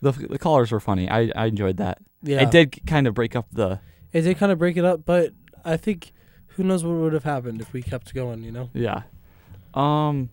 the 0.02 0.10
the 0.12 0.38
callers 0.38 0.72
were 0.72 0.80
funny. 0.80 1.08
I, 1.08 1.30
I 1.36 1.46
enjoyed 1.46 1.76
that. 1.76 1.98
yeah. 2.22 2.42
It 2.42 2.50
did 2.50 2.84
kind 2.86 3.06
of 3.06 3.14
break 3.14 3.36
up 3.36 3.46
the 3.52 3.78
It 4.12 4.22
did 4.22 4.36
kind 4.36 4.50
of 4.50 4.58
break 4.58 4.76
it 4.76 4.84
up, 4.84 5.04
but 5.04 5.32
I 5.64 5.76
think 5.76 6.12
who 6.56 6.64
knows 6.64 6.84
what 6.84 6.94
would 6.94 7.12
have 7.12 7.24
happened 7.24 7.60
if 7.60 7.72
we 7.72 7.82
kept 7.82 8.14
going. 8.14 8.42
You 8.42 8.52
know, 8.52 8.70
yeah. 8.74 9.02
Um, 9.74 10.30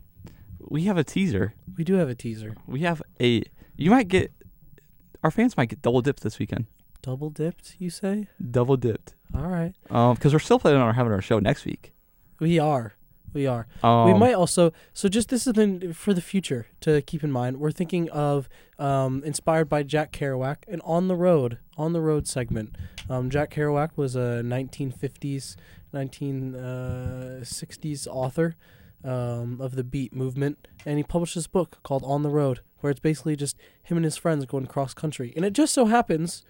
we 0.60 0.84
have 0.84 0.98
a 0.98 1.04
teaser. 1.04 1.54
we 1.78 1.84
do 1.84 1.96
have 1.96 2.10
a 2.10 2.16
teaser. 2.16 2.56
We 2.66 2.82
have 2.82 3.02
a. 3.22 3.44
You 3.76 3.92
might 3.92 4.08
get. 4.08 4.32
Our 5.24 5.32
fans 5.32 5.56
might 5.56 5.70
get 5.70 5.82
double 5.82 6.02
dipped 6.02 6.22
this 6.24 6.40
weekend. 6.40 6.66
Double 7.02 7.30
dipped, 7.30 7.76
you 7.80 7.90
say? 7.90 8.28
Double 8.52 8.78
dipped. 8.78 9.14
All 9.36 9.48
right. 9.48 9.74
Um, 9.90 10.16
because 10.16 10.32
we're 10.32 10.40
still 10.40 10.60
planning 10.60 10.82
on 10.82 10.94
having 10.96 11.12
our 11.12 11.22
show 11.22 11.40
next 11.40 11.66
week. 11.66 11.94
We 12.40 12.60
are. 12.60 12.94
We 13.34 13.48
are. 13.48 13.68
Um, 13.82 14.06
we 14.06 14.14
might 14.14 14.34
also. 14.34 14.72
So 14.94 15.10
just 15.10 15.30
this 15.30 15.48
is 15.48 15.54
the, 15.54 15.94
for 15.94 16.14
the 16.14 16.22
future 16.22 16.68
to 16.82 17.02
keep 17.02 17.24
in 17.24 17.32
mind. 17.32 17.58
We're 17.58 17.72
thinking 17.72 18.10
of 18.12 18.48
um, 18.80 19.24
inspired 19.26 19.68
by 19.68 19.84
Jack 19.84 20.12
Kerouac, 20.14 20.58
and 20.68 20.82
on 20.86 21.08
the 21.08 21.16
road, 21.16 21.58
on 21.78 21.94
the 21.94 22.02
road 22.02 22.28
segment. 22.28 22.76
Um, 23.10 23.30
Jack 23.30 23.52
Kerouac 23.54 23.92
was 23.98 24.16
a 24.16 24.42
1950s, 24.46 25.56
1960s 25.94 28.08
author 28.08 28.56
um, 29.04 29.60
of 29.62 29.76
the 29.76 29.84
Beat 29.84 30.14
movement, 30.14 30.68
and 30.86 30.98
he 30.98 31.04
published 31.04 31.36
this 31.36 31.48
book 31.48 31.80
called 31.84 32.04
On 32.06 32.24
the 32.24 32.30
Road, 32.30 32.62
where 32.80 32.92
it's 32.92 33.00
basically 33.00 33.36
just 33.36 33.58
him 33.82 33.98
and 33.98 34.04
his 34.06 34.18
friends 34.18 34.46
going 34.46 34.66
cross 34.66 34.94
country. 34.94 35.34
And 35.36 35.46
it 35.46 35.54
just 35.54 35.74
so 35.74 35.86
happens 35.86 36.44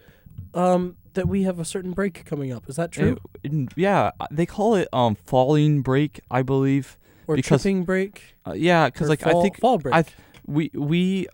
um, 0.54 0.98
that 1.14 1.28
we 1.28 1.44
have 1.44 1.60
a 1.60 1.66
certain 1.66 1.92
break 1.92 2.26
coming 2.26 2.52
up. 2.52 2.70
Is 2.70 2.76
that 2.76 2.92
true? 2.92 3.18
it- 3.44 3.74
yeah, 3.76 4.12
they 4.32 4.46
call 4.46 4.76
it 4.76 4.88
um 4.94 5.16
falling 5.16 5.82
break, 5.82 6.22
I 6.32 6.42
believe. 6.42 6.98
or 7.28 7.36
because- 7.36 7.62
tripping 7.64 7.84
break? 7.84 8.36
Uh, 8.46 8.54
yeah, 8.54 8.88
because 8.88 9.10
like 9.10 9.22
fall, 9.22 9.40
I 9.40 9.44
think 9.44 9.60
fall 9.60 9.78
break. 9.78 9.96
I 9.96 10.04
we 10.46 10.70
we 10.74 11.28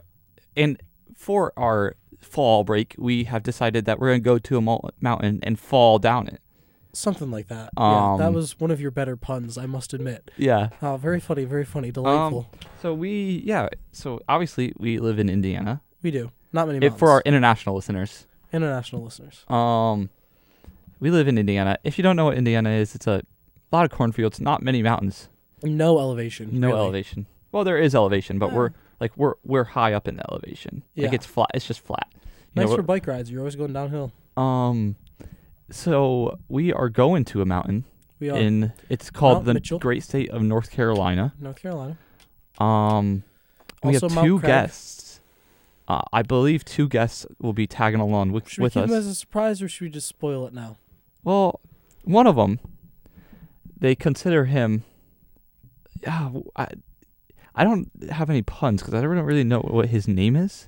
and 0.56 0.82
for 1.16 1.52
our 1.58 1.96
fall 2.20 2.64
break, 2.64 2.96
we 2.98 3.26
have 3.26 3.44
decided 3.44 3.86
that 3.86 4.00
we're 4.00 4.10
gonna 4.10 4.20
go 4.20 4.38
to 4.38 4.58
a 4.58 4.62
mol- 4.62 4.92
mountain 5.02 5.40
and 5.44 5.60
fall 5.60 6.00
down 6.00 6.28
it. 6.28 6.42
Something 6.92 7.30
like 7.30 7.48
that. 7.50 7.70
yeah, 7.78 8.16
that 8.18 8.28
Um, 8.30 8.34
was 8.34 8.60
one 8.60 8.72
of 8.72 8.82
your 8.82 8.90
better 8.92 9.16
puns, 9.16 9.58
I 9.58 9.66
must 9.68 9.94
admit. 9.94 10.32
Yeah. 10.38 10.70
Oh, 10.82 10.98
very 10.98 11.20
funny, 11.20 11.44
very 11.46 11.64
funny, 11.66 11.92
delightful. 11.92 12.48
So 12.82 12.94
we 12.96 13.44
yeah. 13.46 13.70
So 13.92 14.20
obviously 14.28 14.74
we 14.78 14.98
live 15.00 15.20
in 15.20 15.30
Indiana. 15.30 15.82
we 16.02 16.10
do. 16.12 16.32
Not 16.52 16.68
many 16.68 16.84
If 16.86 16.98
for 16.98 17.12
our 17.12 17.22
international 17.26 17.76
listeners, 17.76 18.26
international 18.52 19.04
listeners. 19.04 19.46
um, 19.50 20.10
we 21.00 21.12
live 21.12 21.28
in 21.28 21.38
Indiana. 21.38 21.78
If 21.84 21.98
you 22.00 22.04
don't 22.04 22.16
know 22.16 22.26
what 22.26 22.38
Indiana 22.38 22.72
is, 22.72 22.96
it's 22.96 23.06
a 23.06 23.22
lot 23.72 23.86
of 23.86 23.92
cornfields, 23.92 24.42
not 24.42 24.64
many 24.64 24.82
mountains, 24.82 25.30
No 25.64 26.00
elevation. 26.00 26.60
no 26.60 26.70
really. 26.70 26.80
elevation. 26.80 27.26
Well, 27.52 27.64
there 27.64 27.78
is 27.78 27.94
elevation, 27.94 28.40
but 28.40 28.50
Yeah. 28.50 28.56
we're 28.58 28.70
like 29.00 29.16
we're 29.16 29.36
we're 29.46 29.64
high 29.66 29.94
up 29.94 30.08
in 30.08 30.16
the 30.18 30.24
elevation. 30.32 30.84
Like 30.98 31.12
Yeah. 31.12 31.16
it's 31.16 31.28
flat. 31.28 31.52
It's 31.54 31.68
just 31.68 31.82
flat. 31.82 32.08
You 32.56 32.64
Nice 32.64 32.70
know, 32.72 32.78
for 32.78 32.82
bike 32.82 33.06
rides. 33.06 33.30
You're 33.30 33.42
always 33.42 33.56
going 33.56 33.74
downhill. 33.74 34.12
Um, 34.36 34.96
so 35.72 36.38
we 36.48 36.72
are 36.74 36.90
going 36.90 37.26
to 37.26 37.42
a 37.42 37.46
mountain 37.46 37.86
We 38.20 38.30
are 38.30 38.38
in. 38.38 38.74
It's 38.90 39.10
called 39.12 39.38
Mount 39.38 39.46
the 39.46 39.54
Mitchell. 39.56 39.80
great 39.80 40.04
state 40.04 40.30
of 40.30 40.42
North 40.42 40.72
Carolina. 40.72 41.34
North 41.40 41.62
Carolina. 41.62 41.98
Um, 42.60 43.24
we 43.84 43.94
Also 43.96 44.08
have 44.10 44.16
Mount 44.16 44.26
two 44.28 44.40
Craig. 44.40 44.48
guests. 44.50 45.20
Uh, 45.88 46.02
I 46.14 46.22
believe 46.22 46.64
two 46.66 46.88
guests 46.88 47.26
will 47.40 47.54
be 47.54 47.66
tagging 47.66 48.00
along 48.00 48.32
with, 48.32 48.48
Should 48.48 48.60
we 48.60 48.64
with 48.66 48.74
keep 48.74 48.84
us. 48.84 48.90
them 48.90 49.00
as 49.00 49.08
a 49.08 49.16
surprise, 49.16 49.62
or 49.62 49.68
should 49.70 49.86
we 49.86 49.90
just 49.90 50.08
spoil 50.08 50.46
it 50.46 50.54
now? 50.54 50.78
well, 51.24 51.60
one 52.04 52.28
of 52.28 52.36
them, 52.36 52.60
they 53.80 53.94
consider 53.96 54.46
him. 54.46 54.84
Yeah, 56.02 56.24
w- 56.26 56.50
I, 56.56 56.68
I 57.56 57.64
don't 57.64 57.90
have 58.12 58.30
any 58.30 58.42
puns 58.42 58.82
because 58.82 58.94
I 58.94 59.02
don't 59.02 59.10
really 59.10 59.44
know 59.44 59.60
what 59.62 59.90
his 59.90 60.08
name 60.08 60.36
is. 60.36 60.68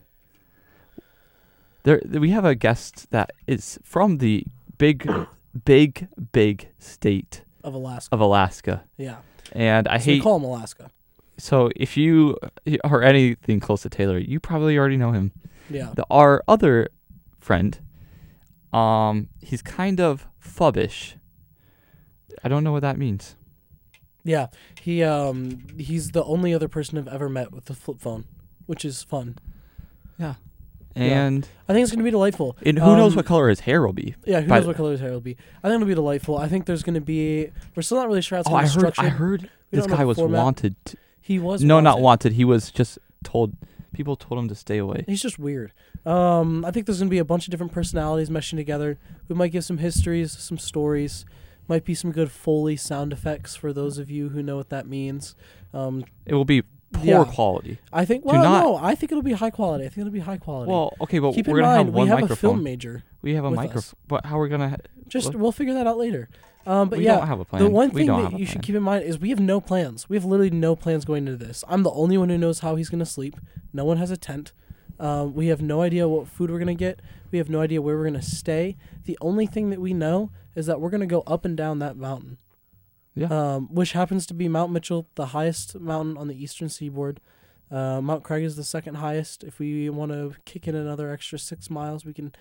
There, 1.84 2.02
we 2.10 2.30
have 2.32 2.46
a 2.46 2.54
guest 2.56 3.10
that 3.12 3.32
is 3.48 3.80
from 3.84 4.18
the 4.20 4.46
big, 4.82 5.08
big, 5.66 6.08
big 6.32 6.70
state 6.80 7.44
Of 7.64 7.74
Alaska. 7.76 8.14
of 8.16 8.20
Alaska, 8.20 8.84
yeah. 8.98 9.18
and 9.54 9.88
I 9.88 9.98
so 10.00 10.08
we 10.08 10.14
hate. 10.16 10.24
call 10.24 10.40
them 10.40 10.50
Alaska. 10.50 10.90
So 11.38 11.70
if 11.76 11.96
you 11.98 12.38
are 12.84 13.02
anything 13.02 13.60
close 13.60 13.82
to 13.84 13.90
Taylor, 13.90 14.18
you 14.18 14.40
probably 14.40 14.78
already 14.78 14.98
know 14.98 15.12
him. 15.12 15.32
Yeah. 15.70 15.92
The, 15.96 16.06
our 16.10 16.44
other 16.48 16.90
friend, 17.40 17.80
um, 18.74 19.28
he's 19.42 19.62
kind 19.62 20.00
of 20.00 20.28
fubbish. 20.40 21.14
I 22.44 22.48
don't 22.50 22.64
know 22.64 22.72
what 22.72 22.82
that 22.82 22.98
means. 22.98 23.36
Yeah. 24.24 24.48
He 24.80 25.04
um 25.04 25.66
he's 25.78 26.12
the 26.12 26.24
only 26.24 26.54
other 26.54 26.68
person 26.68 26.98
I've 26.98 27.08
ever 27.08 27.30
met 27.30 27.52
with 27.52 27.70
a 27.70 27.74
flip 27.74 28.00
phone, 28.00 28.26
which 28.68 28.86
is 28.86 29.04
fun. 29.04 29.38
Yeah. 30.18 30.36
Yeah. 30.96 31.26
And 31.26 31.48
I 31.70 31.74
think 31.74 31.84
it's 31.84 31.92
gonna 31.92 32.04
be 32.04 32.12
delightful. 32.12 32.58
and 32.66 32.78
who 32.80 32.96
knows 32.98 33.14
Um, 33.14 33.18
what 33.18 33.26
color 33.26 33.50
his 33.50 33.62
hair 33.62 33.82
will 33.86 33.94
be? 33.94 34.16
Yeah, 34.26 34.42
who 34.42 34.48
knows 34.48 34.68
what 34.68 34.76
color 34.76 34.92
his 34.92 35.00
hair 35.00 35.12
will 35.12 35.22
be? 35.22 35.38
I 35.64 35.70
think 35.70 35.76
it'll 35.82 35.88
be 35.88 35.96
delightful. 35.96 36.38
I 36.38 36.48
think 36.48 36.66
there's 36.66 36.84
gonna 36.84 37.00
be. 37.02 37.50
We're 37.76 37.82
still 37.84 37.98
not 37.98 38.08
really 38.08 38.22
sure 38.22 38.38
how 38.38 38.42
it's 38.42 38.48
Oh, 38.50 38.52
gonna 38.52 38.62
I 38.62 38.64
be 38.64 38.70
heard. 38.70 38.80
structured. 38.94 39.06
I 39.06 39.10
heard 39.10 39.42
We 39.72 39.78
this 39.78 39.88
guy 39.88 40.04
was 40.06 40.18
format. 40.18 40.44
wanted. 40.44 40.76
To, 40.86 40.98
He 41.22 41.40
was 41.40 41.64
no, 41.64 41.80
not 41.80 41.96
wanted. 42.02 42.04
wanted. 42.04 42.34
He 42.34 42.46
was 42.46 42.72
just 42.72 43.00
told. 43.24 43.54
People 43.94 44.16
told 44.16 44.40
him 44.40 44.48
to 44.48 44.56
stay 44.56 44.78
away. 44.78 45.04
He's 45.06 45.22
just 45.22 45.38
weird. 45.38 45.74
Um, 46.06 46.64
I 46.66 46.72
think 46.72 46.86
there's 46.86 47.00
gonna 47.00 47.10
be 47.10 47.18
a 47.20 47.26
bunch 47.26 47.46
of 47.48 47.52
different 47.52 47.72
personalities 47.74 48.30
meshing 48.30 48.56
together. 48.58 48.98
We 49.28 49.36
might 49.36 49.50
give 49.52 49.64
some 49.66 49.78
histories, 49.80 50.32
some 50.32 50.58
stories. 50.58 51.26
Might 51.68 51.86
be 51.86 51.94
some 51.94 52.12
good 52.12 52.32
foley 52.32 52.76
sound 52.76 53.14
effects 53.14 53.56
for 53.56 53.72
those 53.72 53.98
of 53.98 54.10
you 54.10 54.30
who 54.30 54.42
know 54.44 54.56
what 54.58 54.70
that 54.70 54.88
means. 54.88 55.36
Um, 55.74 56.04
It 56.26 56.34
will 56.34 56.44
be 56.46 56.64
poor 56.94 57.04
Yeah. 57.06 57.24
quality. 57.26 57.80
I 57.94 58.06
think. 58.06 58.26
Well, 58.26 58.42
not- 58.42 58.64
no, 58.64 58.76
I 58.78 58.96
think 58.96 59.12
it'll 59.12 59.22
be 59.24 59.34
high 59.34 59.50
quality. 59.50 59.86
I 59.86 59.88
think 59.90 60.00
it'll 60.00 60.12
be 60.14 60.20
high 60.20 60.38
quality. 60.38 60.72
Well, 60.72 60.94
okay, 61.02 61.20
but 61.20 61.34
keep 61.34 61.48
we're 61.48 61.60
in 61.60 61.64
gonna 61.64 61.76
mind 61.78 61.88
have 61.88 61.96
one 61.96 62.04
we 62.06 62.10
have 62.10 62.18
a 62.18 62.22
microphone. 62.22 62.50
film 62.52 62.64
major. 62.64 63.04
we 63.22 63.34
have 63.36 63.46
a 63.46 63.50
with 63.50 63.60
us. 63.60 63.66
microphone. 63.66 63.98
But 64.08 64.26
how 64.26 64.40
are 64.40 64.44
we 64.44 64.50
gonna? 64.50 64.70
Ha- 64.70 64.78
Just 65.08 65.34
Well- 65.34 65.40
we'll 65.44 65.52
figure 65.52 65.74
that 65.74 65.88
out 65.88 65.98
later. 65.98 66.30
Um, 66.66 66.90
but 66.90 67.00
we 67.00 67.06
yeah, 67.06 67.18
don't 67.18 67.28
have 67.28 67.40
a 67.40 67.46
plan. 67.46 67.64
The 67.64 67.70
one 67.72 67.90
we 67.90 68.02
thing 68.02 68.08
don't 68.08 68.24
that 68.24 68.34
a 68.34 68.38
you 68.40 68.46
should 68.46 68.58
plan. 68.58 68.62
keep 68.64 68.76
in 68.76 68.84
mind 68.84 69.04
is 69.04 69.20
we 69.20 69.30
have 69.32 69.40
no 69.40 69.60
plans. 69.60 70.08
We 70.08 70.16
have 70.16 70.26
literally 70.26 70.52
no 70.52 70.76
plans 70.76 71.06
going 71.06 71.26
into 71.28 71.44
this. 71.44 71.64
I'm 71.68 71.82
the 71.84 71.90
only 71.92 72.18
one 72.20 72.30
who 72.30 72.38
knows 72.38 72.60
how 72.60 72.76
he's 72.76 72.88
going 72.88 73.00
to 73.00 73.06
sleep. 73.06 73.36
No 73.74 73.84
one 73.84 73.98
has 73.98 74.12
a 74.12 74.16
tent. 74.18 74.52
Um, 75.00 75.34
we 75.34 75.48
have 75.48 75.60
no 75.62 75.82
idea 75.82 76.08
what 76.08 76.28
food 76.28 76.52
we're 76.52 76.60
going 76.60 76.68
to 76.68 76.76
get. 76.76 77.02
We 77.32 77.40
have 77.40 77.50
no 77.50 77.62
idea 77.62 77.82
where 77.82 77.96
we're 77.98 78.04
going 78.08 78.14
to 78.14 78.22
stay. 78.22 78.78
The 79.06 79.18
only 79.22 79.48
thing 79.48 79.72
that 79.72 79.82
we 79.82 79.94
know 79.96 80.30
is 80.56 80.68
that 80.68 80.80
we're 80.80 80.92
going 80.92 81.02
to 81.02 81.08
go 81.08 81.24
up 81.26 81.46
and 81.46 81.58
down 81.58 81.80
that 81.80 81.98
mountain. 81.98 82.38
Yeah. 83.14 83.28
Um, 83.28 83.68
which 83.74 83.92
happens 83.92 84.26
to 84.28 84.34
be 84.34 84.48
Mount 84.48 84.72
Mitchell, 84.72 85.08
the 85.16 85.28
highest 85.28 85.80
mountain 85.80 86.18
on 86.18 86.28
the 86.28 86.42
eastern 86.42 86.70
seaboard. 86.70 87.20
Uh, 87.70 88.02
Mount 88.02 88.24
Craig 88.24 88.44
is 88.44 88.56
the 88.56 88.64
second 88.64 88.96
highest. 88.96 89.44
If 89.44 89.60
we 89.60 89.90
want 89.90 90.12
to 90.12 90.36
kick 90.46 90.68
in 90.68 90.76
another 90.76 91.10
extra 91.10 91.40
six 91.40 91.70
miles, 91.70 92.06
we 92.06 92.14
can 92.14 92.34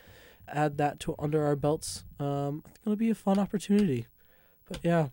add 0.48 0.76
that 0.78 1.00
to 1.00 1.14
under 1.18 1.44
our 1.44 1.56
belts. 1.56 2.04
Um, 2.18 2.62
it's 2.68 2.78
gonna 2.84 2.96
be 2.96 3.10
a 3.10 3.14
fun 3.14 3.38
opportunity. 3.38 4.06
But 4.68 4.80
yeah, 4.82 5.08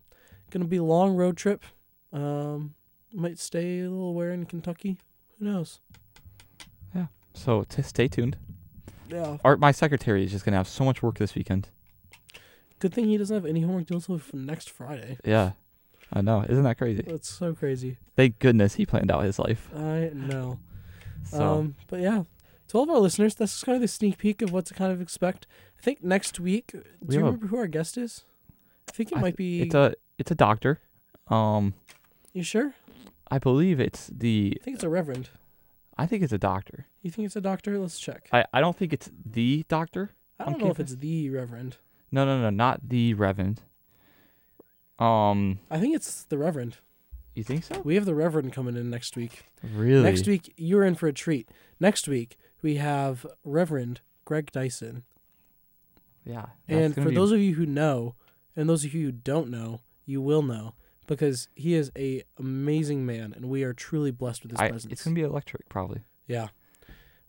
gonna 0.50 0.64
be 0.64 0.78
a 0.78 0.84
long 0.84 1.14
road 1.14 1.36
trip. 1.36 1.64
Um, 2.12 2.74
might 3.12 3.38
stay 3.38 3.80
a 3.80 3.90
little 3.90 4.14
where 4.14 4.30
in 4.32 4.46
Kentucky. 4.46 4.98
Who 5.38 5.46
knows? 5.46 5.80
Yeah. 6.94 7.06
So 7.34 7.64
t- 7.64 7.82
stay 7.82 8.08
tuned. 8.08 8.36
Yeah. 9.08 9.38
Art, 9.44 9.60
my 9.60 9.72
secretary 9.72 10.24
is 10.24 10.32
just 10.32 10.44
gonna 10.44 10.56
have 10.56 10.68
so 10.68 10.84
much 10.84 11.02
work 11.02 11.18
this 11.18 11.34
weekend. 11.34 11.68
Good 12.78 12.94
thing 12.94 13.06
he 13.06 13.16
doesn't 13.18 13.34
have 13.34 13.46
any 13.46 13.60
homework 13.62 13.86
due 13.86 13.94
until 13.96 14.18
for 14.18 14.36
next 14.36 14.70
Friday. 14.70 15.18
Yeah, 15.24 15.52
I 16.12 16.20
know. 16.20 16.44
Isn't 16.48 16.62
that 16.64 16.78
crazy? 16.78 17.02
That's 17.06 17.28
so 17.28 17.54
crazy. 17.54 17.98
Thank 18.16 18.38
goodness 18.38 18.74
he 18.74 18.86
planned 18.86 19.10
out 19.10 19.24
his 19.24 19.38
life. 19.38 19.68
I 19.74 20.10
know. 20.14 20.58
So 21.24 21.42
Um, 21.58 21.74
but 21.88 22.00
yeah, 22.00 22.24
to 22.68 22.76
all 22.78 22.84
of 22.84 22.90
our 22.90 22.98
listeners, 23.00 23.34
that's 23.34 23.62
kind 23.64 23.76
of 23.76 23.82
the 23.82 23.88
sneak 23.88 24.18
peek 24.18 24.42
of 24.42 24.52
what 24.52 24.66
to 24.66 24.74
kind 24.74 24.92
of 24.92 25.00
expect. 25.00 25.46
I 25.78 25.82
think 25.82 26.02
next 26.04 26.38
week. 26.38 26.68
Do 26.72 26.82
We 27.00 27.14
you 27.16 27.20
have 27.20 27.28
a- 27.28 27.32
remember 27.32 27.46
who 27.48 27.56
our 27.56 27.66
guest 27.66 27.98
is? 27.98 28.24
I 28.88 28.92
think 28.92 29.12
it 29.12 29.18
I 29.18 29.20
might 29.20 29.36
be. 29.36 29.62
it's 29.62 29.74
a 29.74 29.94
it's 30.18 30.30
a 30.30 30.34
doctor. 30.36 30.80
Um, 31.28 31.74
you 32.32 32.42
sure? 32.42 32.74
I 33.30 33.38
believe 33.38 33.80
it's 33.80 34.06
the. 34.06 34.56
I 34.60 34.64
think 34.64 34.76
it's 34.76 34.84
a 34.84 34.88
reverend. 34.88 35.28
I 35.98 36.06
think 36.06 36.22
it's 36.22 36.32
a 36.32 36.38
doctor. 36.38 36.86
You 37.02 37.10
think 37.10 37.26
it's 37.26 37.36
a 37.36 37.40
doctor? 37.40 37.76
Let's 37.78 37.98
check. 37.98 38.28
I 38.32 38.44
I 38.52 38.60
don't 38.60 38.76
think 38.76 38.92
it's 38.92 39.10
the 39.26 39.64
doctor. 39.68 40.12
I 40.40 40.44
don't 40.44 40.60
know 40.60 40.70
if 40.70 40.78
it's 40.80 40.94
the 40.96 41.28
reverend. 41.30 41.76
No, 42.10 42.24
no, 42.24 42.40
no, 42.40 42.50
not 42.50 42.88
the 42.88 43.14
Reverend. 43.14 43.60
Um, 44.98 45.60
I 45.70 45.78
think 45.78 45.94
it's 45.94 46.24
the 46.24 46.38
reverend. 46.38 46.78
you 47.34 47.44
think 47.44 47.64
so? 47.64 47.80
We 47.84 47.94
have 47.94 48.04
the 48.04 48.14
reverend 48.14 48.52
coming 48.52 48.76
in 48.76 48.90
next 48.90 49.16
week. 49.16 49.44
Really? 49.62 50.02
Next 50.02 50.26
week, 50.26 50.52
you're 50.56 50.84
in 50.84 50.96
for 50.96 51.06
a 51.06 51.12
treat. 51.12 51.48
Next 51.78 52.08
week, 52.08 52.36
we 52.62 52.76
have 52.76 53.24
Reverend 53.44 54.00
Greg 54.24 54.50
Dyson. 54.50 55.04
Yeah. 56.24 56.46
And 56.66 56.94
for 56.94 57.08
be- 57.08 57.14
those 57.14 57.32
of 57.32 57.38
you 57.38 57.54
who 57.54 57.64
know, 57.64 58.14
and 58.56 58.68
those 58.68 58.84
of 58.84 58.92
you 58.92 59.06
who 59.06 59.12
don't 59.12 59.50
know, 59.50 59.80
you 60.04 60.20
will 60.20 60.42
know 60.42 60.74
because 61.06 61.48
he 61.54 61.74
is 61.74 61.90
a 61.96 62.22
amazing 62.38 63.06
man, 63.06 63.32
and 63.34 63.48
we 63.48 63.62
are 63.62 63.72
truly 63.72 64.10
blessed 64.10 64.42
with 64.42 64.52
his 64.52 64.60
I, 64.60 64.68
presence. 64.68 64.92
it's 64.92 65.04
gonna 65.04 65.14
be 65.14 65.22
electric 65.22 65.68
probably. 65.68 66.00
Yeah. 66.26 66.48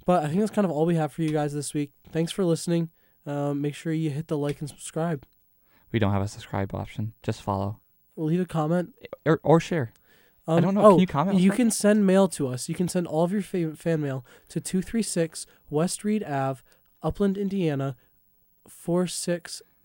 But 0.05 0.23
I 0.23 0.27
think 0.27 0.39
that's 0.39 0.51
kind 0.51 0.65
of 0.65 0.71
all 0.71 0.85
we 0.85 0.95
have 0.95 1.13
for 1.13 1.21
you 1.21 1.29
guys 1.29 1.53
this 1.53 1.73
week. 1.73 1.91
Thanks 2.11 2.31
for 2.31 2.43
listening. 2.43 2.89
Um, 3.25 3.61
make 3.61 3.75
sure 3.75 3.91
you 3.93 4.09
hit 4.09 4.27
the 4.27 4.37
like 4.37 4.59
and 4.59 4.69
subscribe. 4.69 5.25
We 5.91 5.99
don't 5.99 6.11
have 6.13 6.21
a 6.21 6.27
subscribe 6.27 6.73
option. 6.75 7.13
Just 7.23 7.41
follow 7.41 7.79
Leave 8.15 8.39
a 8.41 8.45
comment. 8.45 8.93
or, 9.25 9.39
or 9.43 9.59
share. 9.59 9.91
Um, 10.47 10.61
don't 10.63 10.73
know. 10.75 10.81
Oh, 10.85 10.91
Can 10.91 10.99
you 10.99 11.07
comment 11.07 11.39
You 11.39 11.51
can 11.51 11.69
send 11.71 12.05
mail 12.07 12.27
to 12.29 12.47
us. 12.47 12.67
You 12.69 12.75
can 12.75 12.87
send 12.87 13.05
all 13.07 13.23
of 13.23 13.31
your 13.31 13.41
fa- 13.41 13.75
fan 13.75 14.01
mail 14.01 14.25
to 14.49 14.59
236 14.59 15.45
West 15.69 16.03
Reade 16.03 16.23
Ave, 16.23 16.61
Upland, 17.03 17.37
Indiana, 17.37 17.95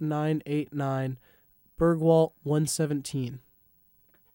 46989, 0.01 1.18
Bergwall 1.78 2.32
117. 2.43 3.41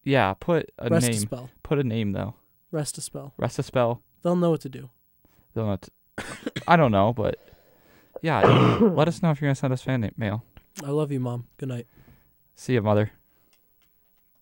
Yeah. 0.03 0.33
Put 0.39 0.71
a 0.77 0.89
Rest 0.89 1.07
a 1.07 1.11
name. 1.11 1.19
spell. 1.19 1.49
Put 1.63 1.79
a 1.79 1.83
name 1.83 2.11
though. 2.13 2.35
Rest 2.71 2.97
a 2.97 3.01
spell. 3.01 3.33
Rest 3.37 3.59
a 3.59 3.63
spell. 3.63 4.01
They'll 4.21 4.35
know 4.35 4.51
what 4.51 4.61
to 4.61 4.69
do. 4.69 4.89
They'll 5.53 5.65
not. 5.67 5.89
I 6.67 6.75
don't 6.75 6.91
know, 6.91 7.13
but 7.13 7.39
yeah. 8.21 8.77
let 8.81 9.07
us 9.07 9.21
know 9.21 9.31
if 9.31 9.41
you're 9.41 9.47
gonna 9.47 9.55
send 9.55 9.73
us 9.73 9.81
fan 9.81 10.09
mail. 10.17 10.43
I 10.83 10.89
love 10.89 11.11
you, 11.11 11.19
Mom. 11.19 11.47
Good 11.57 11.69
night. 11.69 11.87
See 12.55 12.73
you, 12.73 12.81
mother. 12.81 13.11